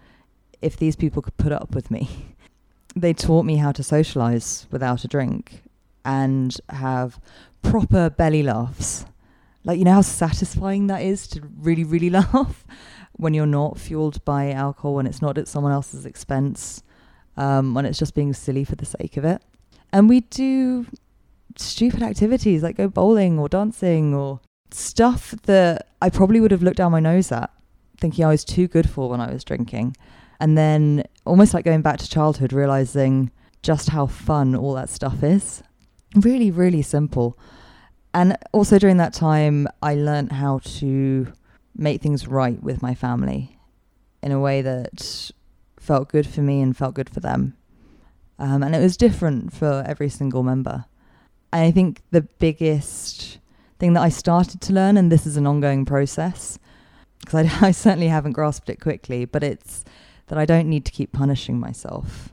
if 0.63 0.77
these 0.77 0.97
people 0.97 1.23
could 1.23 1.37
put 1.37 1.53
up 1.53 1.75
with 1.75 1.91
me. 1.91 2.35
they 2.97 3.13
taught 3.13 3.45
me 3.45 3.57
how 3.57 3.73
to 3.73 3.83
socialize 3.83 4.67
without 4.71 5.05
a 5.05 5.09
drink 5.09 5.63
and 6.05 6.57
have 6.71 7.21
proper 7.63 8.09
belly 8.09 8.43
laughs. 8.43 9.05
Like, 9.65 9.79
you 9.79 9.85
know 9.85 9.95
how 9.95 10.01
satisfying 10.01 10.87
that 10.87 11.03
is 11.03 11.27
to 11.29 11.43
really, 11.59 11.85
really 11.85 12.11
laugh 12.11 12.65
when 13.13 13.35
you're 13.35 13.47
not 13.47 13.79
fueled 13.79 14.25
by 14.25 14.53
alcohol 14.53 14.99
and 14.99 15.07
it's 15.07 15.21
not 15.21 15.37
at 15.37 15.49
someone 15.49 15.73
else's 15.73 16.07
expense 16.07 16.83
um, 17.39 17.73
when 17.73 17.87
it's 17.87 17.99
just 17.99 18.15
being 18.15 18.35
silly 18.35 18.65
for 18.65 18.75
the 18.75 18.85
sake 18.85 19.17
of 19.17 19.25
it. 19.25 19.41
And 19.93 20.09
we 20.09 20.21
do 20.21 20.87
stupid 21.57 22.03
activities 22.03 22.63
like 22.63 22.77
go 22.77 22.89
bowling 22.89 23.39
or 23.39 23.49
dancing 23.49 24.15
or 24.15 24.41
stuff 24.71 25.35
that 25.45 25.89
I 26.03 26.11
probably 26.11 26.41
would 26.41 26.51
have 26.51 26.63
looked 26.63 26.77
down 26.77 26.93
my 26.93 27.01
nose 27.01 27.33
at, 27.33 27.51
thinking 27.97 28.25
I 28.25 28.29
was 28.29 28.45
too 28.45 28.69
good 28.69 28.91
for 28.91 29.09
when 29.09 29.21
I 29.21 29.33
was 29.33 29.45
drinking. 29.45 29.97
And 30.41 30.59
then 30.59 31.05
almost 31.25 31.55
like 31.55 31.65
going 31.65 31.81
back 31.81 31.99
to 31.99 32.09
childhood, 32.09 32.53
realizing 32.53 33.31
just 33.63 33.89
how 33.89 34.07
fun 34.07 34.55
all 34.55 34.75
that 34.75 34.91
stuff 34.91 35.23
is. 35.23 35.63
Really, 36.17 36.51
really 36.51 36.83
simple. 36.83 37.39
And 38.15 38.37
also 38.53 38.79
during 38.79 38.97
that 38.99 39.13
time, 39.13 39.69
I 39.83 39.95
learned 39.95 40.33
how 40.33 40.59
to 40.81 41.33
make 41.77 42.03
things 42.03 42.27
right 42.27 42.61
with 42.63 42.83
my 42.83 42.95
family 42.95 43.59
in 44.23 44.33
a 44.33 44.41
way 44.41 44.63
that 44.63 45.31
felt 45.81 46.09
good 46.09 46.27
for 46.27 46.41
me 46.41 46.61
and 46.61 46.77
felt 46.77 46.95
good 46.95 47.11
for 47.11 47.21
them. 47.21 47.57
Um, 48.39 48.63
and 48.63 48.75
it 48.75 48.81
was 48.81 48.97
different 48.97 49.53
for 49.53 49.85
every 49.87 50.09
single 50.09 50.43
member. 50.43 50.85
And 51.53 51.65
I 51.65 51.71
think 51.71 52.03
the 52.11 52.23
biggest 52.23 53.39
thing 53.79 53.95
that 53.95 54.03
I 54.03 54.09
started 54.09 54.61
to 54.63 54.73
learn, 54.73 54.97
and 54.97 55.11
this 55.11 55.27
is 55.27 55.37
an 55.37 55.47
ongoing 55.47 55.85
process 55.85 56.59
because 57.21 57.47
I, 57.47 57.67
I 57.69 57.71
certainly 57.71 58.09
haven't 58.09 58.33
grasped 58.33 58.71
it 58.71 58.81
quickly, 58.81 59.25
but 59.25 59.43
it's 59.43 59.85
that 60.29 60.39
I 60.39 60.45
don't 60.45 60.69
need 60.69 60.85
to 60.85 60.93
keep 60.93 61.13
punishing 61.13 61.59
myself. 61.59 62.31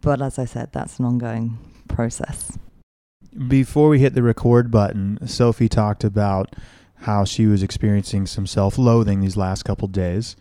But 0.00 0.22
as 0.22 0.38
I 0.38 0.44
said, 0.44 0.72
that's 0.72 0.98
an 0.98 1.04
ongoing 1.04 1.58
process. 1.88 2.58
Before 3.48 3.88
we 3.88 3.98
hit 3.98 4.14
the 4.14 4.22
record 4.22 4.70
button, 4.70 5.26
Sofi 5.26 5.68
talked 5.68 6.04
about 6.04 6.54
how 7.02 7.24
she 7.24 7.46
was 7.46 7.62
experiencing 7.62 8.26
some 8.26 8.46
self 8.46 8.78
loathing 8.78 9.20
these 9.20 9.36
last 9.36 9.64
couple 9.64 9.88
days. 9.88 10.36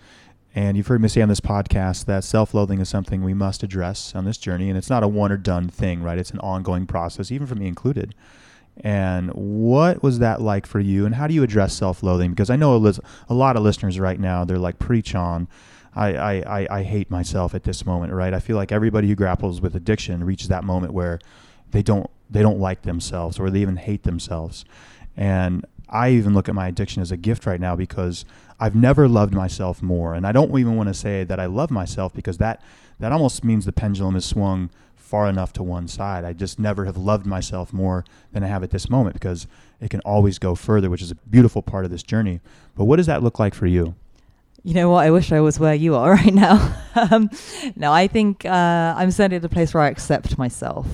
And 0.53 0.75
you've 0.75 0.87
heard 0.87 1.01
me 1.01 1.07
say 1.07 1.21
on 1.21 1.29
this 1.29 1.39
podcast 1.39 2.05
that 2.05 2.23
self 2.23 2.53
loathing 2.53 2.79
is 2.81 2.89
something 2.89 3.23
we 3.23 3.33
must 3.33 3.63
address 3.63 4.13
on 4.15 4.25
this 4.25 4.37
journey. 4.37 4.69
And 4.69 4.77
it's 4.77 4.89
not 4.89 5.03
a 5.03 5.07
one 5.07 5.31
or 5.31 5.37
done 5.37 5.69
thing, 5.69 6.03
right? 6.03 6.17
It's 6.17 6.31
an 6.31 6.39
ongoing 6.39 6.85
process, 6.85 7.31
even 7.31 7.47
for 7.47 7.55
me 7.55 7.67
included. 7.67 8.13
And 8.77 9.31
what 9.31 10.01
was 10.01 10.19
that 10.19 10.41
like 10.41 10.65
for 10.65 10.79
you? 10.79 11.05
And 11.05 11.15
how 11.15 11.27
do 11.27 11.33
you 11.33 11.43
address 11.43 11.73
self 11.73 12.03
loathing? 12.03 12.31
Because 12.31 12.49
I 12.49 12.55
know 12.55 12.75
a, 13.29 13.33
lot 13.33 13.55
of 13.55 13.63
listeners 13.63 13.99
right 13.99 14.19
now, 14.19 14.43
they're 14.43 14.57
like, 14.57 14.79
preach 14.79 15.15
on. 15.15 15.47
I, 15.93 16.41
I, 16.41 16.67
I 16.77 16.83
hate 16.83 17.11
myself 17.11 17.53
at 17.53 17.63
this 17.63 17.85
moment, 17.85 18.13
right? 18.13 18.33
I 18.33 18.39
feel 18.39 18.55
like 18.55 18.71
everybody 18.71 19.09
who 19.09 19.15
grapples 19.15 19.59
with 19.59 19.75
addiction 19.75 20.23
reaches 20.23 20.47
that 20.47 20.63
moment 20.63 20.93
where 20.93 21.19
they 21.71 21.81
don't 21.81 22.09
they 22.29 22.41
don't 22.41 22.59
like 22.59 22.83
themselves 22.83 23.37
or 23.39 23.49
they 23.49 23.59
even 23.59 23.75
hate 23.75 24.03
themselves. 24.03 24.63
And 25.17 25.65
I 25.89 26.11
even 26.11 26.33
look 26.33 26.47
at 26.47 26.55
my 26.55 26.69
addiction 26.69 27.01
as 27.01 27.11
a 27.11 27.17
gift 27.17 27.45
right 27.45 27.59
now 27.59 27.75
because 27.75 28.23
I've 28.61 28.75
never 28.75 29.07
loved 29.07 29.33
myself 29.33 29.81
more. 29.81 30.13
And 30.13 30.25
I 30.25 30.31
don't 30.31 30.57
even 30.57 30.77
want 30.77 30.87
to 30.87 30.93
say 30.93 31.23
that 31.23 31.39
I 31.39 31.47
love 31.47 31.71
myself 31.71 32.13
because 32.13 32.37
that 32.37 32.61
that 32.99 33.11
almost 33.11 33.43
means 33.43 33.65
the 33.65 33.71
pendulum 33.71 34.15
is 34.15 34.23
swung 34.23 34.69
far 34.95 35.27
enough 35.27 35.51
to 35.53 35.63
one 35.63 35.87
side. 35.87 36.23
I 36.23 36.33
just 36.33 36.59
never 36.59 36.85
have 36.85 36.95
loved 36.95 37.25
myself 37.25 37.73
more 37.73 38.05
than 38.31 38.43
I 38.43 38.47
have 38.47 38.61
at 38.61 38.69
this 38.69 38.87
moment 38.87 39.15
because 39.15 39.47
it 39.81 39.89
can 39.89 39.99
always 40.01 40.37
go 40.37 40.53
further, 40.53 40.91
which 40.91 41.01
is 41.01 41.09
a 41.09 41.15
beautiful 41.15 41.63
part 41.63 41.85
of 41.85 41.91
this 41.91 42.03
journey. 42.03 42.39
But 42.77 42.85
what 42.85 42.97
does 42.97 43.07
that 43.07 43.23
look 43.23 43.39
like 43.39 43.55
for 43.55 43.65
you? 43.65 43.95
You 44.63 44.75
know 44.75 44.91
what? 44.91 45.03
I 45.03 45.09
wish 45.09 45.31
I 45.31 45.39
was 45.39 45.59
where 45.59 45.73
you 45.73 45.95
are 45.95 46.11
right 46.15 46.33
now. 46.33 46.75
um, 46.95 47.31
no, 47.75 47.91
I 47.91 48.05
think 48.05 48.45
uh, 48.45 48.93
I'm 48.95 49.09
certainly 49.09 49.37
at 49.37 49.43
a 49.43 49.49
place 49.49 49.73
where 49.73 49.81
I 49.81 49.89
accept 49.89 50.37
myself 50.37 50.85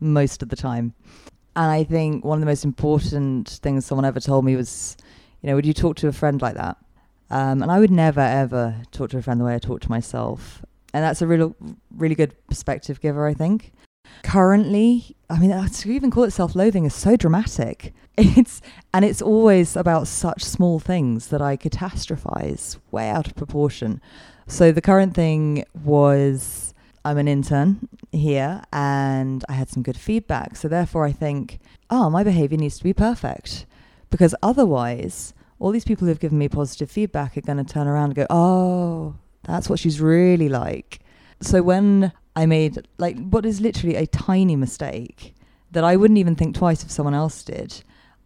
most 0.00 0.42
of 0.42 0.48
the 0.48 0.56
time. 0.56 0.94
And 1.54 1.70
I 1.70 1.84
think 1.84 2.24
one 2.24 2.38
of 2.38 2.40
the 2.40 2.46
most 2.46 2.64
important 2.64 3.48
things 3.62 3.84
someone 3.84 4.06
ever 4.06 4.20
told 4.20 4.46
me 4.46 4.56
was, 4.56 4.96
you 5.42 5.48
know, 5.50 5.54
would 5.54 5.66
you 5.66 5.74
talk 5.74 5.96
to 5.96 6.08
a 6.08 6.12
friend 6.12 6.40
like 6.40 6.54
that? 6.54 6.78
Um, 7.30 7.62
and 7.62 7.70
I 7.70 7.78
would 7.78 7.90
never, 7.90 8.20
ever 8.20 8.76
talk 8.90 9.10
to 9.10 9.18
a 9.18 9.22
friend 9.22 9.40
the 9.40 9.44
way 9.44 9.54
I 9.54 9.58
talk 9.58 9.80
to 9.82 9.90
myself. 9.90 10.64
And 10.92 11.04
that's 11.04 11.22
a 11.22 11.26
real, 11.26 11.54
really 11.96 12.14
good 12.14 12.34
perspective 12.48 13.00
giver, 13.00 13.26
I 13.26 13.34
think. 13.34 13.72
Currently, 14.24 15.16
I 15.28 15.38
mean, 15.38 15.68
to 15.68 15.92
even 15.92 16.10
call 16.10 16.24
it 16.24 16.32
self 16.32 16.56
loathing 16.56 16.84
is 16.84 16.94
so 16.94 17.16
dramatic. 17.16 17.92
It's, 18.22 18.60
and 18.92 19.02
it's 19.02 19.22
always 19.22 19.76
about 19.76 20.06
such 20.06 20.44
small 20.44 20.78
things 20.78 21.28
that 21.28 21.40
I 21.40 21.56
catastrophize 21.56 22.76
way 22.90 23.08
out 23.08 23.26
of 23.26 23.34
proportion. 23.34 23.98
So 24.46 24.72
the 24.72 24.82
current 24.82 25.14
thing 25.14 25.64
was 25.84 26.74
I'm 27.02 27.16
an 27.16 27.28
intern 27.28 27.88
here 28.12 28.62
and 28.72 29.42
I 29.48 29.54
had 29.54 29.70
some 29.70 29.82
good 29.82 29.96
feedback. 29.96 30.56
So 30.56 30.68
therefore, 30.68 31.06
I 31.06 31.12
think, 31.12 31.60
oh, 31.88 32.10
my 32.10 32.22
behavior 32.22 32.58
needs 32.58 32.76
to 32.78 32.84
be 32.84 32.92
perfect. 32.92 33.64
Because 34.10 34.34
otherwise, 34.42 35.32
all 35.60 35.70
these 35.70 35.84
people 35.84 36.06
who 36.06 36.08
have 36.08 36.18
given 36.18 36.38
me 36.38 36.48
positive 36.48 36.90
feedback 36.90 37.36
are 37.36 37.42
going 37.42 37.64
to 37.64 37.72
turn 37.72 37.86
around 37.86 38.06
and 38.06 38.14
go, 38.14 38.26
oh, 38.30 39.14
that's 39.44 39.68
what 39.68 39.78
she's 39.78 40.00
really 40.00 40.48
like. 40.48 41.00
So 41.40 41.62
when 41.62 42.12
I 42.34 42.46
made 42.46 42.88
like 42.98 43.18
what 43.18 43.46
is 43.46 43.60
literally 43.60 43.96
a 43.96 44.06
tiny 44.06 44.56
mistake 44.56 45.34
that 45.70 45.84
I 45.84 45.96
wouldn't 45.96 46.18
even 46.18 46.34
think 46.34 46.56
twice 46.56 46.82
if 46.82 46.90
someone 46.90 47.14
else 47.14 47.42
did, 47.42 47.82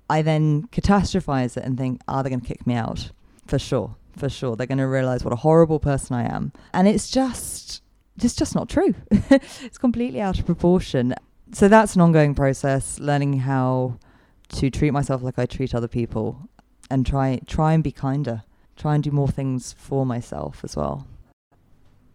I 0.09 0.23
then 0.23 0.69
catastrophize 0.69 1.57
it 1.57 1.65
and 1.65 1.77
think, 1.77 2.01
are 2.09 2.21
oh, 2.21 2.23
they 2.23 2.31
going 2.31 2.41
to 2.41 2.47
kick 2.47 2.67
me 2.67 2.75
out? 2.75 3.11
For 3.47 3.59
sure, 3.59 3.97
for 4.17 4.29
sure. 4.29 4.57
They're 4.57 4.67
going 4.67 4.79
to 4.79 4.87
realize 4.87 5.25
what 5.25 5.33
a 5.33 5.37
horrible 5.37 5.81
person 5.81 6.17
I 6.17 6.33
am. 6.33 6.53
And 6.73 6.87
it's 6.87 7.11
just 7.11 7.83
it's 8.17 8.37
just 8.37 8.55
not 8.55 8.69
true. 8.69 8.95
it's 9.11 9.79
completely 9.79 10.21
out 10.21 10.39
of 10.39 10.47
proportion. 10.47 11.15
So 11.53 11.69
that's 11.69 11.97
an 11.97 12.01
ongoing 12.01 12.35
process, 12.35 13.01
learning 13.01 13.41
how 13.41 13.99
to 14.51 14.71
treat 14.71 14.93
myself 14.93 15.23
like 15.23 15.39
I 15.39 15.47
treat 15.47 15.75
other 15.75 15.89
people 15.89 16.49
and 16.91 17.07
try 17.07 17.41
try 17.47 17.73
and 17.73 17.83
be 17.83 17.93
kinder. 17.93 18.43
Try 18.77 18.95
and 18.97 19.05
do 19.05 19.11
more 19.11 19.29
things 19.29 19.73
for 19.79 20.05
myself 20.05 20.61
as 20.65 20.77
well. 20.77 21.07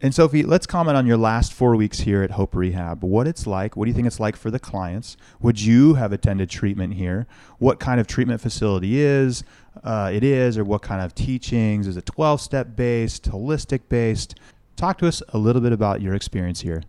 And 0.01 0.15
Sofi, 0.15 0.43
let's 0.43 0.65
comment 0.65 0.95
on 0.95 1.05
your 1.05 1.17
last 1.17 1.51
four 1.51 1.75
weeks 1.75 1.99
here 1.99 2.23
at 2.23 2.31
Hope 2.31 2.55
Rehab. 2.55 3.03
What 3.03 3.27
it's 3.27 3.45
like. 3.45 3.75
What 3.75 3.83
do 3.83 3.89
you 3.89 3.95
think 3.95 4.07
it's 4.07 4.19
like 4.19 4.37
for 4.37 4.49
the 4.49 4.59
clients? 4.59 5.17
Would 5.41 5.59
you 5.61 5.95
have 5.95 6.13
attended 6.13 6.49
treatment 6.49 6.93
here? 6.93 7.27
What 7.57 7.81
kind 7.81 7.99
of 7.99 8.07
treatment 8.07 8.39
facility 8.39 8.99
is 8.99 9.43
uh, 9.83 10.09
it 10.13 10.23
is, 10.23 10.57
or 10.57 10.63
what 10.63 10.81
kind 10.81 11.01
of 11.01 11.13
teachings? 11.15 11.85
Is 11.85 11.97
it 11.97 12.05
twelve 12.05 12.39
step 12.39 12.75
based, 12.75 13.29
holistic 13.29 13.81
based? 13.89 14.35
Talk 14.77 14.97
to 14.99 15.07
us 15.07 15.21
a 15.29 15.37
little 15.37 15.61
bit 15.61 15.73
about 15.73 16.01
your 16.01 16.13
experience 16.13 16.61
here. 16.61 16.83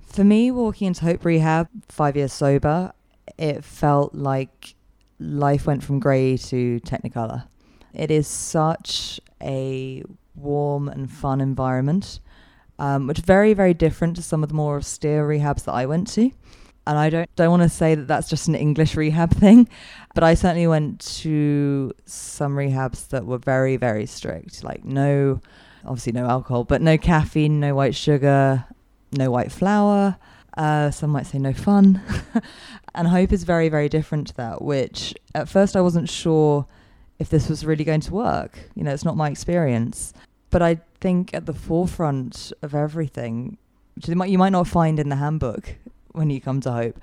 For 0.00 0.24
me, 0.24 0.50
walking 0.50 0.88
into 0.88 1.04
Hope 1.04 1.24
Rehab, 1.24 1.68
five 1.88 2.16
years 2.16 2.32
sober, 2.32 2.92
it 3.38 3.64
felt 3.64 4.12
like 4.12 4.74
life 5.20 5.66
went 5.66 5.84
from 5.84 6.00
grey 6.00 6.36
to 6.36 6.80
Technicolor. 6.80 7.44
It 7.92 8.10
is 8.10 8.26
such 8.26 9.20
a 9.42 10.02
warm 10.34 10.88
and 10.88 11.10
fun 11.10 11.40
environment, 11.40 12.20
um, 12.78 13.06
which 13.06 13.18
is 13.18 13.24
very, 13.24 13.52
very 13.52 13.74
different 13.74 14.16
to 14.16 14.22
some 14.22 14.42
of 14.42 14.48
the 14.48 14.54
more 14.54 14.78
austere 14.78 15.26
rehabs 15.26 15.64
that 15.64 15.72
I 15.72 15.86
went 15.86 16.08
to. 16.14 16.30
And 16.86 16.98
I 16.98 17.10
don't 17.10 17.36
don't 17.36 17.50
want 17.50 17.62
to 17.62 17.68
say 17.68 17.94
that 17.94 18.08
that's 18.08 18.28
just 18.28 18.48
an 18.48 18.54
English 18.54 18.96
rehab 18.96 19.34
thing, 19.36 19.68
but 20.14 20.24
I 20.24 20.34
certainly 20.34 20.66
went 20.66 21.00
to 21.20 21.92
some 22.06 22.56
rehabs 22.56 23.08
that 23.08 23.26
were 23.26 23.38
very, 23.38 23.76
very 23.76 24.06
strict, 24.06 24.64
like 24.64 24.84
no 24.84 25.40
obviously 25.84 26.12
no 26.12 26.26
alcohol, 26.26 26.64
but 26.64 26.82
no 26.82 26.98
caffeine, 26.98 27.60
no 27.60 27.74
white 27.74 27.94
sugar, 27.94 28.64
no 29.12 29.30
white 29.30 29.52
flour. 29.52 30.16
Uh, 30.60 30.90
some 30.90 31.08
might 31.08 31.26
say 31.26 31.38
no 31.38 31.54
fun. 31.54 32.02
and 32.94 33.08
hope 33.08 33.32
is 33.32 33.44
very, 33.44 33.70
very 33.70 33.88
different 33.88 34.26
to 34.26 34.34
that, 34.36 34.60
which 34.60 35.14
at 35.34 35.48
first 35.48 35.74
I 35.74 35.80
wasn't 35.80 36.10
sure 36.10 36.66
if 37.18 37.30
this 37.30 37.48
was 37.48 37.64
really 37.64 37.82
going 37.82 38.02
to 38.02 38.12
work. 38.12 38.58
You 38.74 38.84
know, 38.84 38.92
it's 38.92 39.04
not 39.04 39.16
my 39.16 39.30
experience. 39.30 40.12
But 40.50 40.60
I 40.60 40.80
think 41.00 41.32
at 41.32 41.46
the 41.46 41.54
forefront 41.54 42.52
of 42.60 42.74
everything, 42.74 43.56
which 43.94 44.06
you 44.06 44.14
might, 44.14 44.28
you 44.28 44.36
might 44.36 44.52
not 44.52 44.68
find 44.68 45.00
in 45.00 45.08
the 45.08 45.16
handbook 45.16 45.76
when 46.12 46.28
you 46.28 46.42
come 46.42 46.60
to 46.60 46.72
Hope, 46.72 47.00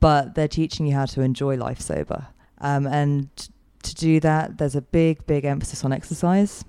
but 0.00 0.34
they're 0.34 0.48
teaching 0.48 0.86
you 0.86 0.94
how 0.94 1.04
to 1.04 1.20
enjoy 1.20 1.56
life 1.58 1.80
sober. 1.82 2.28
Um, 2.62 2.86
and 2.86 3.28
to 3.82 3.94
do 3.94 4.20
that, 4.20 4.56
there's 4.56 4.74
a 4.74 4.80
big, 4.80 5.26
big 5.26 5.44
emphasis 5.44 5.84
on 5.84 5.92
exercise. 5.92 6.64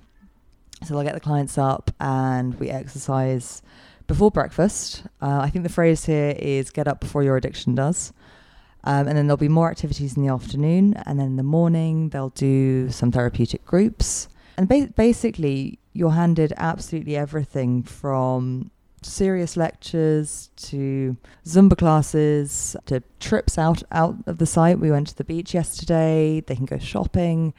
So 0.84 0.98
I'll 0.98 1.06
get 1.06 1.14
the 1.14 1.22
clients 1.22 1.58
up 1.58 1.90
and 2.02 2.60
we 2.60 2.70
exercise 2.70 3.62
before 4.08 4.32
breakfast. 4.32 5.04
Uh, 5.22 5.40
I 5.42 5.50
think 5.50 5.64
the 5.64 5.70
phrase 5.70 6.06
here 6.06 6.36
is 6.38 6.70
get 6.70 6.88
up 6.88 7.00
before 7.00 7.24
your 7.24 7.38
addiction 7.38 7.76
does. 7.76 8.14
Um, 8.84 9.08
and 9.08 9.18
then 9.18 9.28
there'll 9.28 9.38
be 9.38 9.50
more 9.50 9.70
activities 9.70 10.16
in 10.16 10.24
the 10.26 10.32
afternoon. 10.34 10.94
And 11.06 11.20
then 11.20 11.28
in 11.28 11.36
the 11.36 11.44
morning, 11.44 12.10
they'll 12.10 12.30
do 12.30 12.90
some 12.90 13.12
therapeutic 13.12 13.66
groups. 13.66 14.30
And 14.58 14.68
ba- 14.68 14.94
basically, 14.96 15.80
you're 15.94 16.12
handed 16.12 16.54
absolutely 16.58 17.16
everything 17.16 17.84
from 17.84 18.72
serious 19.04 19.58
lectures 19.58 20.50
to 20.56 21.18
Zumba 21.46 21.78
classes 21.78 22.76
to 22.86 23.04
trips 23.20 23.58
out, 23.58 23.84
out 23.92 24.16
of 24.26 24.38
the 24.38 24.46
site. 24.46 24.80
We 24.80 24.92
went 24.92 25.08
to 25.08 25.16
the 25.16 25.24
beach 25.24 25.54
yesterday. 25.54 26.42
They 26.46 26.56
can 26.56 26.66
go 26.66 26.78
shopping 26.78 27.54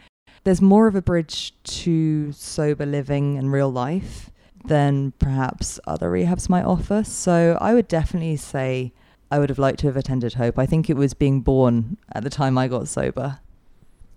there's 0.44 0.62
more 0.62 0.86
of 0.86 0.94
a 0.94 1.03
bridge 1.03 1.53
to 1.62 2.32
sober 2.32 2.86
living 2.86 3.36
and 3.36 3.53
real 3.53 3.70
life 3.70 4.30
than 4.68 5.12
perhaps 5.18 5.80
other 5.86 6.10
rehabs 6.10 6.48
might 6.48 6.64
offer. 6.64 7.02
So 7.04 7.58
I 7.60 7.74
would 7.74 7.88
definitely 7.88 8.36
say 8.36 8.92
I 9.30 9.38
would 9.38 9.48
have 9.48 9.58
liked 9.58 9.80
to 9.80 9.86
have 9.88 9.96
attended 9.96 10.34
Hope. 10.34 10.58
I 10.58 10.66
think 10.66 10.88
it 10.88 10.96
was 10.96 11.14
being 11.14 11.40
born 11.40 11.98
at 12.12 12.22
the 12.22 12.30
time 12.30 12.56
I 12.56 12.68
got 12.68 12.88
sober. 12.88 13.40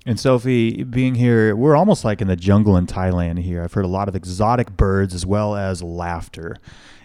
And 0.05 0.19
Sofi, 0.19 0.83
being 0.83 1.15
here, 1.15 1.55
we're 1.55 1.75
almost 1.75 2.03
like 2.03 2.21
in 2.21 2.27
the 2.27 2.35
jungle 2.35 2.75
in 2.75 2.87
Thailand 2.87 3.39
here. 3.39 3.63
I've 3.63 3.73
heard 3.73 3.85
a 3.85 3.89
lot 3.89 4.07
of 4.07 4.15
exotic 4.15 4.75
birds 4.75 5.13
as 5.13 5.25
well 5.25 5.55
as 5.55 5.83
laughter. 5.83 6.57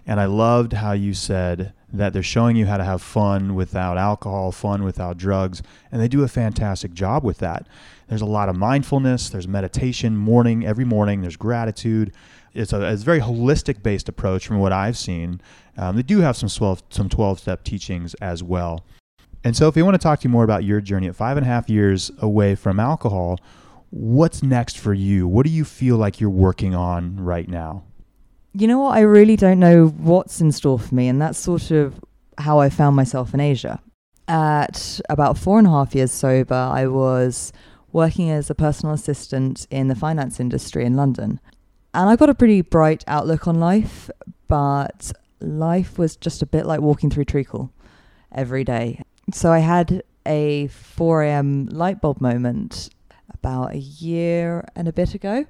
And 0.07 0.19
I 0.19 0.25
loved 0.27 0.73
how 0.73 0.93
you 0.93 1.13
said 1.13 1.73
that 1.93 2.13
they're 2.13 2.23
showing 2.23 2.57
you 2.57 2.67
how 2.67 2.77
to 2.77 2.85
have 2.85 3.03
fun 3.03 3.55
without 3.55 3.99
alcohol, 3.99 4.53
fun 4.53 4.83
without 4.83 5.19
drugs, 5.19 5.63
and 5.91 6.01
they 6.01 6.09
do 6.09 6.23
a 6.23 6.29
fantastic 6.29 6.95
job 6.95 7.25
with 7.25 7.39
that. 7.39 7.67
There's 8.09 8.23
a 8.23 8.27
lot 8.27 8.49
of 8.49 8.57
mindfulness, 8.57 9.29
there's 9.29 9.49
meditation 9.49 10.17
morning, 10.17 10.65
every 10.65 10.85
morning, 10.85 11.23
there's 11.23 11.37
gratitude. 11.37 12.13
It's 12.57 12.73
a, 12.73 12.83
it's 12.93 13.03
a 13.03 13.05
very 13.05 13.21
holistic 13.21 13.83
based 13.83 14.09
approach 14.09 14.47
from 14.47 14.59
what 14.59 14.73
I've 14.73 14.97
seen. 14.97 15.41
Um, 15.77 15.97
they 15.97 16.03
do 16.03 16.21
have 16.21 16.37
some 16.37 16.49
12, 16.49 16.83
some 16.91 17.09
12 17.09 17.41
step 17.41 17.65
teachings 17.65 18.15
as 18.15 18.43
well. 18.43 18.85
And 19.45 19.57
so, 19.57 19.69
if 19.69 19.77
you 19.77 19.85
want 19.85 19.95
to 19.95 19.99
talk 19.99 20.21
to 20.21 20.25
you 20.25 20.31
more 20.31 20.43
about 20.45 20.65
your 20.65 20.81
journey 20.81 21.07
at 21.07 21.15
five 21.15 21.37
and 21.37 21.47
a 21.47 21.49
half 21.49 21.69
years 21.69 22.11
away 22.19 22.55
from 22.55 22.81
alcohol, 22.81 23.39
what's 23.91 24.43
next 24.43 24.79
for 24.79 24.93
you? 24.93 25.29
What 25.29 25.47
do 25.47 25.53
you 25.53 25.65
feel 25.65 25.97
like 25.97 26.21
you're 26.21 26.31
working 26.31 26.75
on 26.75 27.17
right 27.21 27.49
now? 27.49 27.85
You 28.53 28.67
know 28.67 28.81
what? 28.81 28.97
I 28.97 29.01
really 29.01 29.37
don't 29.37 29.61
know 29.61 29.87
what's 29.87 30.41
in 30.41 30.51
store 30.51 30.79
for 30.79 30.95
me. 30.95 31.09
And 31.09 31.21
that's 31.21 31.39
sort 31.39 31.71
of 31.71 32.01
how 32.39 32.59
I 32.59 32.71
found 32.71 32.97
myself 32.97 33.35
in 33.35 33.41
Asia. 33.41 33.81
At 34.29 35.01
about 35.09 35.39
four 35.39 35.59
and 35.59 35.67
a 35.67 35.71
half 35.71 35.95
years 35.95 36.11
sober, 36.11 36.55
I 36.55 36.87
was 36.87 37.53
working 37.93 38.31
as 38.31 38.51
a 38.51 38.55
personal 38.55 38.95
assistant 38.95 39.67
in 39.71 39.89
the 39.89 39.95
finance 39.95 40.41
industry 40.41 40.85
in 40.85 40.97
London. 40.97 41.39
And 41.97 42.11
I 42.11 42.17
got 42.17 42.29
a 42.29 42.35
pretty 42.35 42.61
bright 42.61 43.05
outlook 43.07 43.49
on 43.49 43.59
life, 43.59 44.11
but 44.49 45.13
life 45.41 45.99
was 45.99 46.15
just 46.15 46.43
a 46.43 46.47
bit 46.47 46.67
like 46.67 46.83
walking 46.83 47.09
through 47.09 47.25
treacle 47.25 47.73
every 48.31 48.65
day. 48.65 49.01
So 49.33 49.51
I 49.51 49.61
had 49.61 50.03
a 50.27 50.67
4 50.67 51.23
a.m. 51.23 51.65
light 51.73 52.03
bulb 52.03 52.21
moment 52.21 52.91
about 53.33 53.73
a 53.73 53.79
year 53.79 54.69
and 54.77 54.89
a 54.89 54.93
bit 54.93 55.15
ago. 55.15 55.47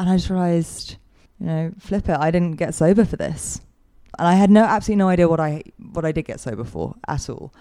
And 0.00 0.10
I 0.10 0.16
just 0.16 0.30
realized, 0.30 0.96
you 1.38 1.46
know, 1.46 1.72
flip 1.78 2.08
it, 2.08 2.18
I 2.18 2.32
didn't 2.32 2.56
get 2.56 2.74
sober 2.74 3.04
for 3.04 3.16
this. 3.16 3.60
And 4.18 4.26
I 4.26 4.34
had 4.34 4.50
no 4.50 4.64
absolutely 4.64 4.98
no 4.98 5.08
idea 5.08 5.28
what 5.28 5.38
I 5.38 5.62
what 5.92 6.04
I 6.04 6.10
did 6.10 6.24
get 6.24 6.40
sober 6.40 6.64
for 6.64 6.96
at 7.06 7.30
all. 7.30 7.54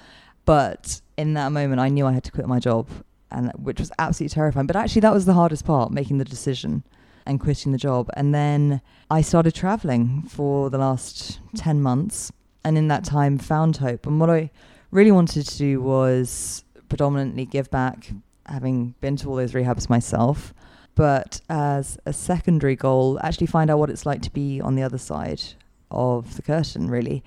But 0.45 1.01
in 1.17 1.35
that 1.35 1.51
moment 1.51 1.81
I 1.81 1.89
knew 1.89 2.07
I 2.07 2.13
had 2.13 2.23
to 2.23 2.31
quit 2.31 2.47
my 2.47 2.57
job 2.57 2.89
and 3.29 3.51
which 3.59 3.79
was 3.79 3.91
absolutely 3.99 4.33
terrifying. 4.33 4.65
But 4.65 4.75
actually 4.75 5.01
that 5.01 5.13
was 5.13 5.25
the 5.25 5.33
hardest 5.33 5.65
part, 5.65 5.91
making 5.91 6.17
the 6.17 6.25
decision 6.25 6.83
and 7.25 7.39
quitting 7.39 7.71
the 7.71 7.77
job. 7.77 8.09
And 8.15 8.33
then 8.33 8.81
I 9.09 9.21
started 9.21 9.53
traveling 9.53 10.23
for 10.23 10.69
the 10.69 10.77
last 10.77 11.39
10 11.55 11.81
months 11.81 12.31
and 12.63 12.77
in 12.77 12.87
that 12.87 13.03
time 13.03 13.37
found 13.37 13.77
hope. 13.77 14.05
And 14.07 14.19
what 14.19 14.29
I 14.29 14.49
really 14.91 15.11
wanted 15.11 15.45
to 15.47 15.57
do 15.57 15.81
was 15.81 16.63
predominantly 16.89 17.45
give 17.45 17.69
back, 17.71 18.11
having 18.45 18.95
been 19.01 19.15
to 19.17 19.29
all 19.29 19.35
those 19.35 19.53
rehabs 19.53 19.89
myself. 19.89 20.53
But 20.95 21.41
as 21.49 21.97
a 22.05 22.13
secondary 22.13 22.75
goal, 22.75 23.19
actually 23.23 23.47
find 23.47 23.71
out 23.71 23.79
what 23.79 23.89
it's 23.89 24.05
like 24.05 24.21
to 24.23 24.31
be 24.31 24.61
on 24.61 24.75
the 24.75 24.83
other 24.83 24.99
side 24.99 25.41
of 25.89 26.35
the 26.35 26.41
curtain, 26.41 26.89
really, 26.89 27.23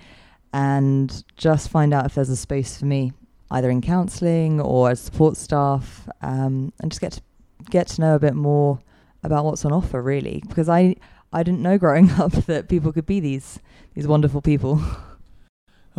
and 0.53 1.25
just 1.37 1.69
find 1.69 1.93
out 1.93 2.07
if 2.07 2.15
there's 2.15 2.29
a 2.29 2.37
space 2.37 2.79
for 2.79 2.87
me, 2.87 3.13
either 3.51 3.71
in 3.71 3.81
counselling 3.81 4.61
or 4.61 4.91
as 4.91 5.01
support 5.01 5.37
staff, 5.37 6.09
um, 6.23 6.73
and 6.81 6.93
just 6.93 7.01
get 7.01 7.13
to 7.13 7.23
get 7.71 7.89
to 7.89 8.01
know 8.01 8.15
a 8.15 8.21
bit 8.21 8.35
more 8.35 8.79
about 9.27 9.45
what's 9.45 9.65
on 9.65 9.73
offer, 9.73 10.01
really, 10.01 10.43
because 10.49 10.69
I 10.69 10.97
I 11.33 11.43
didn't 11.43 11.61
know 11.61 11.77
growing 11.77 12.11
up 12.19 12.33
that 12.33 12.69
people 12.69 12.93
could 12.93 13.07
be 13.07 13.21
these 13.21 13.59
these 13.95 14.07
wonderful 14.07 14.41
people. 14.41 14.81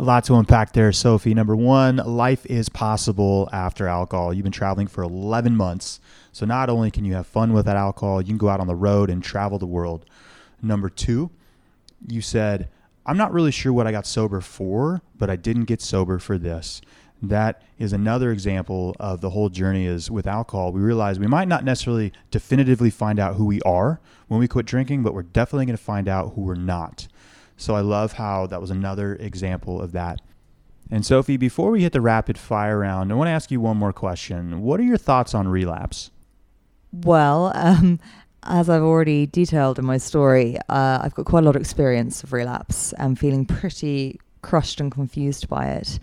A 0.00 0.04
lot 0.04 0.22
to 0.24 0.34
unpack 0.36 0.74
there, 0.74 0.92
Sofi. 0.92 1.34
Number 1.34 1.56
one, 1.56 1.96
life 1.96 2.46
is 2.46 2.68
possible 2.68 3.48
after 3.52 3.88
alcohol. 3.88 4.32
You've 4.32 4.44
been 4.44 4.52
traveling 4.52 4.86
for 4.86 5.02
11 5.02 5.56
months. 5.56 5.98
So 6.30 6.46
not 6.46 6.70
only 6.70 6.92
can 6.92 7.04
you 7.04 7.14
have 7.14 7.26
fun 7.26 7.52
with 7.52 7.66
that 7.66 7.76
alcohol, 7.76 8.22
you 8.22 8.28
can 8.28 8.38
go 8.38 8.48
out 8.48 8.60
on 8.60 8.68
the 8.68 8.76
road 8.76 9.10
and 9.10 9.24
travel 9.24 9.58
the 9.58 9.66
world. 9.66 10.04
Number 10.62 10.88
two, 10.88 11.30
you 12.06 12.20
said, 12.20 12.68
I'm 13.06 13.16
not 13.16 13.32
really 13.32 13.50
sure 13.50 13.72
what 13.72 13.88
I 13.88 13.90
got 13.90 14.06
sober 14.06 14.40
for, 14.40 15.02
but 15.16 15.30
I 15.30 15.34
didn't 15.34 15.64
get 15.64 15.82
sober 15.82 16.20
for 16.20 16.38
this. 16.38 16.80
That 17.20 17.62
is 17.78 17.92
another 17.92 18.30
example 18.30 18.94
of 19.00 19.20
the 19.20 19.30
whole 19.30 19.48
journey 19.48 19.86
is 19.86 20.10
with 20.10 20.26
alcohol. 20.26 20.72
We 20.72 20.80
realize 20.80 21.18
we 21.18 21.26
might 21.26 21.48
not 21.48 21.64
necessarily 21.64 22.12
definitively 22.30 22.90
find 22.90 23.18
out 23.18 23.34
who 23.34 23.44
we 23.44 23.60
are 23.62 24.00
when 24.28 24.38
we 24.38 24.46
quit 24.46 24.66
drinking, 24.66 25.02
but 25.02 25.14
we're 25.14 25.22
definitely 25.22 25.66
going 25.66 25.76
to 25.76 25.82
find 25.82 26.08
out 26.08 26.34
who 26.34 26.42
we're 26.42 26.54
not. 26.54 27.08
So 27.56 27.74
I 27.74 27.80
love 27.80 28.12
how 28.12 28.46
that 28.46 28.60
was 28.60 28.70
another 28.70 29.16
example 29.16 29.82
of 29.82 29.92
that. 29.92 30.20
And 30.90 31.04
Sofi, 31.04 31.36
before 31.36 31.70
we 31.70 31.82
hit 31.82 31.92
the 31.92 32.00
rapid 32.00 32.38
fire 32.38 32.78
round, 32.78 33.12
I 33.12 33.16
want 33.16 33.28
to 33.28 33.32
ask 33.32 33.50
you 33.50 33.60
one 33.60 33.76
more 33.76 33.92
question. 33.92 34.62
What 34.62 34.80
are 34.80 34.84
your 34.84 34.96
thoughts 34.96 35.34
on 35.34 35.48
relapse? 35.48 36.10
Well, 36.92 37.52
um, 37.54 37.98
as 38.44 38.70
I've 38.70 38.82
already 38.82 39.26
detailed 39.26 39.78
in 39.78 39.84
my 39.84 39.98
story, 39.98 40.56
uh, 40.68 41.00
I've 41.02 41.14
got 41.14 41.26
quite 41.26 41.42
a 41.42 41.46
lot 41.46 41.56
of 41.56 41.60
experience 41.60 42.22
of 42.22 42.32
relapse 42.32 42.94
and 42.94 43.18
feeling 43.18 43.44
pretty 43.44 44.20
crushed 44.40 44.80
and 44.80 44.90
confused 44.90 45.48
by 45.48 45.66
it. 45.66 45.98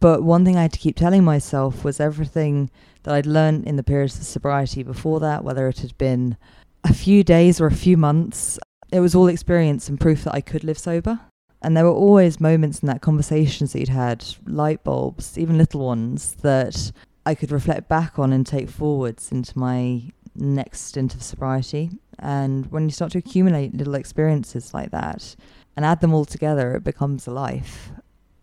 But 0.00 0.22
one 0.22 0.44
thing 0.44 0.56
I 0.56 0.62
had 0.62 0.72
to 0.72 0.78
keep 0.78 0.96
telling 0.96 1.24
myself 1.24 1.84
was 1.84 1.98
everything 1.98 2.70
that 3.02 3.14
I'd 3.14 3.26
learned 3.26 3.66
in 3.66 3.76
the 3.76 3.82
periods 3.82 4.16
of 4.16 4.24
sobriety 4.24 4.82
before 4.82 5.20
that, 5.20 5.42
whether 5.42 5.68
it 5.68 5.80
had 5.80 5.96
been 5.98 6.36
a 6.84 6.94
few 6.94 7.24
days 7.24 7.60
or 7.60 7.66
a 7.66 7.72
few 7.72 7.96
months, 7.96 8.58
it 8.92 9.00
was 9.00 9.14
all 9.14 9.28
experience 9.28 9.88
and 9.88 10.00
proof 10.00 10.24
that 10.24 10.34
I 10.34 10.40
could 10.40 10.64
live 10.64 10.78
sober. 10.78 11.20
And 11.60 11.76
there 11.76 11.84
were 11.84 11.90
always 11.90 12.40
moments 12.40 12.80
in 12.80 12.86
that 12.86 13.02
conversations 13.02 13.72
that 13.72 13.80
you'd 13.80 13.88
had, 13.88 14.24
light 14.46 14.84
bulbs, 14.84 15.36
even 15.36 15.58
little 15.58 15.84
ones, 15.84 16.36
that 16.42 16.92
I 17.26 17.34
could 17.34 17.50
reflect 17.50 17.88
back 17.88 18.18
on 18.18 18.32
and 18.32 18.46
take 18.46 18.70
forwards 18.70 19.32
into 19.32 19.58
my 19.58 20.02
next 20.36 20.82
stint 20.82 21.14
of 21.14 21.22
sobriety. 21.22 21.90
And 22.20 22.70
when 22.70 22.84
you 22.84 22.90
start 22.90 23.12
to 23.12 23.18
accumulate 23.18 23.74
little 23.74 23.96
experiences 23.96 24.72
like 24.72 24.92
that 24.92 25.34
and 25.76 25.84
add 25.84 26.00
them 26.00 26.14
all 26.14 26.24
together, 26.24 26.76
it 26.76 26.84
becomes 26.84 27.26
a 27.26 27.32
life 27.32 27.90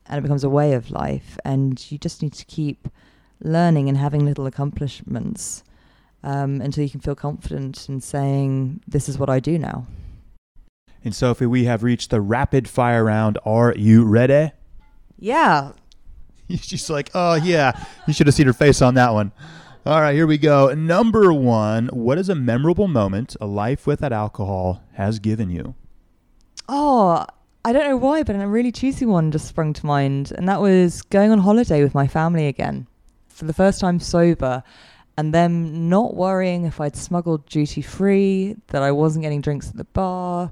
and 0.07 0.19
it 0.19 0.21
becomes 0.21 0.43
a 0.43 0.49
way 0.49 0.73
of 0.73 0.91
life. 0.91 1.37
And 1.45 1.91
you 1.91 1.97
just 1.97 2.21
need 2.21 2.33
to 2.33 2.45
keep 2.45 2.87
learning 3.41 3.89
and 3.89 3.97
having 3.97 4.25
little 4.25 4.45
accomplishments 4.45 5.63
um, 6.23 6.61
until 6.61 6.83
you 6.83 6.89
can 6.89 7.01
feel 7.01 7.15
confident 7.15 7.87
in 7.89 8.01
saying, 8.01 8.81
This 8.87 9.07
is 9.07 9.17
what 9.17 9.29
I 9.29 9.39
do 9.39 9.59
now. 9.59 9.87
And 11.03 11.13
Sofi, 11.13 11.45
we 11.45 11.65
have 11.65 11.83
reached 11.83 12.09
the 12.09 12.19
rapid 12.19 12.67
fire 12.67 13.03
round. 13.03 13.37
Are 13.45 13.75
you 13.77 14.03
ready? 14.03 14.51
Yeah. 15.19 15.73
She's 16.49 16.89
like, 16.89 17.11
oh, 17.13 17.35
yeah. 17.35 17.79
You 18.07 18.13
should 18.13 18.27
have 18.27 18.33
seen 18.33 18.47
her 18.47 18.53
face 18.53 18.81
on 18.81 18.95
that 18.95 19.13
one. 19.13 19.31
All 19.85 20.01
right, 20.01 20.15
here 20.15 20.25
we 20.25 20.39
go. 20.39 20.73
Number 20.73 21.31
one 21.31 21.87
What 21.89 22.17
is 22.17 22.27
a 22.27 22.33
memorable 22.33 22.87
moment 22.87 23.35
a 23.39 23.45
life 23.45 23.85
without 23.85 24.11
alcohol 24.11 24.81
has 24.93 25.19
given 25.19 25.51
you? 25.51 25.75
Oh, 26.67 27.27
I 27.65 27.73
don't 27.73 27.89
know 27.89 27.97
why, 27.97 28.21
but 28.21 28.35
a 28.35 28.47
really 28.47 28.71
cheesy 28.71 29.07
one 29.07 29.31
just 29.31 29.47
sprung 29.47 29.73
to 29.73 29.85
mind. 29.87 30.31
And 30.37 30.47
that 30.47 30.61
was 30.61 31.01
going 31.01 31.31
on 31.31 31.39
holiday 31.39 31.81
with 31.81 31.95
my 31.95 32.05
family 32.05 32.45
again 32.45 32.85
for 33.27 33.45
the 33.45 33.53
first 33.53 33.79
time 33.79 33.99
sober 33.99 34.61
and 35.17 35.33
them 35.33 35.89
not 35.89 36.13
worrying 36.13 36.65
if 36.65 36.79
I'd 36.79 36.95
smuggled 36.95 37.47
duty 37.47 37.81
free, 37.81 38.55
that 38.67 38.83
I 38.83 38.91
wasn't 38.91 39.23
getting 39.23 39.41
drinks 39.41 39.67
at 39.67 39.77
the 39.77 39.83
bar, 39.83 40.51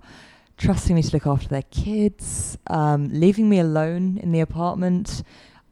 trusting 0.58 0.96
me 0.96 1.04
to 1.04 1.12
look 1.14 1.28
after 1.28 1.48
their 1.50 1.62
kids, 1.70 2.58
um, 2.66 3.10
leaving 3.10 3.48
me 3.48 3.60
alone 3.60 4.18
in 4.18 4.32
the 4.32 4.40
apartment. 4.40 5.22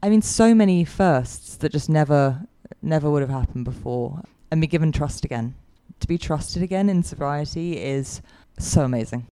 I 0.00 0.10
mean, 0.10 0.22
so 0.22 0.54
many 0.54 0.84
firsts 0.84 1.56
that 1.56 1.72
just 1.72 1.88
never, 1.88 2.46
never 2.82 3.10
would 3.10 3.20
have 3.20 3.30
happened 3.30 3.64
before. 3.64 4.22
And 4.52 4.60
be 4.60 4.68
given 4.68 4.92
trust 4.92 5.24
again. 5.24 5.56
To 5.98 6.06
be 6.06 6.18
trusted 6.18 6.62
again 6.62 6.88
in 6.88 7.02
sobriety 7.02 7.82
is 7.82 8.22
so 8.60 8.82
amazing. 8.82 9.26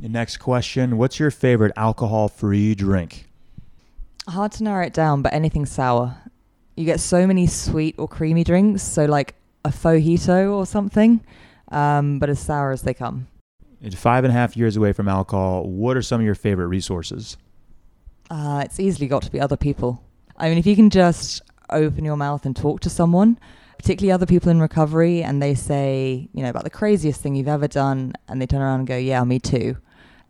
Your 0.00 0.10
next 0.10 0.38
question 0.38 0.98
What's 0.98 1.18
your 1.18 1.30
favorite 1.30 1.72
alcohol 1.76 2.28
free 2.28 2.74
drink? 2.74 3.28
Hard 4.28 4.52
to 4.52 4.64
narrow 4.64 4.86
it 4.86 4.92
down, 4.92 5.22
but 5.22 5.32
anything 5.32 5.66
sour. 5.66 6.16
You 6.76 6.84
get 6.84 7.00
so 7.00 7.26
many 7.26 7.46
sweet 7.46 7.96
or 7.98 8.08
creamy 8.08 8.44
drinks, 8.44 8.82
so 8.82 9.04
like 9.04 9.34
a 9.64 9.70
fojito 9.70 10.52
or 10.54 10.64
something, 10.64 11.20
um, 11.70 12.18
but 12.18 12.30
as 12.30 12.38
sour 12.38 12.70
as 12.70 12.82
they 12.82 12.94
come. 12.94 13.28
It's 13.80 13.96
five 13.96 14.24
and 14.24 14.30
a 14.30 14.34
half 14.34 14.56
years 14.56 14.76
away 14.76 14.92
from 14.92 15.08
alcohol. 15.08 15.64
What 15.64 15.96
are 15.96 16.02
some 16.02 16.20
of 16.20 16.24
your 16.24 16.36
favorite 16.36 16.68
resources? 16.68 17.36
Uh, 18.30 18.62
it's 18.64 18.78
easily 18.78 19.08
got 19.08 19.22
to 19.22 19.30
be 19.30 19.40
other 19.40 19.56
people. 19.56 20.02
I 20.36 20.48
mean, 20.48 20.58
if 20.58 20.66
you 20.66 20.76
can 20.76 20.88
just 20.88 21.42
open 21.68 22.04
your 22.04 22.16
mouth 22.16 22.46
and 22.46 22.54
talk 22.56 22.80
to 22.80 22.90
someone, 22.90 23.38
particularly 23.82 24.12
other 24.12 24.26
people 24.26 24.48
in 24.48 24.60
recovery, 24.60 25.24
and 25.24 25.42
they 25.42 25.54
say, 25.56 26.28
you 26.32 26.42
know, 26.42 26.48
about 26.48 26.62
the 26.62 26.70
craziest 26.70 27.20
thing 27.20 27.34
you've 27.34 27.48
ever 27.48 27.66
done, 27.66 28.12
and 28.28 28.40
they 28.40 28.46
turn 28.46 28.62
around 28.62 28.80
and 28.80 28.86
go, 28.86 28.96
"Yeah, 28.96 29.24
me 29.24 29.40
too." 29.40 29.76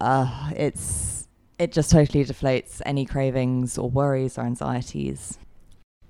Uh, 0.00 0.50
it's 0.57 1.28
it 1.59 1.70
just 1.70 1.90
totally 1.90 2.24
deflates 2.24 2.80
any 2.86 3.05
cravings 3.05 3.76
or 3.76 3.90
worries 3.90 4.38
or 4.38 4.42
anxieties. 4.42 5.38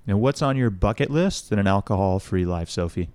And 0.07 0.21
what's 0.21 0.41
on 0.41 0.57
your 0.57 0.69
bucket 0.69 1.11
list 1.11 1.51
in 1.51 1.59
an 1.59 1.67
alcohol-free 1.67 2.45
life, 2.45 2.69
Sofi? 2.69 3.09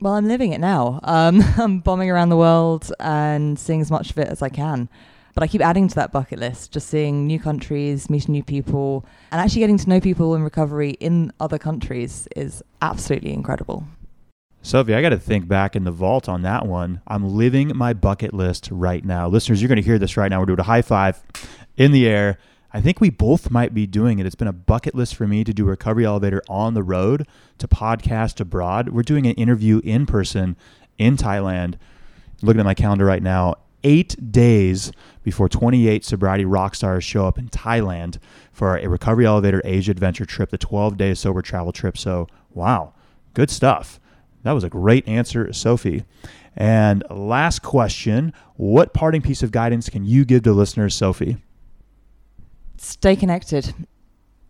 Well, 0.00 0.14
I'm 0.14 0.26
living 0.26 0.52
it 0.52 0.60
now. 0.60 1.00
Um, 1.02 1.42
I'm 1.58 1.80
bombing 1.80 2.10
around 2.10 2.30
the 2.30 2.36
world 2.36 2.92
and 3.00 3.58
seeing 3.58 3.80
as 3.80 3.90
much 3.90 4.10
of 4.10 4.18
it 4.18 4.28
as 4.28 4.42
I 4.42 4.48
can. 4.48 4.88
But 5.36 5.42
I 5.42 5.48
keep 5.48 5.60
adding 5.60 5.86
to 5.86 5.94
that 5.96 6.12
bucket 6.12 6.38
list, 6.38 6.72
just 6.72 6.88
seeing 6.88 7.26
new 7.26 7.38
countries, 7.38 8.08
meeting 8.08 8.32
new 8.32 8.42
people, 8.42 9.04
and 9.30 9.38
actually 9.38 9.60
getting 9.60 9.76
to 9.76 9.86
know 9.86 10.00
people 10.00 10.34
in 10.34 10.42
recovery 10.42 10.92
in 10.92 11.30
other 11.38 11.58
countries 11.58 12.26
is 12.34 12.62
absolutely 12.80 13.34
incredible. 13.34 13.86
Sofi, 14.62 14.94
I 14.94 15.02
got 15.02 15.10
to 15.10 15.18
think 15.18 15.46
back 15.46 15.76
in 15.76 15.84
the 15.84 15.90
vault 15.90 16.26
on 16.26 16.40
that 16.40 16.64
one. 16.66 17.02
I'm 17.06 17.36
living 17.36 17.70
my 17.76 17.92
bucket 17.92 18.32
list 18.32 18.70
right 18.72 19.04
now. 19.04 19.28
Listeners, 19.28 19.60
you're 19.60 19.68
going 19.68 19.76
to 19.76 19.82
hear 19.82 19.98
this 19.98 20.16
right 20.16 20.30
now. 20.30 20.40
We're 20.40 20.46
doing 20.46 20.60
a 20.60 20.62
high 20.62 20.80
five 20.80 21.22
in 21.76 21.92
the 21.92 22.08
air. 22.08 22.38
I 22.72 22.80
think 22.80 23.02
we 23.02 23.10
both 23.10 23.50
might 23.50 23.74
be 23.74 23.86
doing 23.86 24.18
it. 24.18 24.24
It's 24.24 24.34
been 24.34 24.48
a 24.48 24.54
bucket 24.54 24.94
list 24.94 25.16
for 25.16 25.26
me 25.26 25.44
to 25.44 25.52
do 25.52 25.66
Recovery 25.66 26.06
Elevator 26.06 26.42
on 26.48 26.72
the 26.72 26.82
road, 26.82 27.28
to 27.58 27.68
podcast 27.68 28.40
abroad. 28.40 28.88
We're 28.88 29.02
doing 29.02 29.26
an 29.26 29.34
interview 29.34 29.82
in 29.84 30.06
person 30.06 30.56
in 30.96 31.18
Thailand. 31.18 31.74
Looking 32.40 32.60
at 32.60 32.66
my 32.66 32.74
calendar 32.74 33.04
right 33.04 33.22
now, 33.22 33.56
eight 33.86 34.32
days 34.32 34.90
before 35.22 35.48
28 35.48 36.04
sobriety 36.04 36.44
rock 36.44 36.74
stars 36.74 37.04
show 37.04 37.26
up 37.26 37.38
in 37.38 37.48
Thailand 37.48 38.18
for 38.52 38.76
a 38.76 38.88
Recovery 38.88 39.24
Elevator 39.24 39.62
Asia 39.64 39.92
Adventure 39.92 40.26
trip, 40.26 40.50
the 40.50 40.58
12 40.58 40.96
day 40.96 41.14
sober 41.14 41.40
travel 41.40 41.72
trip. 41.72 41.96
So, 41.96 42.26
wow, 42.52 42.92
good 43.32 43.48
stuff. 43.48 44.00
That 44.42 44.52
was 44.52 44.64
a 44.64 44.68
great 44.68 45.06
answer, 45.08 45.52
Sofi. 45.52 46.04
And 46.56 47.04
last 47.10 47.62
question 47.62 48.32
What 48.56 48.92
parting 48.92 49.22
piece 49.22 49.42
of 49.42 49.52
guidance 49.52 49.88
can 49.88 50.04
you 50.04 50.24
give 50.24 50.42
to 50.42 50.52
listeners, 50.52 50.94
Sofi? 50.94 51.38
stay 52.78 53.16
connected. 53.16 53.72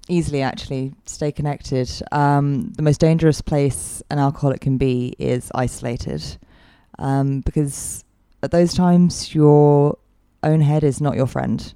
easily 0.08 0.40
actually 0.42 0.92
stay 1.04 1.30
connected. 1.30 1.90
Um, 2.12 2.72
the 2.76 2.82
most 2.82 3.00
dangerous 3.00 3.40
place 3.40 4.02
an 4.10 4.18
alcoholic 4.18 4.60
can 4.60 4.78
be 4.78 5.14
is 5.18 5.50
isolated, 5.54 6.22
um, 6.98 7.40
because 7.40 8.04
at 8.42 8.50
those 8.50 8.74
times 8.74 9.34
your 9.34 9.98
own 10.42 10.60
head 10.60 10.84
is 10.84 11.00
not 11.00 11.16
your 11.16 11.26
friend. 11.26 11.74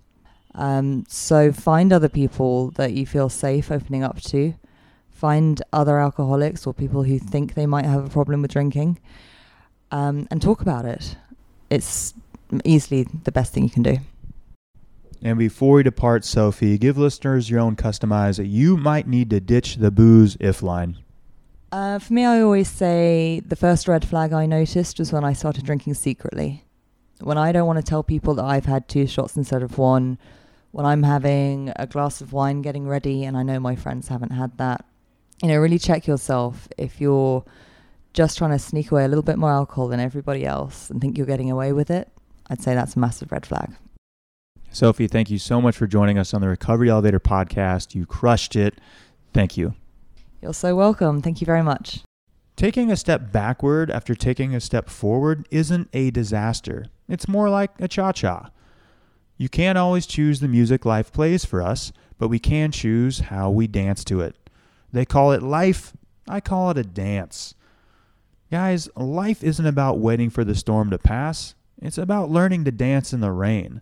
Um, 0.55 1.05
so 1.09 1.53
find 1.53 1.93
other 1.93 2.09
people 2.09 2.71
that 2.73 2.93
you 2.93 3.07
feel 3.07 3.29
safe 3.29 3.71
opening 3.71 4.03
up 4.03 4.21
to. 4.23 4.55
Find 5.11 5.63
other 5.73 5.99
alcoholics 5.99 6.67
or 6.67 6.75
people 6.75 7.03
who 7.03 7.19
think 7.19 7.55
they 7.55 7.67
might 7.67 7.85
have 7.85 8.07
a 8.07 8.09
problem 8.09 8.43
with 8.43 8.53
drinking, 8.53 8.99
um, 9.91 10.27
and 10.31 10.41
talk 10.41 10.63
about 10.63 10.87
it. 10.87 11.17
It's 11.69 12.15
easily 12.65 13.07
the 13.25 13.33
best 13.33 13.53
thing 13.53 13.65
you 13.65 13.71
can 13.71 13.83
do. 13.83 13.99
And 15.23 15.39
before 15.39 15.75
we 15.75 15.83
depart, 15.83 16.25
Sofi, 16.25 16.79
give 16.79 16.97
listeners 16.97 17.51
your 17.51 17.61
own 17.61 17.77
customized 17.77 18.49
you 18.49 18.79
might 18.79 19.07
need 19.07 19.29
to 19.31 19.41
ditch 19.41 19.77
the 19.77 19.91
booze 19.91 20.37
if 20.41 20.63
line. 20.63 20.97
Uh, 21.73 21.99
for 21.99 22.13
me, 22.13 22.25
I 22.25 22.41
always 22.41 22.69
say 22.69 23.41
the 23.47 23.57
first 23.57 23.87
red 23.87 24.05
flag 24.05 24.33
I 24.33 24.47
noticed 24.47 24.99
was 24.99 25.13
when 25.13 25.25
I 25.25 25.33
started 25.33 25.65
drinking 25.65 25.95
secretly. 25.95 26.65
When 27.21 27.39
I 27.39 27.53
don't 27.53 27.67
want 27.67 27.79
to 27.79 27.83
tell 27.83 28.03
people 28.03 28.35
that 28.35 28.45
I've 28.45 28.65
had 28.65 28.89
two 28.89 29.07
shots 29.07 29.37
instead 29.37 29.63
of 29.63 29.79
one, 29.79 30.19
when 30.73 30.87
I'm 30.87 31.03
having 31.03 31.73
a 31.77 31.87
glass 31.87 32.21
of 32.21 32.33
wine 32.33 32.63
getting 32.63 32.89
ready 32.89 33.25
and 33.25 33.37
I 33.37 33.43
know 33.43 33.61
my 33.61 33.77
friends 33.77 34.09
haven't 34.09 34.33
had 34.33 34.57
that, 34.59 34.85
you 35.43 35.49
know, 35.49 35.59
really 35.59 35.79
check 35.79 36.07
yourself 36.07 36.67
if 36.77 37.01
you're 37.01 37.45
just 38.15 38.39
trying 38.39 38.51
to 38.51 38.59
sneak 38.59 38.91
away 38.91 39.05
a 39.05 39.09
little 39.09 39.23
bit 39.23 39.39
more 39.39 39.53
alcohol 39.53 39.89
than 39.89 40.01
everybody 40.01 40.45
else 40.45 40.91
and 40.91 41.01
think 41.01 41.17
you're 41.17 41.27
getting 41.27 41.51
away 41.51 41.73
with 41.73 41.91
it. 41.91 42.11
I'd 42.49 42.63
say 42.63 42.75
that's 42.75 42.97
a 42.97 42.99
massive 42.99 43.31
red 43.31 43.47
flag. 43.47 43.75
Sofi, 44.73 45.07
thank 45.07 45.31
you 45.31 45.39
so 45.39 45.61
much 45.61 45.77
for 45.77 45.87
joining 45.87 46.19
us 46.19 46.33
on 46.33 46.41
the 46.41 46.49
Recovery 46.49 46.91
Elevator 46.91 47.21
podcast. 47.21 47.95
You 47.95 48.07
crushed 48.07 48.57
it. 48.57 48.81
Thank 49.33 49.57
you. 49.57 49.75
You're 50.43 50.55
so 50.55 50.75
welcome. 50.75 51.21
Thank 51.21 51.43
you 51.43 51.45
very 51.45 51.63
much. 51.63 52.01
Taking 52.57 52.91
a 52.91 52.97
step 52.97 53.31
backward 53.31 53.91
after 53.91 54.15
taking 54.15 54.55
a 54.55 54.61
step 54.61 54.89
forward 54.89 55.47
isn't 55.51 55.89
a 55.93 56.11
disaster. 56.11 56.87
It's 57.09 57.29
more 57.29 57.51
like 57.51 57.71
a 57.79 57.89
cha 57.89 58.13
cha. 58.13 58.51
You 59.37 59.49
can't 59.49 59.79
always 59.79 60.07
choose 60.07 60.41
the 60.41 60.49
music 60.49 60.85
life 60.85 61.13
plays 61.13 61.45
for 61.45 61.61
us, 61.61 61.93
but 62.19 62.29
we 62.29 62.39
can 62.39 62.71
choose 62.73 63.21
how 63.21 63.51
we 63.51 63.67
dance 63.67 64.03
to 64.05 64.21
it. 64.21 64.37
They 64.93 65.05
call 65.05 65.33
it 65.33 65.43
life, 65.43 65.93
I 66.29 66.41
call 66.41 66.71
it 66.71 66.79
a 66.79 66.85
dance. 66.85 67.55
Guys, 68.51 68.89
life 68.97 69.45
isn't 69.45 69.65
about 69.65 69.99
waiting 69.99 70.31
for 70.31 70.45
the 70.45 70.55
storm 70.55 70.91
to 70.91 70.99
pass, 70.99 71.55
it's 71.81 71.99
about 71.99 72.31
learning 72.31 72.65
to 72.65 72.71
dance 72.71 73.13
in 73.13 73.21
the 73.21 73.33
rain. 73.33 73.81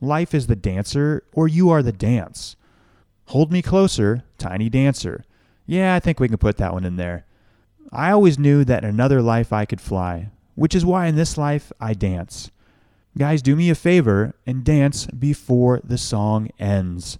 Life 0.00 0.34
is 0.34 0.46
the 0.46 0.56
dancer, 0.56 1.24
or 1.32 1.48
you 1.48 1.70
are 1.70 1.82
the 1.82 1.92
dance. 1.92 2.56
Hold 3.26 3.50
me 3.50 3.62
closer, 3.62 4.24
tiny 4.36 4.68
dancer. 4.68 5.24
Yeah, 5.68 5.94
I 5.94 6.00
think 6.00 6.18
we 6.18 6.28
can 6.28 6.38
put 6.38 6.56
that 6.56 6.72
one 6.72 6.86
in 6.86 6.96
there. 6.96 7.26
I 7.92 8.10
always 8.10 8.38
knew 8.38 8.64
that 8.64 8.84
in 8.84 8.88
another 8.88 9.20
life 9.20 9.52
I 9.52 9.66
could 9.66 9.82
fly, 9.82 10.30
which 10.54 10.74
is 10.74 10.84
why 10.84 11.06
in 11.06 11.14
this 11.14 11.36
life 11.36 11.70
I 11.78 11.92
dance. 11.92 12.50
Guys, 13.18 13.42
do 13.42 13.54
me 13.54 13.68
a 13.68 13.74
favor 13.74 14.34
and 14.46 14.64
dance 14.64 15.06
before 15.06 15.82
the 15.84 15.98
song 15.98 16.48
ends. 16.58 17.18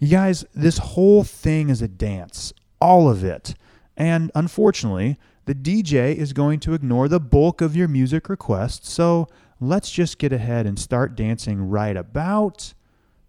You 0.00 0.08
guys, 0.08 0.44
this 0.52 0.78
whole 0.78 1.22
thing 1.22 1.70
is 1.70 1.80
a 1.80 1.86
dance, 1.86 2.52
all 2.80 3.08
of 3.08 3.22
it. 3.22 3.54
And 3.96 4.32
unfortunately, 4.34 5.16
the 5.44 5.54
DJ 5.54 6.16
is 6.16 6.32
going 6.32 6.58
to 6.60 6.74
ignore 6.74 7.06
the 7.06 7.20
bulk 7.20 7.60
of 7.60 7.76
your 7.76 7.86
music 7.86 8.28
requests, 8.28 8.90
so 8.90 9.28
let's 9.60 9.92
just 9.92 10.18
get 10.18 10.32
ahead 10.32 10.66
and 10.66 10.76
start 10.76 11.14
dancing 11.14 11.68
right 11.68 11.96
about 11.96 12.74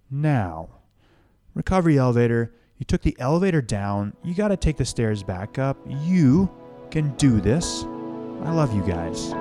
now. 0.10 0.70
Recovery 1.54 2.00
elevator, 2.00 2.54
you 2.82 2.86
took 2.86 3.04
the 3.04 3.16
elevator 3.20 3.62
down, 3.62 4.12
you 4.24 4.34
got 4.34 4.48
to 4.48 4.58
take 4.58 4.76
the 4.76 4.86
stairs 4.86 5.22
back 5.22 5.60
up. 5.60 5.78
You 5.86 6.50
can 6.90 7.16
do 7.18 7.40
this. 7.40 7.84
I 7.84 8.52
love 8.52 8.74
you 8.76 8.82
guys. 8.82 9.36